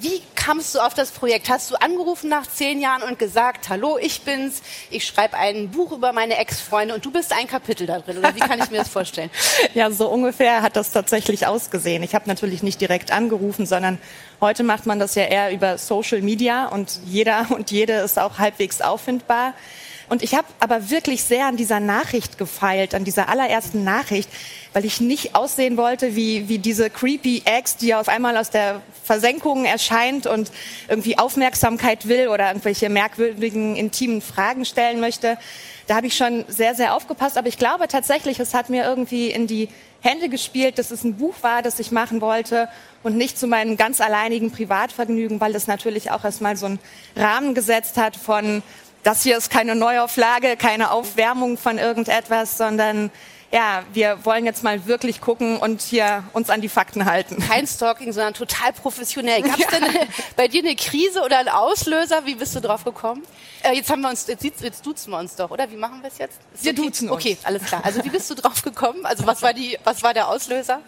Wie 0.00 0.22
kamst 0.48 0.74
du 0.74 0.78
auf 0.78 0.94
das 0.94 1.10
Projekt? 1.10 1.50
Hast 1.50 1.70
du 1.70 1.74
angerufen 1.74 2.30
nach 2.30 2.46
zehn 2.46 2.80
Jahren 2.80 3.02
und 3.02 3.18
gesagt, 3.18 3.68
hallo, 3.68 3.98
ich 4.00 4.22
bin's, 4.22 4.62
ich 4.88 5.04
schreibe 5.04 5.36
ein 5.36 5.68
Buch 5.68 5.92
über 5.92 6.14
meine 6.14 6.38
Ex-Freunde 6.38 6.94
und 6.94 7.04
du 7.04 7.10
bist 7.10 7.34
ein 7.34 7.46
Kapitel 7.46 7.86
da 7.86 7.98
drin? 7.98 8.16
Oder 8.16 8.34
wie 8.34 8.40
kann 8.40 8.58
ich 8.58 8.70
mir 8.70 8.78
das 8.78 8.88
vorstellen? 8.88 9.28
ja, 9.74 9.90
so 9.90 10.08
ungefähr 10.08 10.62
hat 10.62 10.74
das 10.76 10.90
tatsächlich 10.90 11.46
ausgesehen. 11.46 12.02
Ich 12.02 12.14
habe 12.14 12.26
natürlich 12.28 12.62
nicht 12.62 12.80
direkt 12.80 13.12
angerufen, 13.12 13.66
sondern 13.66 13.98
heute 14.40 14.62
macht 14.62 14.86
man 14.86 14.98
das 14.98 15.16
ja 15.16 15.24
eher 15.24 15.52
über 15.52 15.76
Social 15.76 16.22
Media 16.22 16.68
und 16.68 16.98
jeder 17.04 17.48
und 17.54 17.70
jede 17.70 17.98
ist 17.98 18.18
auch 18.18 18.38
halbwegs 18.38 18.80
auffindbar. 18.80 19.52
Und 20.08 20.22
ich 20.22 20.34
habe 20.34 20.46
aber 20.60 20.90
wirklich 20.90 21.22
sehr 21.22 21.46
an 21.46 21.56
dieser 21.56 21.80
Nachricht 21.80 22.38
gefeilt, 22.38 22.94
an 22.94 23.04
dieser 23.04 23.28
allerersten 23.28 23.84
Nachricht, 23.84 24.30
weil 24.72 24.84
ich 24.84 25.00
nicht 25.00 25.34
aussehen 25.34 25.76
wollte 25.76 26.16
wie, 26.16 26.48
wie 26.48 26.58
diese 26.58 26.88
creepy 26.88 27.42
Ex, 27.44 27.76
die 27.76 27.94
auf 27.94 28.08
einmal 28.08 28.36
aus 28.36 28.50
der 28.50 28.80
Versenkung 29.04 29.64
erscheint 29.64 30.26
und 30.26 30.50
irgendwie 30.88 31.18
Aufmerksamkeit 31.18 32.08
will 32.08 32.28
oder 32.28 32.48
irgendwelche 32.48 32.88
merkwürdigen, 32.88 33.76
intimen 33.76 34.22
Fragen 34.22 34.64
stellen 34.64 35.00
möchte. 35.00 35.36
Da 35.86 35.96
habe 35.96 36.06
ich 36.06 36.16
schon 36.16 36.44
sehr, 36.48 36.74
sehr 36.74 36.94
aufgepasst. 36.94 37.36
Aber 37.38 37.48
ich 37.48 37.58
glaube 37.58 37.88
tatsächlich, 37.88 38.38
es 38.40 38.54
hat 38.54 38.70
mir 38.70 38.84
irgendwie 38.84 39.30
in 39.30 39.46
die 39.46 39.68
Hände 40.00 40.28
gespielt, 40.28 40.78
dass 40.78 40.90
es 40.90 41.02
ein 41.04 41.16
Buch 41.16 41.34
war, 41.42 41.60
das 41.62 41.80
ich 41.80 41.90
machen 41.90 42.20
wollte 42.20 42.68
und 43.02 43.16
nicht 43.16 43.38
zu 43.38 43.46
meinem 43.46 43.76
ganz 43.76 44.00
alleinigen 44.00 44.52
Privatvergnügen, 44.52 45.40
weil 45.40 45.54
es 45.54 45.66
natürlich 45.66 46.10
auch 46.10 46.24
erstmal 46.24 46.56
so 46.56 46.66
einen 46.66 46.78
Rahmen 47.16 47.54
gesetzt 47.54 47.96
hat 47.96 48.16
von, 48.16 48.62
das 49.02 49.22
hier 49.22 49.36
ist 49.36 49.50
keine 49.50 49.74
Neuauflage, 49.74 50.56
keine 50.56 50.90
Aufwärmung 50.90 51.56
von 51.56 51.78
irgendetwas, 51.78 52.58
sondern 52.58 53.10
ja, 53.50 53.82
wir 53.94 54.24
wollen 54.24 54.44
jetzt 54.44 54.62
mal 54.62 54.86
wirklich 54.86 55.22
gucken 55.22 55.56
und 55.56 55.80
hier 55.80 56.22
uns 56.34 56.50
an 56.50 56.60
die 56.60 56.68
Fakten 56.68 57.06
halten. 57.06 57.38
Kein 57.48 57.66
Stalking, 57.66 58.12
sondern 58.12 58.34
total 58.34 58.74
professionell. 58.74 59.40
Gab 59.40 59.58
es 59.58 59.60
ja. 59.60 59.80
denn 59.80 60.08
bei 60.36 60.48
dir 60.48 60.62
eine 60.62 60.76
Krise 60.76 61.22
oder 61.22 61.38
einen 61.38 61.48
Auslöser? 61.48 62.26
Wie 62.26 62.34
bist 62.34 62.54
du 62.54 62.60
drauf 62.60 62.84
gekommen? 62.84 63.22
Äh, 63.62 63.74
jetzt 63.74 63.90
haben 63.90 64.02
wir 64.02 64.10
uns, 64.10 64.26
jetzt, 64.26 64.44
jetzt 64.44 64.84
duzen 64.84 65.10
wir 65.12 65.18
uns 65.18 65.34
doch, 65.34 65.50
oder? 65.50 65.70
Wie 65.70 65.76
machen 65.76 66.02
wir 66.02 66.08
es 66.08 66.18
jetzt? 66.18 66.38
Ist 66.52 66.64
wir 66.64 66.72
okay? 66.72 66.82
duzen 66.82 67.08
uns. 67.08 67.24
Okay, 67.24 67.38
alles 67.44 67.64
klar. 67.64 67.80
Also 67.84 68.04
wie 68.04 68.10
bist 68.10 68.28
du 68.30 68.34
drauf 68.34 68.60
gekommen? 68.60 69.06
Also 69.06 69.26
was 69.26 69.40
war 69.40 69.54
die, 69.54 69.78
was 69.82 70.02
war 70.02 70.12
der 70.12 70.28
Auslöser? 70.28 70.80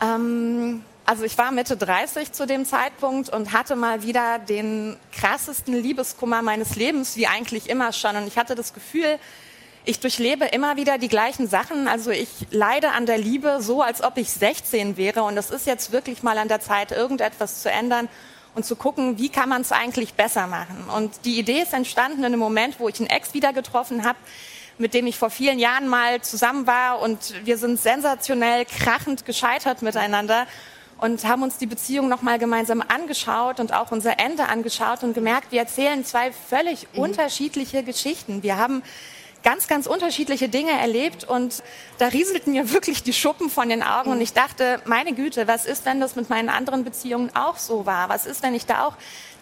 Ähm, 0.00 0.84
also 1.06 1.24
ich 1.24 1.36
war 1.36 1.52
Mitte 1.52 1.76
30 1.76 2.32
zu 2.32 2.46
dem 2.46 2.64
Zeitpunkt 2.64 3.28
und 3.28 3.52
hatte 3.52 3.76
mal 3.76 4.02
wieder 4.02 4.38
den 4.38 4.96
krassesten 5.12 5.74
Liebeskummer 5.74 6.40
meines 6.40 6.76
Lebens, 6.76 7.16
wie 7.16 7.26
eigentlich 7.26 7.68
immer 7.68 7.92
schon. 7.92 8.16
Und 8.16 8.26
ich 8.26 8.38
hatte 8.38 8.54
das 8.54 8.72
Gefühl, 8.72 9.18
ich 9.84 10.00
durchlebe 10.00 10.46
immer 10.46 10.76
wieder 10.76 10.96
die 10.96 11.08
gleichen 11.08 11.46
Sachen. 11.46 11.88
Also 11.88 12.10
ich 12.10 12.28
leide 12.50 12.92
an 12.92 13.04
der 13.04 13.18
Liebe 13.18 13.58
so, 13.60 13.82
als 13.82 14.02
ob 14.02 14.16
ich 14.16 14.30
16 14.30 14.96
wäre. 14.96 15.24
Und 15.24 15.36
es 15.36 15.50
ist 15.50 15.66
jetzt 15.66 15.92
wirklich 15.92 16.22
mal 16.22 16.38
an 16.38 16.48
der 16.48 16.60
Zeit, 16.60 16.90
irgendetwas 16.90 17.60
zu 17.60 17.70
ändern 17.70 18.08
und 18.54 18.64
zu 18.64 18.74
gucken, 18.74 19.18
wie 19.18 19.28
kann 19.28 19.50
man 19.50 19.60
es 19.60 19.72
eigentlich 19.72 20.14
besser 20.14 20.46
machen. 20.46 20.88
Und 20.96 21.26
die 21.26 21.38
Idee 21.38 21.60
ist 21.60 21.74
entstanden 21.74 22.20
in 22.20 22.24
einem 22.24 22.40
Moment, 22.40 22.80
wo 22.80 22.88
ich 22.88 22.98
einen 22.98 23.10
Ex 23.10 23.34
wieder 23.34 23.52
getroffen 23.52 24.04
habe, 24.04 24.18
mit 24.78 24.94
dem 24.94 25.06
ich 25.06 25.18
vor 25.18 25.28
vielen 25.28 25.58
Jahren 25.58 25.86
mal 25.86 26.22
zusammen 26.22 26.66
war. 26.66 27.02
Und 27.02 27.34
wir 27.44 27.58
sind 27.58 27.78
sensationell 27.78 28.64
krachend 28.64 29.26
gescheitert 29.26 29.82
miteinander 29.82 30.46
und 31.04 31.22
haben 31.26 31.42
uns 31.42 31.58
die 31.58 31.66
Beziehung 31.66 32.08
nochmal 32.08 32.38
gemeinsam 32.38 32.82
angeschaut 32.88 33.60
und 33.60 33.74
auch 33.74 33.92
unser 33.92 34.18
Ende 34.18 34.48
angeschaut 34.48 35.02
und 35.02 35.12
gemerkt, 35.12 35.52
wir 35.52 35.60
erzählen 35.60 36.02
zwei 36.02 36.32
völlig 36.32 36.88
mhm. 36.94 37.00
unterschiedliche 37.00 37.82
Geschichten. 37.82 38.42
Wir 38.42 38.56
haben 38.56 38.82
ganz, 39.42 39.68
ganz 39.68 39.86
unterschiedliche 39.86 40.48
Dinge 40.48 40.72
erlebt 40.72 41.24
und 41.24 41.62
da 41.98 42.06
rieselten 42.06 42.54
mir 42.54 42.72
wirklich 42.72 43.02
die 43.02 43.12
Schuppen 43.12 43.50
von 43.50 43.68
den 43.68 43.82
Augen 43.82 44.12
und 44.12 44.20
ich 44.22 44.32
dachte, 44.32 44.80
meine 44.86 45.12
Güte, 45.12 45.46
was 45.46 45.66
ist, 45.66 45.84
wenn 45.84 46.00
das 46.00 46.16
mit 46.16 46.30
meinen 46.30 46.48
anderen 46.48 46.84
Beziehungen 46.84 47.30
auch 47.36 47.58
so 47.58 47.84
war? 47.84 48.08
Was 48.08 48.24
ist, 48.24 48.42
wenn 48.42 48.54
ich 48.54 48.64
da 48.64 48.86
auch 48.86 48.94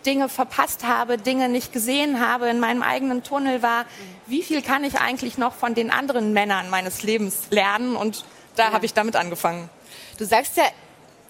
Dinge 0.04 0.28
verpasst 0.28 0.84
habe, 0.84 1.16
Dinge 1.16 1.48
nicht 1.48 1.72
gesehen 1.72 2.18
habe, 2.18 2.48
in 2.48 2.58
meinem 2.58 2.82
eigenen 2.82 3.22
Tunnel 3.22 3.62
war? 3.62 3.84
Wie 4.26 4.42
viel 4.42 4.62
kann 4.62 4.82
ich 4.82 4.98
eigentlich 4.98 5.38
noch 5.38 5.54
von 5.54 5.76
den 5.76 5.92
anderen 5.92 6.32
Männern 6.32 6.70
meines 6.70 7.04
Lebens 7.04 7.44
lernen? 7.50 7.94
Und 7.94 8.24
da 8.56 8.64
ja. 8.64 8.72
habe 8.72 8.84
ich 8.84 8.94
damit 8.94 9.14
angefangen. 9.14 9.70
Du 10.18 10.24
sagst 10.24 10.56
ja, 10.56 10.64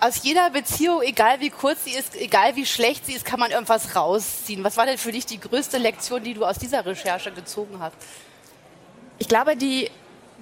aus 0.03 0.25
jeder 0.25 0.51
Beziehung, 0.51 1.01
egal 1.03 1.39
wie 1.39 1.51
kurz 1.51 1.85
sie 1.85 1.93
ist, 1.93 2.17
egal 2.17 2.57
wie 2.57 2.67
schlecht 2.67 3.07
sie 3.07 3.13
ist, 3.13 3.25
kann 3.25 3.39
man 3.39 3.53
irgendwas 3.53 3.95
rausziehen. 3.95 4.65
Was 4.65 4.77
war 4.77 4.85
denn 4.85 4.99
für 4.99 5.13
dich 5.13 5.27
die 5.27 5.39
größte 5.39 5.79
Lektion, 5.79 6.25
die 6.25 6.35
du 6.35 6.45
aus 6.45 6.59
dieser 6.59 6.85
Recherche 6.85 7.31
gezogen 7.31 7.79
hast? 7.79 7.95
Ich 9.19 9.29
glaube, 9.29 9.57
die 9.57 9.89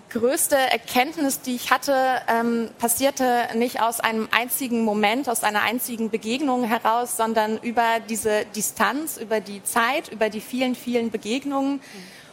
größte 0.09 0.57
Erkenntnis, 0.57 1.43
die 1.43 1.57
ich 1.57 1.71
hatte, 1.71 1.95
ähm, 2.27 2.71
passierte 2.79 3.49
nicht 3.55 3.83
aus 3.83 4.01
einem 4.01 4.29
einzigen 4.31 4.83
Moment, 4.83 5.29
aus 5.29 5.45
einer 5.45 5.61
einzigen 5.61 6.09
Begegnung 6.09 6.65
heraus, 6.65 7.19
sondern 7.19 7.59
über 7.59 8.01
diese 8.09 8.47
Distanz, 8.57 9.19
über 9.19 9.41
die 9.41 9.63
Zeit, 9.63 10.09
über 10.09 10.31
die 10.31 10.41
vielen, 10.41 10.75
vielen 10.75 11.11
Begegnungen. 11.11 11.83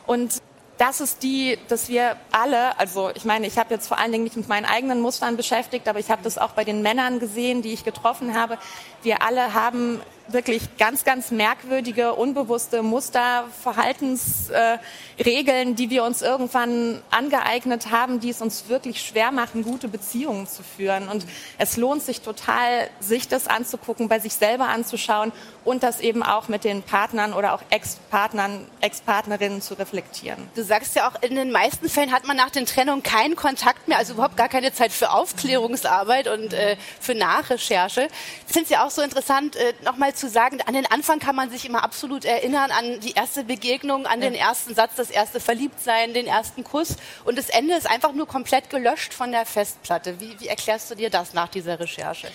Und 0.06 0.42
das 0.78 1.02
ist 1.02 1.24
die, 1.24 1.58
dass 1.68 1.90
wir 1.90 2.18
alle, 2.32 2.78
also 2.80 3.12
ich 3.16 3.26
meine, 3.26 3.48
ich 3.48 3.58
habe 3.58 3.74
jetzt 3.74 3.88
vor 3.88 3.98
allen 3.98 4.12
Dingen 4.12 4.24
mich 4.24 4.36
mit 4.36 4.48
meinen 4.48 4.66
eigenen 4.66 5.02
Mustern 5.02 5.36
beschäftigt, 5.38 5.88
aber 5.88 6.00
ich 6.00 6.12
habe 6.12 6.24
das 6.24 6.38
auch 6.38 6.52
bei 6.52 6.64
den 6.64 6.82
Männern 6.82 7.20
gesehen, 7.20 7.62
die 7.62 7.74
ich 7.74 7.84
getroffen 7.84 8.36
habe. 8.36 8.58
Wir 9.02 9.22
alle 9.22 9.54
haben 9.54 10.02
wirklich 10.30 10.78
ganz, 10.78 11.04
ganz 11.04 11.32
merkwürdige, 11.32 12.14
unbewusste 12.14 12.84
Muster, 12.84 13.46
Verhaltensregeln, 13.62 15.72
äh, 15.72 15.74
die 15.74 15.90
wir 15.90 16.04
uns 16.04 16.22
irgendwann 16.22 17.02
angeeignet 17.12 17.92
haben, 17.92 18.20
die 18.20 18.30
es 18.30 18.42
uns 18.42 18.68
wirklich 18.68 19.02
schwer 19.02 19.32
machen, 19.32 19.64
gute 19.64 19.88
Beziehungen 19.88 20.48
zu 20.48 20.64
führen. 20.64 21.08
Und 21.08 21.26
es 21.58 21.78
lohnt 21.78 22.04
sich 22.04 22.22
total, 22.22 22.90
sich 23.00 23.28
das 23.28 23.48
anzugucken, 23.48 24.10
bei 24.10 24.20
sich 24.20 24.34
selber 24.34 24.68
anzuschauen 24.68 25.32
und 25.64 25.84
das 25.84 26.00
eben 26.00 26.24
auch 26.24 26.48
mit 26.48 26.64
den 26.64 26.82
Partnern 26.82 27.34
oder 27.34 27.54
auch 27.54 27.62
Ex-Partnern, 27.70 28.66
Ex-Partnerinnen 28.82 29.62
zu 29.62 29.74
reflektieren. 29.74 30.50
Du 30.56 30.64
sagst 30.64 30.96
ja 30.96 31.10
auch, 31.10 31.22
in 31.22 31.36
den 31.36 31.52
meisten 31.52 31.90
Fällen 31.90 32.14
hat 32.14 32.26
man 32.26 32.38
nach 32.38 32.50
den 32.50 32.66
Trennungen 32.66 33.04
keinen 33.04 33.36
Kontakt 33.36 33.88
mehr, 33.88 33.98
also 33.98 34.14
überhaupt 34.14 34.38
gar 34.38 34.50
keine 34.50 34.74
Zeit 34.74 34.92
für 34.92 35.12
Aufklärungsarbeit 35.12 36.28
und 36.28 36.54
äh, 36.54 36.78
für 37.00 37.16
Nachrecherche. 37.16 38.08
Ich 38.48 38.54
finde 38.54 38.64
es 38.64 38.70
ja 38.70 38.86
auch 38.86 38.92
so 38.92 39.02
interessant, 39.02 39.56
äh, 39.56 39.74
nochmal 39.84 40.14
zu 40.18 40.30
sagen, 40.30 40.62
an 40.62 40.74
den 40.74 40.86
Anfang 40.86 41.20
kann 41.20 41.36
man 41.36 41.50
sich 41.50 41.66
immer 41.66 41.84
absolut 41.84 42.26
erinnern 42.26 42.72
an 42.72 43.00
die 43.00 43.12
erste 43.12 43.44
Begegnung, 43.44 44.06
an 44.06 44.22
den 44.22 44.34
ersten 44.34 44.74
Satz, 44.76 44.96
das 44.96 45.10
erste 45.10 45.40
Verliebtsein, 45.40 46.14
den 46.14 46.28
ersten 46.28 46.64
Kuss. 46.64 46.96
Und 47.26 47.38
das 47.38 47.50
Ende 47.50 47.76
ist 47.76 47.90
einfach 47.90 48.14
nur 48.14 48.28
komplett 48.28 48.70
gelöscht 48.70 49.14
von 49.14 49.32
der 49.32 49.46
Festplatte. 49.46 50.20
Wie, 50.20 50.40
wie 50.40 50.48
erklärst 50.48 50.92
du 50.92 50.96
dir 50.96 51.10
das 51.10 51.34
nach 51.34 51.50
dieser 51.50 51.80
Recherche? 51.80 52.28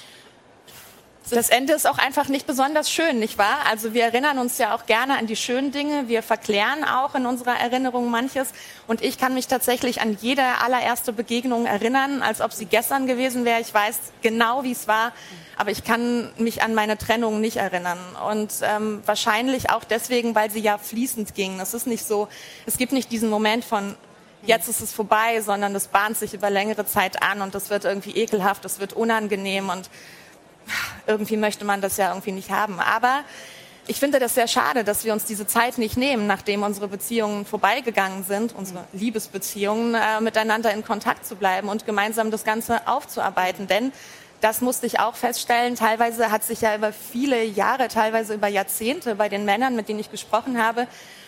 Das 1.30 1.48
Ende 1.48 1.72
ist 1.72 1.86
auch 1.86 1.98
einfach 1.98 2.28
nicht 2.28 2.46
besonders 2.46 2.90
schön, 2.90 3.18
nicht 3.18 3.38
wahr? 3.38 3.60
Also 3.70 3.94
wir 3.94 4.04
erinnern 4.04 4.38
uns 4.38 4.58
ja 4.58 4.74
auch 4.74 4.86
gerne 4.86 5.16
an 5.16 5.26
die 5.26 5.36
schönen 5.36 5.70
Dinge. 5.70 6.08
Wir 6.08 6.22
verklären 6.22 6.84
auch 6.84 7.14
in 7.14 7.26
unserer 7.26 7.58
Erinnerung 7.58 8.10
manches. 8.10 8.48
Und 8.86 9.02
ich 9.02 9.18
kann 9.18 9.32
mich 9.32 9.46
tatsächlich 9.46 10.00
an 10.00 10.18
jede 10.20 10.42
allererste 10.62 11.12
Begegnung 11.12 11.64
erinnern, 11.64 12.22
als 12.22 12.40
ob 12.40 12.52
sie 12.52 12.66
gestern 12.66 13.06
gewesen 13.06 13.44
wäre. 13.44 13.60
Ich 13.60 13.72
weiß 13.72 13.98
genau, 14.20 14.64
wie 14.64 14.72
es 14.72 14.88
war. 14.88 15.12
Aber 15.56 15.70
ich 15.70 15.84
kann 15.84 16.30
mich 16.38 16.62
an 16.62 16.74
meine 16.74 16.98
Trennung 16.98 17.40
nicht 17.40 17.56
erinnern. 17.56 17.98
Und 18.28 18.52
ähm, 18.62 19.00
wahrscheinlich 19.06 19.70
auch 19.70 19.84
deswegen, 19.84 20.34
weil 20.34 20.50
sie 20.50 20.60
ja 20.60 20.76
fließend 20.76 21.34
ging. 21.34 21.60
Es 21.60 21.72
ist 21.72 21.86
nicht 21.86 22.04
so, 22.04 22.28
es 22.66 22.76
gibt 22.76 22.92
nicht 22.92 23.12
diesen 23.12 23.30
Moment 23.30 23.64
von, 23.64 23.96
jetzt 24.44 24.68
ist 24.68 24.80
es 24.80 24.92
vorbei, 24.92 25.40
sondern 25.40 25.74
es 25.74 25.86
bahnt 25.86 26.16
sich 26.16 26.34
über 26.34 26.50
längere 26.50 26.84
Zeit 26.84 27.22
an 27.22 27.42
und 27.42 27.54
das 27.54 27.70
wird 27.70 27.84
irgendwie 27.84 28.16
ekelhaft, 28.16 28.64
das 28.64 28.80
wird 28.80 28.92
unangenehm 28.92 29.68
und 29.68 29.88
irgendwie 31.06 31.36
möchte 31.36 31.64
man 31.64 31.80
das 31.80 31.96
ja 31.96 32.08
irgendwie 32.08 32.32
nicht 32.32 32.50
haben. 32.50 32.80
Aber 32.80 33.24
ich 33.88 33.98
finde 33.98 34.20
das 34.20 34.34
sehr 34.34 34.46
schade, 34.46 34.84
dass 34.84 35.04
wir 35.04 35.12
uns 35.12 35.24
diese 35.24 35.46
Zeit 35.46 35.76
nicht 35.76 35.96
nehmen, 35.96 36.28
nachdem 36.28 36.62
unsere 36.62 36.86
Beziehungen 36.86 37.44
vorbeigegangen 37.44 38.22
sind, 38.22 38.54
unsere 38.54 38.84
Liebesbeziehungen, 38.92 39.94
äh, 39.94 40.20
miteinander 40.20 40.72
in 40.72 40.84
Kontakt 40.84 41.26
zu 41.26 41.34
bleiben 41.34 41.68
und 41.68 41.84
gemeinsam 41.84 42.30
das 42.30 42.44
Ganze 42.44 42.86
aufzuarbeiten. 42.86 43.66
Denn 43.66 43.92
das 44.40 44.60
musste 44.60 44.86
ich 44.86 45.00
auch 45.00 45.16
feststellen. 45.16 45.74
Teilweise 45.74 46.30
hat 46.30 46.44
sich 46.44 46.60
ja 46.60 46.76
über 46.76 46.92
viele 46.92 47.42
Jahre, 47.44 47.88
teilweise 47.88 48.34
über 48.34 48.48
Jahrzehnte 48.48 49.16
bei 49.16 49.28
den 49.28 49.44
Männern, 49.44 49.74
mit 49.74 49.88
denen 49.88 49.98
ich 49.98 50.10
gesprochen 50.12 50.62
habe, 50.62 50.86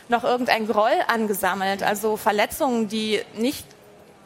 noch 0.08 0.22
irgendein 0.22 0.68
Groll 0.68 0.92
angesammelt. 1.08 1.82
Also 1.82 2.16
Verletzungen, 2.16 2.88
die 2.88 3.20
nicht 3.36 3.66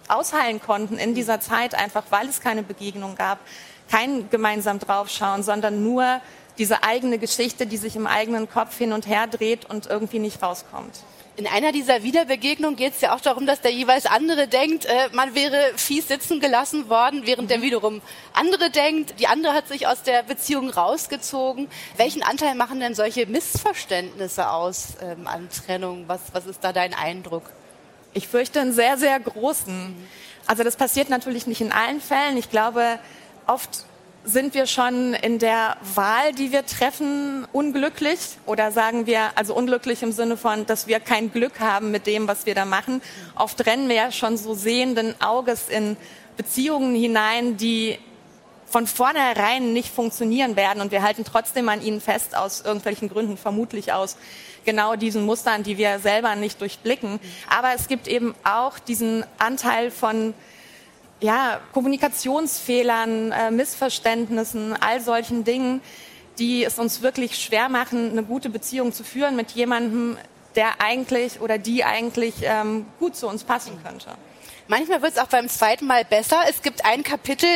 ausheilen 0.09 0.61
konnten 0.61 0.98
in 0.98 1.14
dieser 1.14 1.40
Zeit, 1.40 1.74
einfach 1.74 2.04
weil 2.11 2.28
es 2.28 2.40
keine 2.40 2.62
Begegnung 2.62 3.14
gab 3.14 3.38
kein 3.91 4.30
gemeinsam 4.30 4.78
draufschauen, 4.78 5.43
sondern 5.43 5.82
nur 5.82 6.20
diese 6.59 6.82
eigene 6.82 7.18
Geschichte, 7.18 7.66
die 7.66 7.76
sich 7.76 7.97
im 7.97 8.07
eigenen 8.07 8.49
Kopf 8.51 8.76
hin 8.76 8.93
und 8.93 9.07
her 9.07 9.26
dreht 9.26 9.64
und 9.64 9.86
irgendwie 9.86 10.18
nicht 10.18 10.43
rauskommt. 10.43 10.93
In 11.39 11.47
einer 11.47 11.70
dieser 11.70 12.03
Wiederbegegnungen 12.03 12.74
geht 12.74 12.95
es 12.95 13.01
ja 13.01 13.14
auch 13.14 13.20
darum, 13.20 13.47
dass 13.47 13.61
der 13.61 13.70
jeweils 13.70 14.07
andere 14.07 14.49
denkt, 14.49 14.86
äh, 14.86 15.09
man 15.12 15.36
wäre 15.36 15.70
fies 15.76 16.09
sitzen 16.09 16.41
gelassen 16.41 16.89
worden, 16.89 17.22
während 17.26 17.45
mhm. 17.45 17.49
der 17.49 17.62
wiederum 17.62 18.03
andere 18.32 18.70
denkt, 18.70 19.20
die 19.20 19.28
andere 19.28 19.53
hat 19.53 19.68
sich 19.68 19.86
aus 19.86 20.03
der 20.03 20.24
Beziehung 20.24 20.68
rausgezogen. 20.68 21.68
Welchen 21.97 22.24
Anteil 22.24 22.57
machen 22.57 22.80
denn 22.80 22.97
solche 22.97 23.26
Missverständnisse 23.26 24.51
aus 24.51 24.95
ähm, 25.01 25.28
an 25.28 25.49
Trennung? 25.49 26.09
Was, 26.09 26.22
was 26.32 26.47
ist 26.47 26.64
da 26.64 26.72
dein 26.72 26.93
Eindruck? 26.93 27.45
Ich 28.14 28.26
fürchte 28.26 28.61
einen 28.61 28.72
sehr, 28.72 28.99
sehr 28.99 29.20
großen. 29.20 29.95
Also 30.49 30.64
das 30.64 30.74
passiert 30.74 31.09
natürlich 31.09 31.47
nicht 31.47 31.61
in 31.61 31.70
allen 31.70 32.01
Fällen. 32.01 32.36
Ich 32.36 32.51
glaube, 32.51 32.99
oft 33.49 33.84
sind 34.24 34.53
wir 34.55 34.66
schon 34.66 35.14
in 35.14 35.38
der 35.38 35.76
Wahl, 35.94 36.32
die 36.34 36.53
wir 36.53 36.66
treffen, 36.66 37.46
unglücklich 37.53 38.18
oder 38.46 38.70
sagen 38.72 39.07
wir, 39.07 39.30
also 39.36 39.55
unglücklich 39.55 40.03
im 40.03 40.12
Sinne 40.12 40.36
von, 40.36 40.66
dass 40.66 40.86
wir 40.86 41.01
kein 41.01 41.32
Glück 41.32 41.61
haben 41.61 41.90
mit 41.90 42.07
dem, 42.07 42.28
was 42.28 42.44
wir 42.44 42.55
da 42.55 42.66
machen. 42.66 43.01
Oft 43.34 43.64
rennen 43.64 43.88
wir 43.88 43.96
ja 43.96 44.12
schon 44.12 44.36
so 44.36 44.55
sehenden 44.55 45.18
Auges 45.20 45.68
in 45.68 45.96
Beziehungen 46.36 46.94
hinein, 46.94 47.57
die 47.57 47.99
von 48.66 48.86
vornherein 48.86 49.72
nicht 49.72 49.88
funktionieren 49.88 50.57
werden 50.57 50.82
und 50.82 50.92
wir 50.92 51.03
halten 51.03 51.24
trotzdem 51.24 51.70
an 51.70 51.80
ihnen 51.80 52.03
fest 52.03 52.36
aus 52.36 52.61
irgendwelchen 52.61 53.09
Gründen, 53.09 53.38
vermutlich 53.38 53.94
aus 53.94 54.18
genau 54.66 54.94
diesen 54.94 55.24
Mustern, 55.24 55.62
die 55.62 55.78
wir 55.78 56.01
selber 56.01 56.36
nicht 56.36 56.61
durchblicken. 56.61 57.18
Aber 57.49 57.72
es 57.74 57.88
gibt 57.88 58.07
eben 58.07 58.34
auch 58.44 58.78
diesen 58.78 59.24
Anteil 59.38 59.90
von 59.90 60.34
ja, 61.20 61.60
Kommunikationsfehlern, 61.72 63.32
äh, 63.32 63.50
Missverständnissen, 63.50 64.74
all 64.80 65.00
solchen 65.00 65.44
Dingen, 65.44 65.80
die 66.38 66.64
es 66.64 66.78
uns 66.78 67.02
wirklich 67.02 67.36
schwer 67.36 67.68
machen, 67.68 68.10
eine 68.10 68.22
gute 68.22 68.50
Beziehung 68.50 68.92
zu 68.92 69.02
führen 69.02 69.36
mit 69.36 69.52
jemandem, 69.52 70.16
der 70.54 70.80
eigentlich 70.80 71.40
oder 71.40 71.58
die 71.58 71.84
eigentlich 71.84 72.34
ähm, 72.42 72.86
gut 72.98 73.16
zu 73.16 73.28
uns 73.28 73.44
passen 73.44 73.78
könnte. 73.84 74.10
Manchmal 74.68 75.02
wird 75.02 75.12
es 75.12 75.18
auch 75.18 75.28
beim 75.28 75.48
zweiten 75.48 75.86
Mal 75.86 76.04
besser. 76.04 76.40
Es 76.48 76.62
gibt 76.62 76.84
ein 76.84 77.02
Kapitel, 77.02 77.48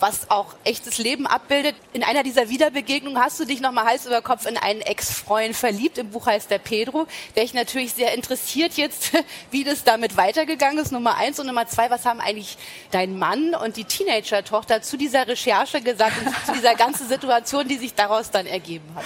was 0.00 0.30
auch 0.30 0.54
echtes 0.64 0.98
Leben 0.98 1.26
abbildet. 1.26 1.76
In 1.92 2.02
einer 2.02 2.22
dieser 2.22 2.48
Wiederbegegnungen 2.48 3.22
hast 3.22 3.38
du 3.38 3.44
dich 3.44 3.60
nochmal 3.60 3.84
Hals 3.84 4.06
über 4.06 4.22
Kopf 4.22 4.46
in 4.46 4.56
einen 4.56 4.80
Ex-Freund 4.80 5.54
verliebt. 5.54 5.98
Im 5.98 6.10
Buch 6.10 6.26
heißt 6.26 6.50
der 6.50 6.58
Pedro, 6.58 7.06
der 7.36 7.44
ich 7.44 7.54
natürlich 7.54 7.92
sehr 7.92 8.14
interessiert 8.14 8.74
jetzt, 8.74 9.12
wie 9.50 9.64
das 9.64 9.84
damit 9.84 10.16
weitergegangen 10.16 10.78
ist. 10.78 10.90
Nummer 10.90 11.16
eins 11.16 11.38
und 11.38 11.46
Nummer 11.46 11.66
zwei, 11.66 11.90
was 11.90 12.06
haben 12.06 12.20
eigentlich 12.20 12.56
dein 12.90 13.18
Mann 13.18 13.54
und 13.54 13.76
die 13.76 13.84
Teenager-Tochter 13.84 14.82
zu 14.82 14.96
dieser 14.96 15.28
Recherche 15.28 15.80
gesagt 15.82 16.16
und 16.24 16.34
zu 16.46 16.52
dieser 16.52 16.74
ganzen 16.74 17.08
Situation, 17.08 17.68
die 17.68 17.76
sich 17.76 17.94
daraus 17.94 18.30
dann 18.30 18.46
ergeben 18.46 18.88
hat? 18.94 19.04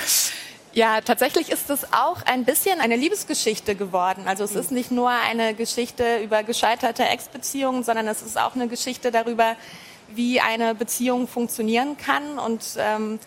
Ja, 0.74 1.00
tatsächlich 1.00 1.50
ist 1.50 1.70
es 1.70 1.92
auch 1.92 2.22
ein 2.22 2.44
bisschen 2.44 2.80
eine 2.80 2.96
Liebesgeschichte 2.96 3.76
geworden. 3.76 4.24
Also 4.26 4.42
es 4.42 4.56
ist 4.56 4.72
nicht 4.72 4.90
nur 4.90 5.08
eine 5.08 5.54
Geschichte 5.54 6.18
über 6.18 6.42
gescheiterte 6.42 7.04
Ex-Beziehungen, 7.04 7.84
sondern 7.84 8.08
es 8.08 8.22
ist 8.22 8.36
auch 8.36 8.56
eine 8.56 8.66
Geschichte 8.66 9.12
darüber, 9.12 9.54
wie 10.14 10.40
eine 10.40 10.74
Beziehung 10.74 11.28
funktionieren 11.28 11.96
kann 11.96 12.38
und 12.38 12.62
ähm, 12.78 13.18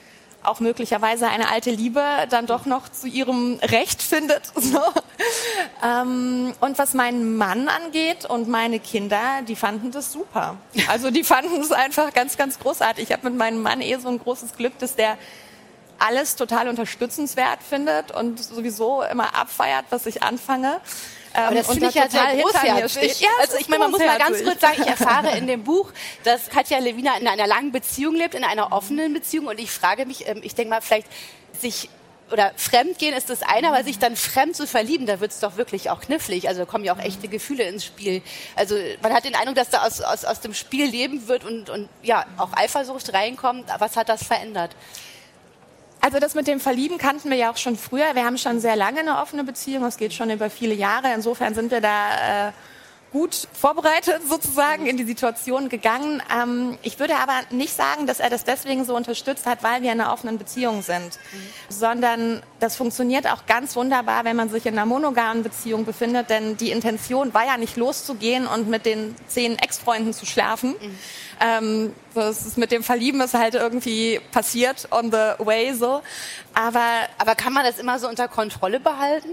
auch 0.44 0.60
möglicherweise 0.60 1.28
eine 1.28 1.50
alte 1.50 1.72
Liebe 1.72 2.02
dann 2.30 2.48
doch 2.48 2.66
noch 2.66 2.90
zu 2.90 3.08
ihrem 3.08 3.60
Recht 3.62 4.02
findet. 4.02 4.42
So. 4.68 4.82
Ähm, 5.84 6.54
und 6.60 6.78
was 6.78 6.94
meinen 6.94 7.38
Mann 7.38 7.70
angeht 7.70 8.26
und 8.26 8.48
meine 8.48 8.80
Kinder, 8.80 9.42
die 9.48 9.56
fanden 9.56 9.92
das 9.92 10.12
super. 10.12 10.58
Also 10.88 11.10
die 11.10 11.24
fanden 11.24 11.62
es 11.62 11.72
einfach 11.72 12.14
ganz, 12.14 12.38
ganz 12.38 12.60
großartig. 12.60 13.06
Ich 13.06 13.12
habe 13.14 13.30
mit 13.30 13.38
meinem 13.38 13.62
Mann 13.62 13.82
eh 13.82 13.98
so 13.98 14.10
ein 14.10 14.20
großes 14.20 14.56
Glück, 14.58 14.78
dass 14.80 14.96
der 14.96 15.18
alles 16.00 16.36
total 16.36 16.68
unterstützenswert 16.68 17.64
findet 17.68 18.12
und 18.12 18.44
sowieso 18.44 19.04
immer 19.04 19.36
abfeiert, 19.36 19.86
was 19.90 20.06
ich 20.06 20.22
anfange. 20.24 20.80
Aber 21.38 21.56
das 21.56 21.68
ähm, 21.68 21.74
finde 21.74 21.90
ich 21.90 21.96
ja 21.96 22.10
sehr 22.10 22.36
großherzig. 22.36 23.22
Ja, 23.22 23.30
also 23.40 23.58
ich 23.58 23.68
meine, 23.68 23.84
man 23.84 23.92
muss 23.92 24.00
mal 24.00 24.18
ganz 24.18 24.44
kurz 24.44 24.60
sagen, 24.60 24.82
ich 24.82 24.88
erfahre 24.88 25.38
in 25.38 25.46
dem 25.46 25.64
Buch, 25.64 25.92
dass 26.24 26.50
Katja 26.50 26.80
Lewina 26.80 27.16
in 27.18 27.28
einer 27.28 27.46
langen 27.46 27.72
Beziehung 27.72 28.16
lebt, 28.16 28.34
in 28.34 28.44
einer 28.44 28.72
offenen 28.72 29.14
Beziehung. 29.14 29.46
Und 29.46 29.60
ich 29.60 29.70
frage 29.70 30.06
mich, 30.06 30.28
ähm, 30.28 30.40
ich 30.42 30.56
denke 30.56 30.72
mal, 30.72 30.82
vielleicht 30.82 31.08
sich 31.60 31.90
oder 32.32 32.52
Fremdgehen 32.58 33.16
ist 33.16 33.30
das 33.30 33.42
eine, 33.42 33.70
aber 33.70 33.84
sich 33.84 34.00
dann 34.00 34.16
fremd 34.16 34.56
zu 34.56 34.68
verlieben, 34.68 35.06
da 35.06 35.22
wird 35.22 35.32
es 35.32 35.40
doch 35.40 35.56
wirklich 35.56 35.90
auch 35.90 36.02
knifflig. 36.02 36.50
Also 36.50 36.62
da 36.62 36.66
kommen 36.66 36.84
ja 36.84 36.94
auch 36.94 37.00
echte 37.00 37.28
Gefühle 37.28 37.64
ins 37.64 37.86
Spiel. 37.86 38.22
Also 38.56 38.76
man 39.02 39.14
hat 39.14 39.24
den 39.24 39.36
Eindruck, 39.36 39.56
dass 39.56 39.70
da 39.70 39.86
aus, 39.86 40.02
aus, 40.02 40.26
aus 40.26 40.42
dem 40.42 40.54
Spiel 40.54 40.88
leben 40.88 41.28
wird 41.28 41.46
und, 41.46 41.70
und 41.70 41.88
ja, 42.04 42.26
auch 42.38 42.52
Eifersucht 42.54 43.14
reinkommt. 43.14 43.66
Was 43.80 43.96
hat 43.96 44.10
das 44.10 44.24
verändert? 44.24 44.76
Also 46.08 46.20
das 46.20 46.36
mit 46.36 46.48
dem 46.48 46.62
Verlieben 46.62 46.98
kannten 46.98 47.30
wir 47.30 47.36
ja 47.36 47.52
auch 47.52 47.58
schon 47.58 47.76
früher. 47.76 48.16
Wir 48.16 48.24
haben 48.24 48.38
schon 48.38 48.62
sehr 48.62 48.78
lange 48.78 49.02
eine 49.02 49.18
offene 49.18 49.44
Beziehung. 49.44 49.84
Es 49.84 49.98
geht 49.98 50.14
schon 50.14 50.30
über 50.30 50.50
viele 50.50 50.74
Jahre. 50.74 51.14
Insofern 51.14 51.54
sind 51.54 51.70
wir 51.70 51.82
da 51.82 52.48
äh, 52.48 52.52
gut 53.12 53.48
vorbereitet 53.54 54.22
sozusagen 54.28 54.86
in 54.86 54.98
die 54.98 55.06
Situation 55.06 55.70
gegangen. 55.70 56.22
Ähm, 56.34 56.78
ich 56.84 57.00
würde 57.00 57.16
aber 57.16 57.40
nicht 57.52 57.74
sagen, 57.74 58.06
dass 58.06 58.20
er 58.20 58.30
das 58.30 58.44
deswegen 58.44 58.86
so 58.86 58.96
unterstützt 58.96 59.46
hat, 59.46 59.64
weil 59.64 59.82
wir 59.82 59.92
in 59.92 60.02
einer 60.02 60.12
offenen 60.12 60.38
Beziehung 60.38 60.82
sind, 60.82 61.18
mhm. 61.32 61.38
sondern 61.70 62.44
das 62.60 62.76
funktioniert 62.76 63.26
auch 63.28 63.46
ganz 63.46 63.76
wunderbar, 63.76 64.26
wenn 64.26 64.36
man 64.36 64.50
sich 64.50 64.66
in 64.66 64.74
einer 64.74 64.86
monogamen 64.86 65.44
Beziehung 65.44 65.86
befindet, 65.86 66.30
denn 66.30 66.58
die 66.58 66.72
Intention 66.72 67.34
war 67.34 67.46
ja 67.46 67.58
nicht 67.58 67.78
loszugehen 67.78 68.46
und 68.46 68.68
mit 68.68 68.86
den 68.86 69.16
zehn 69.28 69.58
Ex-Freunden 69.58 70.14
zu 70.14 70.26
schlafen. 70.26 70.72
Mhm. 70.72 70.98
Ähm, 71.40 71.96
das 72.14 72.46
ist 72.46 72.58
mit 72.58 72.72
dem 72.72 72.84
Verlieben 72.84 73.22
ist 73.22 73.36
halt 73.36 73.56
irgendwie 73.56 74.20
passiert 74.32 74.88
on 74.92 75.12
the 75.12 75.46
way 75.46 75.74
so. 75.74 76.02
Aber, 76.54 76.86
aber 77.18 77.36
kann 77.36 77.54
man 77.54 77.64
das 77.64 77.80
immer 77.80 78.00
so 78.00 78.08
unter 78.08 78.28
Kontrolle 78.28 78.80
behalten? 78.80 79.30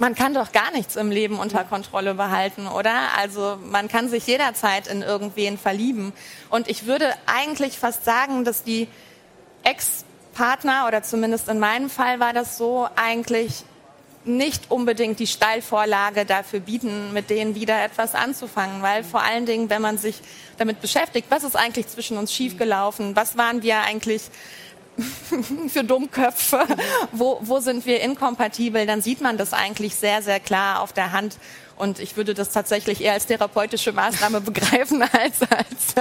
Man 0.00 0.14
kann 0.14 0.32
doch 0.32 0.50
gar 0.50 0.70
nichts 0.72 0.96
im 0.96 1.10
Leben 1.10 1.38
unter 1.38 1.62
Kontrolle 1.62 2.14
behalten, 2.14 2.66
oder? 2.66 2.94
Also 3.18 3.58
man 3.62 3.86
kann 3.86 4.08
sich 4.08 4.26
jederzeit 4.26 4.86
in 4.86 5.02
irgendwen 5.02 5.58
verlieben. 5.58 6.14
Und 6.48 6.68
ich 6.68 6.86
würde 6.86 7.12
eigentlich 7.26 7.78
fast 7.78 8.06
sagen, 8.06 8.44
dass 8.44 8.64
die 8.64 8.88
Ex-Partner, 9.62 10.86
oder 10.88 11.02
zumindest 11.02 11.50
in 11.50 11.58
meinem 11.58 11.90
Fall 11.90 12.18
war 12.18 12.32
das 12.32 12.56
so, 12.56 12.88
eigentlich 12.96 13.64
nicht 14.24 14.70
unbedingt 14.70 15.18
die 15.18 15.26
Steilvorlage 15.26 16.24
dafür 16.24 16.60
bieten, 16.60 17.12
mit 17.12 17.28
denen 17.28 17.54
wieder 17.54 17.84
etwas 17.84 18.14
anzufangen, 18.14 18.80
weil 18.80 19.04
vor 19.04 19.22
allen 19.22 19.44
Dingen, 19.44 19.68
wenn 19.68 19.82
man 19.82 19.98
sich 19.98 20.20
damit 20.56 20.80
beschäftigt, 20.80 21.26
was 21.30 21.44
ist 21.44 21.56
eigentlich 21.56 21.88
zwischen 21.88 22.16
uns 22.16 22.32
schiefgelaufen, 22.32 23.16
was 23.16 23.36
waren 23.36 23.62
wir 23.62 23.80
eigentlich 23.82 24.22
für 25.68 25.84
Dummköpfe, 25.84 26.66
wo, 27.12 27.38
wo 27.42 27.60
sind 27.60 27.86
wir 27.86 28.00
inkompatibel, 28.00 28.86
dann 28.86 29.02
sieht 29.02 29.20
man 29.20 29.36
das 29.36 29.52
eigentlich 29.52 29.94
sehr, 29.94 30.22
sehr 30.22 30.40
klar 30.40 30.80
auf 30.80 30.92
der 30.92 31.12
Hand. 31.12 31.36
Und 31.76 31.98
ich 31.98 32.16
würde 32.16 32.34
das 32.34 32.50
tatsächlich 32.50 33.00
eher 33.00 33.14
als 33.14 33.26
therapeutische 33.26 33.92
Maßnahme 33.92 34.40
begreifen 34.42 35.02
als 35.02 35.40
als 35.42 35.94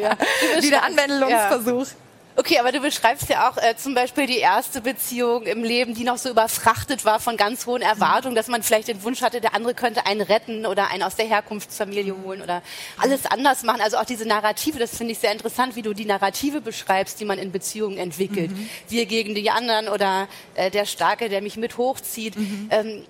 ja. 0.00 0.16
wieder 0.60 0.82
Anwendungsversuch. 0.82 1.86
Ja. 1.86 2.11
Okay, 2.34 2.58
aber 2.58 2.72
du 2.72 2.80
beschreibst 2.80 3.28
ja 3.28 3.50
auch 3.50 3.58
äh, 3.58 3.76
zum 3.76 3.94
Beispiel 3.94 4.26
die 4.26 4.38
erste 4.38 4.80
Beziehung 4.80 5.42
im 5.42 5.62
Leben, 5.62 5.94
die 5.94 6.04
noch 6.04 6.16
so 6.16 6.30
überfrachtet 6.30 7.04
war 7.04 7.20
von 7.20 7.36
ganz 7.36 7.66
hohen 7.66 7.82
Erwartungen, 7.82 8.34
dass 8.34 8.48
man 8.48 8.62
vielleicht 8.62 8.88
den 8.88 9.02
Wunsch 9.02 9.20
hatte, 9.20 9.42
der 9.42 9.54
andere 9.54 9.74
könnte 9.74 10.06
einen 10.06 10.22
retten 10.22 10.64
oder 10.64 10.90
einen 10.90 11.02
aus 11.02 11.14
der 11.14 11.26
Herkunftsfamilie 11.26 12.16
holen 12.24 12.40
oder 12.40 12.62
alles 12.96 13.26
anders 13.26 13.64
machen. 13.64 13.82
Also 13.82 13.98
auch 13.98 14.06
diese 14.06 14.26
Narrative, 14.26 14.78
das 14.78 14.96
finde 14.96 15.12
ich 15.12 15.18
sehr 15.18 15.32
interessant, 15.32 15.76
wie 15.76 15.82
du 15.82 15.92
die 15.92 16.06
Narrative 16.06 16.62
beschreibst, 16.62 17.20
die 17.20 17.26
man 17.26 17.38
in 17.38 17.52
Beziehungen 17.52 17.98
entwickelt. 17.98 18.50
Mhm. 18.50 18.68
Wir 18.88 19.04
gegen 19.04 19.34
die 19.34 19.50
anderen 19.50 19.88
oder 19.88 20.26
äh, 20.54 20.70
der 20.70 20.86
Starke, 20.86 21.28
der 21.28 21.42
mich 21.42 21.58
mit 21.58 21.76
hochzieht. 21.76 22.36
Mhm. 22.36 22.68
Ähm, 22.70 23.04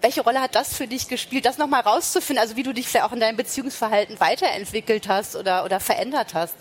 welche 0.00 0.22
Rolle 0.22 0.40
hat 0.40 0.54
das 0.54 0.76
für 0.76 0.86
dich 0.86 1.08
gespielt, 1.08 1.44
das 1.44 1.58
nochmal 1.58 1.82
rauszufinden, 1.82 2.40
also 2.40 2.56
wie 2.56 2.62
du 2.62 2.72
dich 2.72 2.88
vielleicht 2.88 3.06
auch 3.06 3.12
in 3.12 3.20
deinem 3.20 3.36
Beziehungsverhalten 3.36 4.20
weiterentwickelt 4.20 5.08
hast 5.08 5.36
oder, 5.36 5.64
oder 5.64 5.80
verändert 5.80 6.34
hast? 6.34 6.54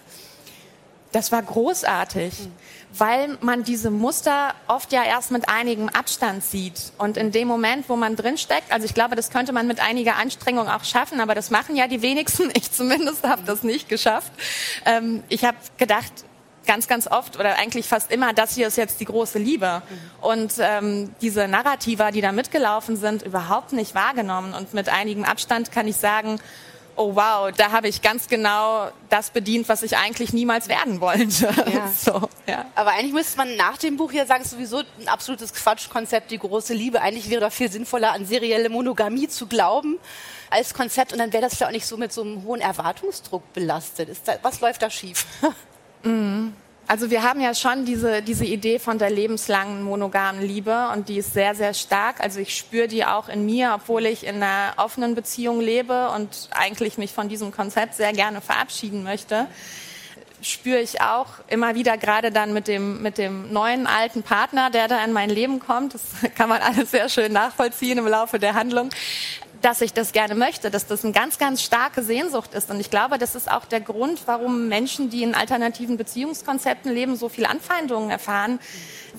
Das 1.11 1.31
war 1.31 1.41
großartig, 1.41 2.39
mhm. 2.39 2.51
weil 2.97 3.37
man 3.41 3.63
diese 3.63 3.89
Muster 3.89 4.53
oft 4.67 4.91
ja 4.91 5.03
erst 5.03 5.31
mit 5.31 5.47
einigem 5.47 5.89
Abstand 5.89 6.43
sieht. 6.43 6.91
Und 6.97 7.17
in 7.17 7.31
dem 7.31 7.47
Moment, 7.47 7.87
wo 7.87 7.95
man 7.95 8.15
drinsteckt, 8.15 8.71
also 8.71 8.85
ich 8.85 8.93
glaube, 8.93 9.15
das 9.15 9.29
könnte 9.29 9.53
man 9.53 9.67
mit 9.67 9.79
einiger 9.79 10.17
Anstrengung 10.17 10.67
auch 10.67 10.83
schaffen, 10.83 11.21
aber 11.21 11.33
das 11.33 11.49
machen 11.49 11.75
ja 11.75 11.87
die 11.87 12.01
wenigsten. 12.01 12.51
Ich 12.57 12.71
zumindest 12.71 13.23
habe 13.23 13.43
das 13.45 13.61
nicht 13.63 13.87
geschafft. 13.87 14.31
Ähm, 14.85 15.23
ich 15.29 15.45
habe 15.45 15.57
gedacht, 15.77 16.11
ganz, 16.67 16.87
ganz 16.87 17.07
oft 17.07 17.39
oder 17.39 17.57
eigentlich 17.57 17.87
fast 17.87 18.11
immer, 18.11 18.33
das 18.33 18.55
hier 18.55 18.67
ist 18.67 18.77
jetzt 18.77 18.99
die 18.99 19.05
große 19.05 19.39
Liebe. 19.39 19.81
Mhm. 19.87 20.25
Und 20.25 20.53
ähm, 20.59 21.15
diese 21.21 21.47
Narrativa, 21.47 22.11
die 22.11 22.21
da 22.21 22.31
mitgelaufen 22.31 22.97
sind, 22.97 23.23
überhaupt 23.23 23.73
nicht 23.73 23.95
wahrgenommen. 23.95 24.53
Und 24.53 24.73
mit 24.73 24.89
einigem 24.89 25.23
Abstand 25.23 25.71
kann 25.71 25.87
ich 25.87 25.95
sagen, 25.95 26.39
oh 26.97 27.15
wow, 27.15 27.51
da 27.55 27.71
habe 27.71 27.87
ich 27.87 28.01
ganz 28.01 28.27
genau 28.27 28.89
das 29.09 29.29
bedient, 29.29 29.69
was 29.69 29.83
ich 29.83 29.95
eigentlich 29.95 30.33
niemals 30.33 30.67
werden 30.67 30.99
wollte. 30.99 31.45
Ja. 31.45 31.87
So, 31.97 32.29
ja. 32.47 32.65
Aber 32.75 32.91
eigentlich 32.91 33.13
müsste 33.13 33.37
man 33.37 33.55
nach 33.55 33.77
dem 33.77 33.97
Buch 33.97 34.11
ja 34.11 34.25
sagen, 34.25 34.43
sowieso 34.43 34.79
ein 34.99 35.07
absolutes 35.07 35.53
Quatschkonzept, 35.53 36.31
die 36.31 36.37
große 36.37 36.73
Liebe. 36.73 37.01
Eigentlich 37.01 37.29
wäre 37.29 37.41
doch 37.41 37.51
viel 37.51 37.71
sinnvoller, 37.71 38.11
an 38.11 38.25
serielle 38.25 38.69
Monogamie 38.69 39.27
zu 39.27 39.47
glauben 39.47 39.97
als 40.49 40.73
Konzept 40.73 41.13
und 41.13 41.19
dann 41.19 41.33
wäre 41.33 41.43
das 41.43 41.55
vielleicht 41.55 41.69
auch 41.69 41.73
nicht 41.73 41.85
so 41.85 41.97
mit 41.97 42.13
so 42.13 42.21
einem 42.21 42.43
hohen 42.43 42.61
Erwartungsdruck 42.61 43.53
belastet. 43.53 44.09
Da, 44.25 44.33
was 44.41 44.61
läuft 44.61 44.81
da 44.81 44.89
schief? 44.89 45.25
Mhm. 46.03 46.53
Also 46.89 47.09
wir 47.09 47.21
haben 47.21 47.41
ja 47.41 47.53
schon 47.53 47.83
diese, 47.83 48.21
diese 48.21 48.45
Idee 48.45 48.79
von 48.79 48.97
der 48.97 49.09
lebenslangen 49.09 49.83
monogamen 49.83 50.41
Liebe 50.41 50.88
und 50.93 51.09
die 51.09 51.17
ist 51.17 51.33
sehr, 51.33 51.53
sehr 51.53 51.73
stark. 51.73 52.21
Also 52.21 52.39
ich 52.39 52.55
spüre 52.55 52.88
die 52.88 53.03
auch 53.03 53.27
in 53.27 53.45
mir, 53.45 53.73
obwohl 53.75 54.05
ich 54.05 54.25
in 54.25 54.35
einer 54.38 54.73
offenen 54.77 55.13
Beziehung 55.13 55.59
lebe 55.59 56.09
und 56.11 56.47
eigentlich 56.51 56.97
mich 56.97 57.11
von 57.11 57.27
diesem 57.27 57.51
Konzept 57.51 57.95
sehr 57.95 58.13
gerne 58.13 58.39
verabschieden 58.39 59.03
möchte 59.03 59.47
spüre 60.39 60.79
ich 60.79 61.01
auch 61.01 61.27
immer 61.47 61.73
wieder 61.73 61.97
gerade 61.97 62.31
dann 62.31 62.53
mit 62.53 62.67
dem, 62.67 63.01
mit 63.01 63.17
dem 63.17 63.51
neuen 63.51 63.88
alten 63.88 64.21
Partner, 64.21 64.69
der 64.69 64.88
da 64.88 65.03
in 65.03 65.11
mein 65.11 65.31
Leben 65.31 65.59
kommt. 65.59 65.95
Das 65.95 66.01
kann 66.35 66.47
man 66.47 66.61
alles 66.61 66.91
sehr 66.91 67.09
schön 67.09 67.33
nachvollziehen 67.33 67.97
im 67.97 68.07
Laufe 68.07 68.38
der 68.39 68.53
Handlung 68.53 68.89
dass 69.61 69.81
ich 69.81 69.93
das 69.93 70.11
gerne 70.11 70.35
möchte, 70.35 70.69
dass 70.69 70.87
das 70.87 71.03
eine 71.03 71.13
ganz, 71.13 71.37
ganz 71.37 71.61
starke 71.61 72.03
Sehnsucht 72.03 72.53
ist. 72.53 72.69
Und 72.69 72.79
ich 72.79 72.89
glaube, 72.89 73.17
das 73.17 73.35
ist 73.35 73.49
auch 73.49 73.65
der 73.65 73.81
Grund, 73.81 74.21
warum 74.25 74.67
Menschen, 74.67 75.09
die 75.09 75.23
in 75.23 75.35
alternativen 75.35 75.97
Beziehungskonzepten 75.97 76.91
leben, 76.91 77.15
so 77.15 77.29
viel 77.29 77.45
Anfeindungen 77.45 78.09
erfahren, 78.09 78.59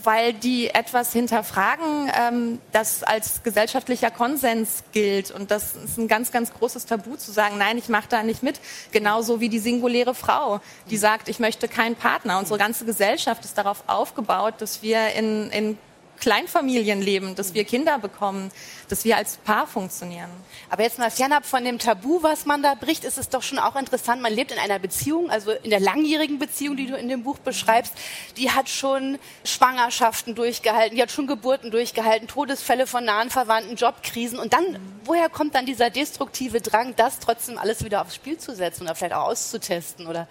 weil 0.03 0.33
die 0.33 0.69
etwas 0.69 1.13
hinterfragen, 1.13 2.11
ähm, 2.17 2.59
das 2.73 3.03
als 3.03 3.43
gesellschaftlicher 3.43 4.11
Konsens 4.11 4.85
gilt. 4.93 5.31
Und 5.31 5.51
das 5.51 5.75
ist 5.75 5.99
ein 5.99 6.09
ganz, 6.09 6.31
ganz 6.31 6.53
großes 6.53 6.87
Tabu 6.87 7.17
zu 7.17 7.33
sagen, 7.33 7.59
nein, 7.59 7.79
ich 7.79 7.89
mache 7.89 8.09
da 8.09 8.23
nicht 8.23 8.43
mit. 8.43 8.61
Genauso 8.93 9.41
wie 9.41 9.49
die 9.49 9.59
singuläre 9.59 10.15
Frau, 10.15 10.61
die 10.91 10.97
sagt, 10.97 11.29
ich 11.29 11.39
möchte 11.39 11.69
keinen 11.69 11.97
Partner. 11.97 12.39
Unsere 12.39 12.59
ganze 12.59 12.85
Gesellschaft 12.85 13.45
ist 13.45 13.59
darauf 13.59 13.85
aufgebaut, 13.87 14.55
dass 14.59 14.83
wir 14.83 15.13
in, 15.15 15.51
in 15.51 15.79
Kleinfamilien 16.21 17.01
leben, 17.01 17.35
dass 17.35 17.55
wir 17.55 17.65
Kinder 17.65 17.99
bekommen, 17.99 18.51
dass 18.89 19.05
wir 19.05 19.17
als 19.17 19.37
Paar 19.39 19.67
funktionieren. 19.67 20.31
Aber 20.71 20.83
jetzt 20.83 20.99
mal 20.99 21.11
fernab 21.11 21.47
von 21.47 21.65
dem 21.65 21.79
Tabu, 21.79 22.23
was 22.23 22.47
man 22.47 22.63
da 22.63 22.75
bricht, 22.75 23.05
ist 23.05 23.19
es 23.19 23.29
doch 23.29 23.43
schon 23.43 23.59
auch 23.59 23.77
interessant. 23.77 24.23
Man 24.23 24.33
lebt 24.33 24.53
in 24.53 24.59
einer 24.59 24.79
Beziehung, 24.79 25.31
also 25.31 25.53
in 25.53 25.71
der 25.71 25.81
langjährigen 25.81 26.39
Beziehung, 26.39 26.77
die 26.77 26.87
du 26.87 26.97
in 26.97 27.09
dem 27.09 27.23
Buch 27.23 27.39
beschreibst, 27.39 27.95
die 28.37 28.51
hat 28.51 28.69
schon 28.69 29.19
Schwangerschaften 29.45 30.35
durchgehalten, 30.35 30.97
die 30.97 31.03
hat 31.03 31.11
schon 31.11 31.27
Geburten 31.27 31.71
durchgehalten, 31.71 32.29
Todesfälle 32.29 32.87
von 32.87 33.05
nahen 33.05 33.31
Verwandten, 33.31 33.77
Jobkrisen. 33.77 34.39
Und 34.39 34.53
dann, 34.53 34.79
woher 35.05 35.29
kommt 35.29 35.55
dann 35.55 35.67
dieser 35.67 35.91
destruktive 35.91 36.61
Drang, 36.61 36.95
das 36.97 37.19
trotzdem 37.21 37.59
alles 37.59 37.85
wieder 37.85 38.03
aufs 38.03 38.15
Spiel 38.15 38.39
zu 38.39 38.55
setzen 38.55 38.85
oder 38.85 38.95
vielleicht 38.95 39.15
auch 39.15 39.29
auszutesten 39.29 40.07
oder 40.07 40.29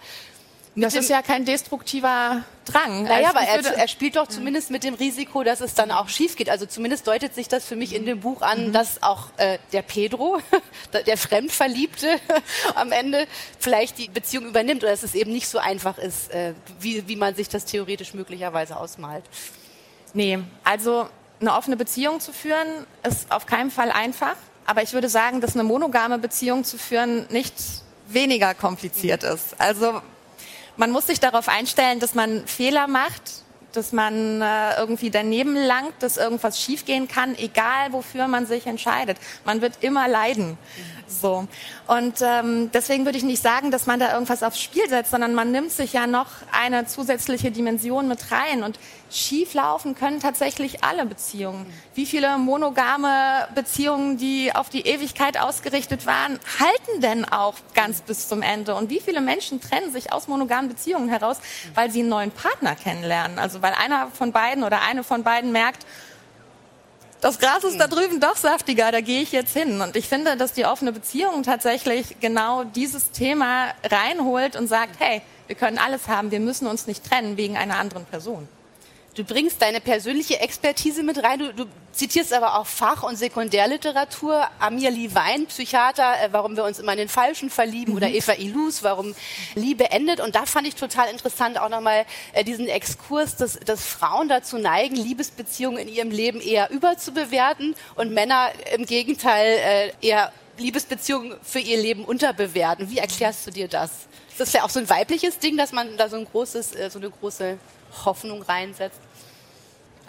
das 0.74 0.94
ist 0.94 1.10
ja 1.10 1.22
kein 1.22 1.44
destruktiver 1.44 2.44
Drang. 2.64 3.04
Naja, 3.04 3.30
aber 3.30 3.40
er, 3.40 3.64
er, 3.78 3.88
spielt 3.88 4.16
doch 4.16 4.26
zumindest 4.26 4.70
mit 4.70 4.84
dem 4.84 4.94
Risiko, 4.94 5.42
dass 5.42 5.60
es 5.60 5.74
dann 5.74 5.90
auch 5.90 6.08
schief 6.08 6.36
geht. 6.36 6.50
Also 6.50 6.66
zumindest 6.66 7.06
deutet 7.06 7.34
sich 7.34 7.48
das 7.48 7.64
für 7.64 7.76
mich 7.76 7.94
in 7.94 8.04
dem 8.04 8.20
Buch 8.20 8.42
an, 8.42 8.68
mhm. 8.68 8.72
dass 8.72 9.02
auch 9.02 9.28
äh, 9.38 9.58
der 9.72 9.82
Pedro, 9.82 10.38
der 11.06 11.16
Fremdverliebte, 11.16 12.18
am 12.74 12.92
Ende 12.92 13.26
vielleicht 13.58 13.98
die 13.98 14.08
Beziehung 14.08 14.46
übernimmt 14.46 14.82
oder 14.82 14.92
dass 14.92 15.02
es 15.02 15.14
eben 15.14 15.32
nicht 15.32 15.48
so 15.48 15.58
einfach 15.58 15.98
ist, 15.98 16.30
äh, 16.30 16.52
wie, 16.80 17.08
wie 17.08 17.16
man 17.16 17.34
sich 17.34 17.48
das 17.48 17.64
theoretisch 17.64 18.14
möglicherweise 18.14 18.76
ausmalt. 18.76 19.24
Nee, 20.14 20.38
also 20.64 21.08
eine 21.40 21.54
offene 21.54 21.76
Beziehung 21.76 22.20
zu 22.20 22.32
führen, 22.32 22.66
ist 23.08 23.30
auf 23.30 23.46
keinen 23.46 23.70
Fall 23.70 23.90
einfach. 23.90 24.36
Aber 24.66 24.82
ich 24.82 24.92
würde 24.92 25.08
sagen, 25.08 25.40
dass 25.40 25.54
eine 25.54 25.64
monogame 25.64 26.18
Beziehung 26.18 26.64
zu 26.64 26.76
führen 26.76 27.26
nicht 27.30 27.54
weniger 28.08 28.54
kompliziert 28.54 29.22
ist. 29.22 29.58
Also 29.58 30.02
man 30.78 30.90
muss 30.90 31.06
sich 31.08 31.20
darauf 31.20 31.48
einstellen, 31.48 32.00
dass 32.00 32.14
man 32.14 32.46
Fehler 32.46 32.86
macht, 32.86 33.22
dass 33.72 33.92
man 33.92 34.40
äh, 34.40 34.76
irgendwie 34.78 35.10
daneben 35.10 35.54
langt, 35.54 35.92
dass 36.00 36.16
irgendwas 36.16 36.60
schiefgehen 36.60 37.08
kann, 37.08 37.36
egal 37.36 37.92
wofür 37.92 38.28
man 38.28 38.46
sich 38.46 38.66
entscheidet. 38.66 39.18
Man 39.44 39.60
wird 39.60 39.74
immer 39.82 40.08
leiden. 40.08 40.56
So. 41.08 41.46
Und 41.86 42.20
ähm, 42.20 42.70
deswegen 42.72 43.04
würde 43.04 43.18
ich 43.18 43.24
nicht 43.24 43.42
sagen, 43.42 43.70
dass 43.70 43.86
man 43.86 43.98
da 43.98 44.12
irgendwas 44.12 44.42
aufs 44.42 44.60
Spiel 44.60 44.88
setzt, 44.88 45.10
sondern 45.10 45.34
man 45.34 45.50
nimmt 45.50 45.72
sich 45.72 45.92
ja 45.94 46.06
noch 46.06 46.26
eine 46.52 46.86
zusätzliche 46.86 47.50
Dimension 47.50 48.08
mit 48.08 48.30
rein. 48.30 48.62
Und 48.62 48.78
schieflaufen 49.10 49.94
können 49.94 50.20
tatsächlich 50.20 50.84
alle 50.84 51.06
Beziehungen. 51.06 51.66
Wie 51.94 52.06
viele 52.06 52.38
monogame 52.38 53.48
Beziehungen, 53.54 54.18
die 54.18 54.54
auf 54.54 54.68
die 54.68 54.82
Ewigkeit 54.82 55.40
ausgerichtet 55.40 56.06
waren, 56.06 56.38
halten 56.58 57.00
denn 57.00 57.24
auch 57.24 57.54
ganz 57.74 58.02
bis 58.02 58.28
zum 58.28 58.42
Ende? 58.42 58.74
Und 58.74 58.90
wie 58.90 59.00
viele 59.00 59.20
Menschen 59.20 59.60
trennen 59.60 59.92
sich 59.92 60.12
aus 60.12 60.28
monogamen 60.28 60.68
Beziehungen 60.68 61.08
heraus, 61.08 61.38
weil 61.74 61.90
sie 61.90 62.00
einen 62.00 62.10
neuen 62.10 62.30
Partner 62.30 62.74
kennenlernen? 62.74 63.38
Also 63.38 63.62
weil 63.62 63.72
einer 63.72 64.08
von 64.12 64.32
beiden 64.32 64.62
oder 64.64 64.82
eine 64.82 65.04
von 65.04 65.22
beiden 65.22 65.52
merkt, 65.52 65.86
das 67.20 67.38
Gras 67.38 67.64
ist 67.64 67.78
da 67.78 67.86
drüben 67.86 68.20
doch 68.20 68.36
saftiger, 68.36 68.92
da 68.92 69.00
gehe 69.00 69.22
ich 69.22 69.32
jetzt 69.32 69.52
hin. 69.52 69.80
Und 69.80 69.96
ich 69.96 70.08
finde, 70.08 70.36
dass 70.36 70.52
die 70.52 70.64
offene 70.64 70.92
Beziehung 70.92 71.42
tatsächlich 71.42 72.20
genau 72.20 72.64
dieses 72.64 73.10
Thema 73.10 73.68
reinholt 73.84 74.56
und 74.56 74.68
sagt, 74.68 75.00
hey, 75.00 75.22
wir 75.46 75.56
können 75.56 75.78
alles 75.78 76.08
haben, 76.08 76.30
wir 76.30 76.40
müssen 76.40 76.66
uns 76.66 76.86
nicht 76.86 77.08
trennen 77.08 77.36
wegen 77.36 77.56
einer 77.56 77.78
anderen 77.78 78.04
Person. 78.04 78.46
Du 79.14 79.24
bringst 79.24 79.60
deine 79.60 79.80
persönliche 79.80 80.38
Expertise 80.38 81.02
mit 81.02 81.22
rein. 81.24 81.40
Du, 81.40 81.52
du 81.52 81.64
zitierst 81.92 82.32
aber 82.32 82.56
auch 82.56 82.66
Fach- 82.66 83.02
und 83.02 83.16
Sekundärliteratur. 83.16 84.46
Amir 84.60 84.92
Lee 84.92 85.12
Wein, 85.12 85.46
Psychiater, 85.46 86.14
äh, 86.22 86.28
warum 86.30 86.54
wir 86.54 86.62
uns 86.62 86.78
immer 86.78 86.92
in 86.92 86.98
den 86.98 87.08
Falschen 87.08 87.50
verlieben, 87.50 87.92
mhm. 87.92 87.96
oder 87.96 88.08
Eva 88.10 88.34
Ilus, 88.34 88.84
warum 88.84 89.16
Liebe 89.56 89.90
endet. 89.90 90.20
Und 90.20 90.36
da 90.36 90.46
fand 90.46 90.68
ich 90.68 90.76
total 90.76 91.10
interessant 91.10 91.58
auch 91.58 91.68
nochmal 91.68 92.06
äh, 92.32 92.44
diesen 92.44 92.68
Exkurs, 92.68 93.34
dass, 93.34 93.58
dass 93.58 93.84
Frauen 93.84 94.28
dazu 94.28 94.56
neigen, 94.58 94.94
Liebesbeziehungen 94.94 95.78
in 95.78 95.88
ihrem 95.88 96.12
Leben 96.12 96.40
eher 96.40 96.70
überzubewerten 96.70 97.74
und 97.96 98.12
Männer 98.12 98.52
im 98.72 98.86
Gegenteil 98.86 99.92
äh, 100.00 100.06
eher 100.06 100.32
Liebesbeziehungen 100.58 101.34
für 101.42 101.60
ihr 101.60 101.78
Leben 101.78 102.04
unterbewerten. 102.04 102.88
Wie 102.90 102.98
erklärst 102.98 103.46
du 103.48 103.50
dir 103.50 103.66
das? 103.66 103.90
Ist 104.30 104.38
das 104.38 104.52
ja 104.52 104.62
auch 104.62 104.70
so 104.70 104.78
ein 104.78 104.88
weibliches 104.88 105.40
Ding, 105.40 105.56
dass 105.56 105.72
man 105.72 105.96
da 105.96 106.08
so 106.08 106.16
ein 106.16 106.24
großes, 106.24 106.74
so 106.90 106.98
eine 106.98 107.10
große 107.10 107.58
Hoffnung 108.04 108.42
reinsetzt? 108.42 109.00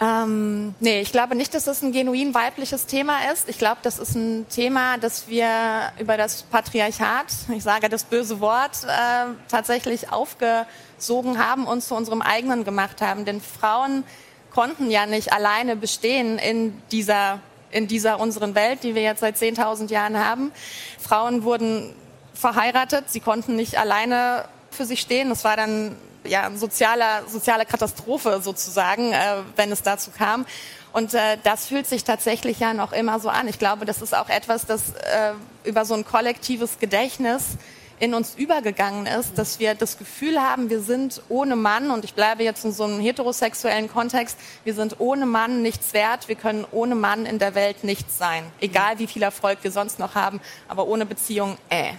Ähm, 0.02 0.74
nee, 0.80 1.02
ich 1.02 1.12
glaube 1.12 1.34
nicht, 1.34 1.52
dass 1.52 1.64
das 1.64 1.82
ein 1.82 1.92
genuin 1.92 2.32
weibliches 2.32 2.86
Thema 2.86 3.30
ist. 3.32 3.50
Ich 3.50 3.58
glaube, 3.58 3.80
das 3.82 3.98
ist 3.98 4.14
ein 4.14 4.48
Thema, 4.48 4.96
das 4.96 5.28
wir 5.28 5.92
über 5.98 6.16
das 6.16 6.42
Patriarchat, 6.44 7.26
ich 7.54 7.62
sage 7.62 7.90
das 7.90 8.04
böse 8.04 8.40
Wort, 8.40 8.84
äh, 8.84 9.34
tatsächlich 9.48 10.10
aufgesogen 10.10 11.38
haben 11.38 11.66
und 11.66 11.82
zu 11.82 11.94
unserem 11.94 12.22
eigenen 12.22 12.64
gemacht 12.64 13.02
haben. 13.02 13.26
Denn 13.26 13.42
Frauen 13.42 14.04
konnten 14.50 14.90
ja 14.90 15.04
nicht 15.04 15.34
alleine 15.34 15.76
bestehen 15.76 16.38
in 16.38 16.80
dieser, 16.90 17.40
in 17.70 17.86
dieser 17.86 18.20
unseren 18.20 18.54
Welt, 18.54 18.82
die 18.82 18.94
wir 18.94 19.02
jetzt 19.02 19.20
seit 19.20 19.36
10.000 19.36 19.90
Jahren 19.90 20.18
haben. 20.18 20.50
Frauen 20.98 21.44
wurden 21.44 21.94
verheiratet, 22.32 23.10
sie 23.10 23.20
konnten 23.20 23.54
nicht 23.54 23.78
alleine 23.78 24.46
für 24.70 24.86
sich 24.86 25.02
stehen. 25.02 25.28
Das 25.28 25.44
war 25.44 25.56
dann 25.56 25.94
ja, 26.24 26.50
sozialer, 26.54 27.22
soziale 27.28 27.66
Katastrophe 27.66 28.40
sozusagen, 28.42 29.12
äh, 29.12 29.36
wenn 29.56 29.72
es 29.72 29.82
dazu 29.82 30.10
kam. 30.10 30.46
Und 30.92 31.14
äh, 31.14 31.38
das 31.44 31.66
fühlt 31.66 31.86
sich 31.86 32.04
tatsächlich 32.04 32.58
ja 32.58 32.74
noch 32.74 32.92
immer 32.92 33.20
so 33.20 33.28
an. 33.28 33.46
Ich 33.48 33.58
glaube, 33.58 33.84
das 33.84 34.02
ist 34.02 34.14
auch 34.14 34.28
etwas, 34.28 34.66
das 34.66 34.90
äh, 34.90 35.32
über 35.64 35.84
so 35.84 35.94
ein 35.94 36.04
kollektives 36.04 36.78
Gedächtnis 36.78 37.56
in 38.00 38.14
uns 38.14 38.34
übergegangen 38.34 39.06
ist, 39.06 39.36
dass 39.36 39.60
wir 39.60 39.74
das 39.74 39.98
Gefühl 39.98 40.40
haben, 40.40 40.70
wir 40.70 40.80
sind 40.80 41.22
ohne 41.28 41.54
Mann, 41.54 41.90
und 41.90 42.02
ich 42.02 42.14
bleibe 42.14 42.42
jetzt 42.42 42.64
in 42.64 42.72
so 42.72 42.84
einem 42.84 42.98
heterosexuellen 42.98 43.92
Kontext, 43.92 44.38
wir 44.64 44.74
sind 44.74 44.96
ohne 44.98 45.26
Mann 45.26 45.60
nichts 45.60 45.92
wert, 45.92 46.26
wir 46.26 46.34
können 46.34 46.66
ohne 46.72 46.94
Mann 46.94 47.26
in 47.26 47.38
der 47.38 47.54
Welt 47.54 47.84
nichts 47.84 48.16
sein. 48.16 48.44
Egal 48.58 48.98
wie 48.98 49.06
viel 49.06 49.22
Erfolg 49.22 49.58
wir 49.62 49.70
sonst 49.70 49.98
noch 49.98 50.14
haben, 50.14 50.40
aber 50.66 50.86
ohne 50.86 51.04
Beziehung, 51.04 51.58
äh. 51.68 51.92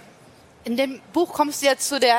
In 0.64 0.76
dem 0.76 1.00
Buch 1.12 1.32
kommst 1.32 1.62
du 1.62 1.66
jetzt 1.66 1.88
zu 1.88 1.98
der 1.98 2.18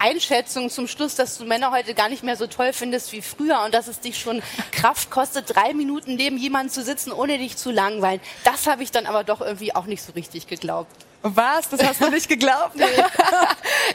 Einschätzung 0.00 0.70
zum 0.70 0.88
Schluss, 0.88 1.14
dass 1.14 1.36
du 1.38 1.44
Männer 1.44 1.70
heute 1.72 1.94
gar 1.94 2.08
nicht 2.08 2.22
mehr 2.22 2.36
so 2.36 2.46
toll 2.46 2.72
findest 2.72 3.12
wie 3.12 3.20
früher 3.20 3.62
und 3.64 3.74
dass 3.74 3.86
es 3.86 4.00
dich 4.00 4.18
schon 4.18 4.42
Kraft 4.72 5.10
kostet, 5.10 5.54
drei 5.54 5.74
Minuten 5.74 6.16
neben 6.16 6.38
jemandem 6.38 6.72
zu 6.72 6.82
sitzen, 6.82 7.12
ohne 7.12 7.38
dich 7.38 7.56
zu 7.56 7.70
langweilen. 7.70 8.20
Das 8.44 8.66
habe 8.66 8.82
ich 8.82 8.90
dann 8.90 9.06
aber 9.06 9.24
doch 9.24 9.40
irgendwie 9.42 9.74
auch 9.74 9.86
nicht 9.86 10.02
so 10.02 10.12
richtig 10.12 10.46
geglaubt. 10.46 11.09
Was? 11.22 11.68
Das 11.68 11.84
hast 11.84 12.00
du 12.00 12.10
nicht 12.10 12.28
geglaubt? 12.28 12.74
Nee. 12.80 12.86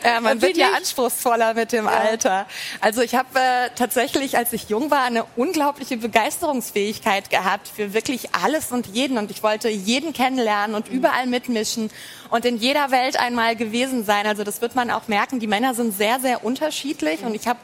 ja, 0.03 0.21
man 0.21 0.41
wird 0.41 0.57
ja 0.57 0.73
anspruchsvoller 0.75 1.53
mit 1.53 1.71
dem 1.71 1.85
ja. 1.85 1.91
Alter. 1.91 2.45
Also 2.81 3.01
ich 3.01 3.15
habe 3.15 3.27
äh, 3.39 3.69
tatsächlich, 3.75 4.37
als 4.37 4.53
ich 4.53 4.69
jung 4.69 4.91
war, 4.91 5.03
eine 5.03 5.25
unglaubliche 5.35 5.97
Begeisterungsfähigkeit 5.97 7.29
gehabt 7.29 7.67
für 7.67 7.93
wirklich 7.93 8.35
alles 8.35 8.71
und 8.71 8.87
jeden. 8.87 9.17
Und 9.17 9.31
ich 9.31 9.41
wollte 9.41 9.69
jeden 9.69 10.13
kennenlernen 10.13 10.75
und 10.75 10.89
mhm. 10.91 10.97
überall 10.97 11.25
mitmischen 11.25 11.89
und 12.29 12.45
in 12.45 12.57
jeder 12.57 12.91
Welt 12.91 13.17
einmal 13.17 13.55
gewesen 13.55 14.05
sein. 14.05 14.27
Also 14.27 14.43
das 14.43 14.61
wird 14.61 14.75
man 14.75 14.91
auch 14.91 15.07
merken. 15.07 15.39
Die 15.39 15.47
Männer 15.47 15.73
sind 15.73 15.97
sehr, 15.97 16.19
sehr 16.19 16.43
unterschiedlich. 16.43 17.21
Mhm. 17.21 17.27
Und 17.27 17.35
ich 17.35 17.47
habe 17.47 17.59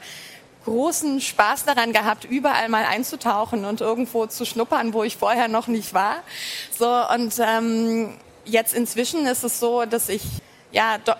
großen 0.65 1.21
Spaß 1.21 1.65
daran 1.65 1.93
gehabt, 1.93 2.25
überall 2.25 2.69
mal 2.69 2.85
einzutauchen 2.85 3.65
und 3.65 3.81
irgendwo 3.81 4.25
zu 4.25 4.45
schnuppern, 4.45 4.93
wo 4.93 5.03
ich 5.03 5.17
vorher 5.17 5.47
noch 5.47 5.67
nicht 5.67 5.93
war. 5.93 6.17
So 6.77 6.87
und 7.13 7.33
ähm, 7.39 8.17
jetzt 8.45 8.73
inzwischen 8.73 9.25
ist 9.25 9.43
es 9.43 9.59
so, 9.59 9.85
dass 9.85 10.09
ich 10.09 10.23
ja, 10.71 10.97
doch, 10.99 11.17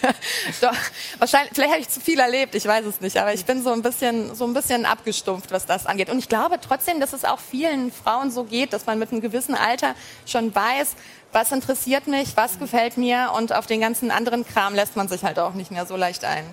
doch, 0.60 0.74
wahrscheinlich, 1.18 1.52
vielleicht 1.54 1.72
habe 1.72 1.80
ich 1.82 1.88
zu 1.88 2.00
viel 2.00 2.18
erlebt, 2.18 2.54
ich 2.54 2.64
weiß 2.64 2.86
es 2.86 3.00
nicht, 3.00 3.18
aber 3.18 3.34
ich 3.34 3.44
bin 3.44 3.62
so 3.62 3.70
ein 3.72 3.82
bisschen, 3.82 4.34
so 4.34 4.46
ein 4.46 4.54
bisschen 4.54 4.86
abgestumpft, 4.86 5.50
was 5.50 5.66
das 5.66 5.84
angeht. 5.84 6.08
Und 6.08 6.18
ich 6.18 6.28
glaube 6.28 6.58
trotzdem, 6.60 6.98
dass 6.98 7.12
es 7.12 7.24
auch 7.24 7.38
vielen 7.38 7.92
Frauen 7.92 8.30
so 8.30 8.44
geht, 8.44 8.72
dass 8.72 8.86
man 8.86 8.98
mit 8.98 9.12
einem 9.12 9.20
gewissen 9.20 9.54
Alter 9.54 9.94
schon 10.24 10.54
weiß, 10.54 10.96
was 11.32 11.52
interessiert 11.52 12.06
mich, 12.06 12.36
was 12.36 12.58
gefällt 12.58 12.96
mir 12.96 13.32
und 13.36 13.52
auf 13.52 13.66
den 13.66 13.80
ganzen 13.80 14.10
anderen 14.10 14.46
Kram 14.46 14.74
lässt 14.74 14.96
man 14.96 15.08
sich 15.08 15.24
halt 15.24 15.38
auch 15.38 15.52
nicht 15.52 15.70
mehr 15.70 15.84
so 15.84 15.96
leicht 15.96 16.24
ein 16.24 16.46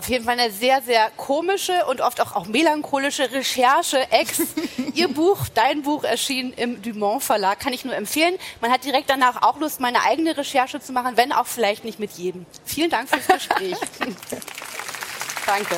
auf 0.00 0.08
jeden 0.08 0.24
Fall 0.24 0.40
eine 0.40 0.50
sehr, 0.50 0.80
sehr 0.80 1.10
komische 1.18 1.84
und 1.84 2.00
oft 2.00 2.22
auch, 2.22 2.34
auch 2.34 2.46
melancholische 2.46 3.30
Recherche. 3.32 3.98
Ex, 4.10 4.40
ihr 4.94 5.08
Buch, 5.08 5.46
dein 5.52 5.82
Buch 5.82 6.04
erschien 6.04 6.54
im 6.54 6.80
Dumont 6.80 7.22
Verlag, 7.22 7.60
kann 7.60 7.74
ich 7.74 7.84
nur 7.84 7.94
empfehlen. 7.94 8.34
Man 8.62 8.72
hat 8.72 8.82
direkt 8.82 9.10
danach 9.10 9.42
auch 9.42 9.60
Lust, 9.60 9.78
meine 9.78 10.02
eigene 10.02 10.34
Recherche 10.34 10.80
zu 10.80 10.94
machen, 10.94 11.18
wenn 11.18 11.32
auch 11.32 11.46
vielleicht 11.46 11.84
nicht 11.84 12.00
mit 12.00 12.12
jedem. 12.12 12.46
Vielen 12.64 12.88
Dank 12.88 13.10
fürs 13.10 13.26
Gespräch. 13.26 13.76
Danke. 15.46 15.76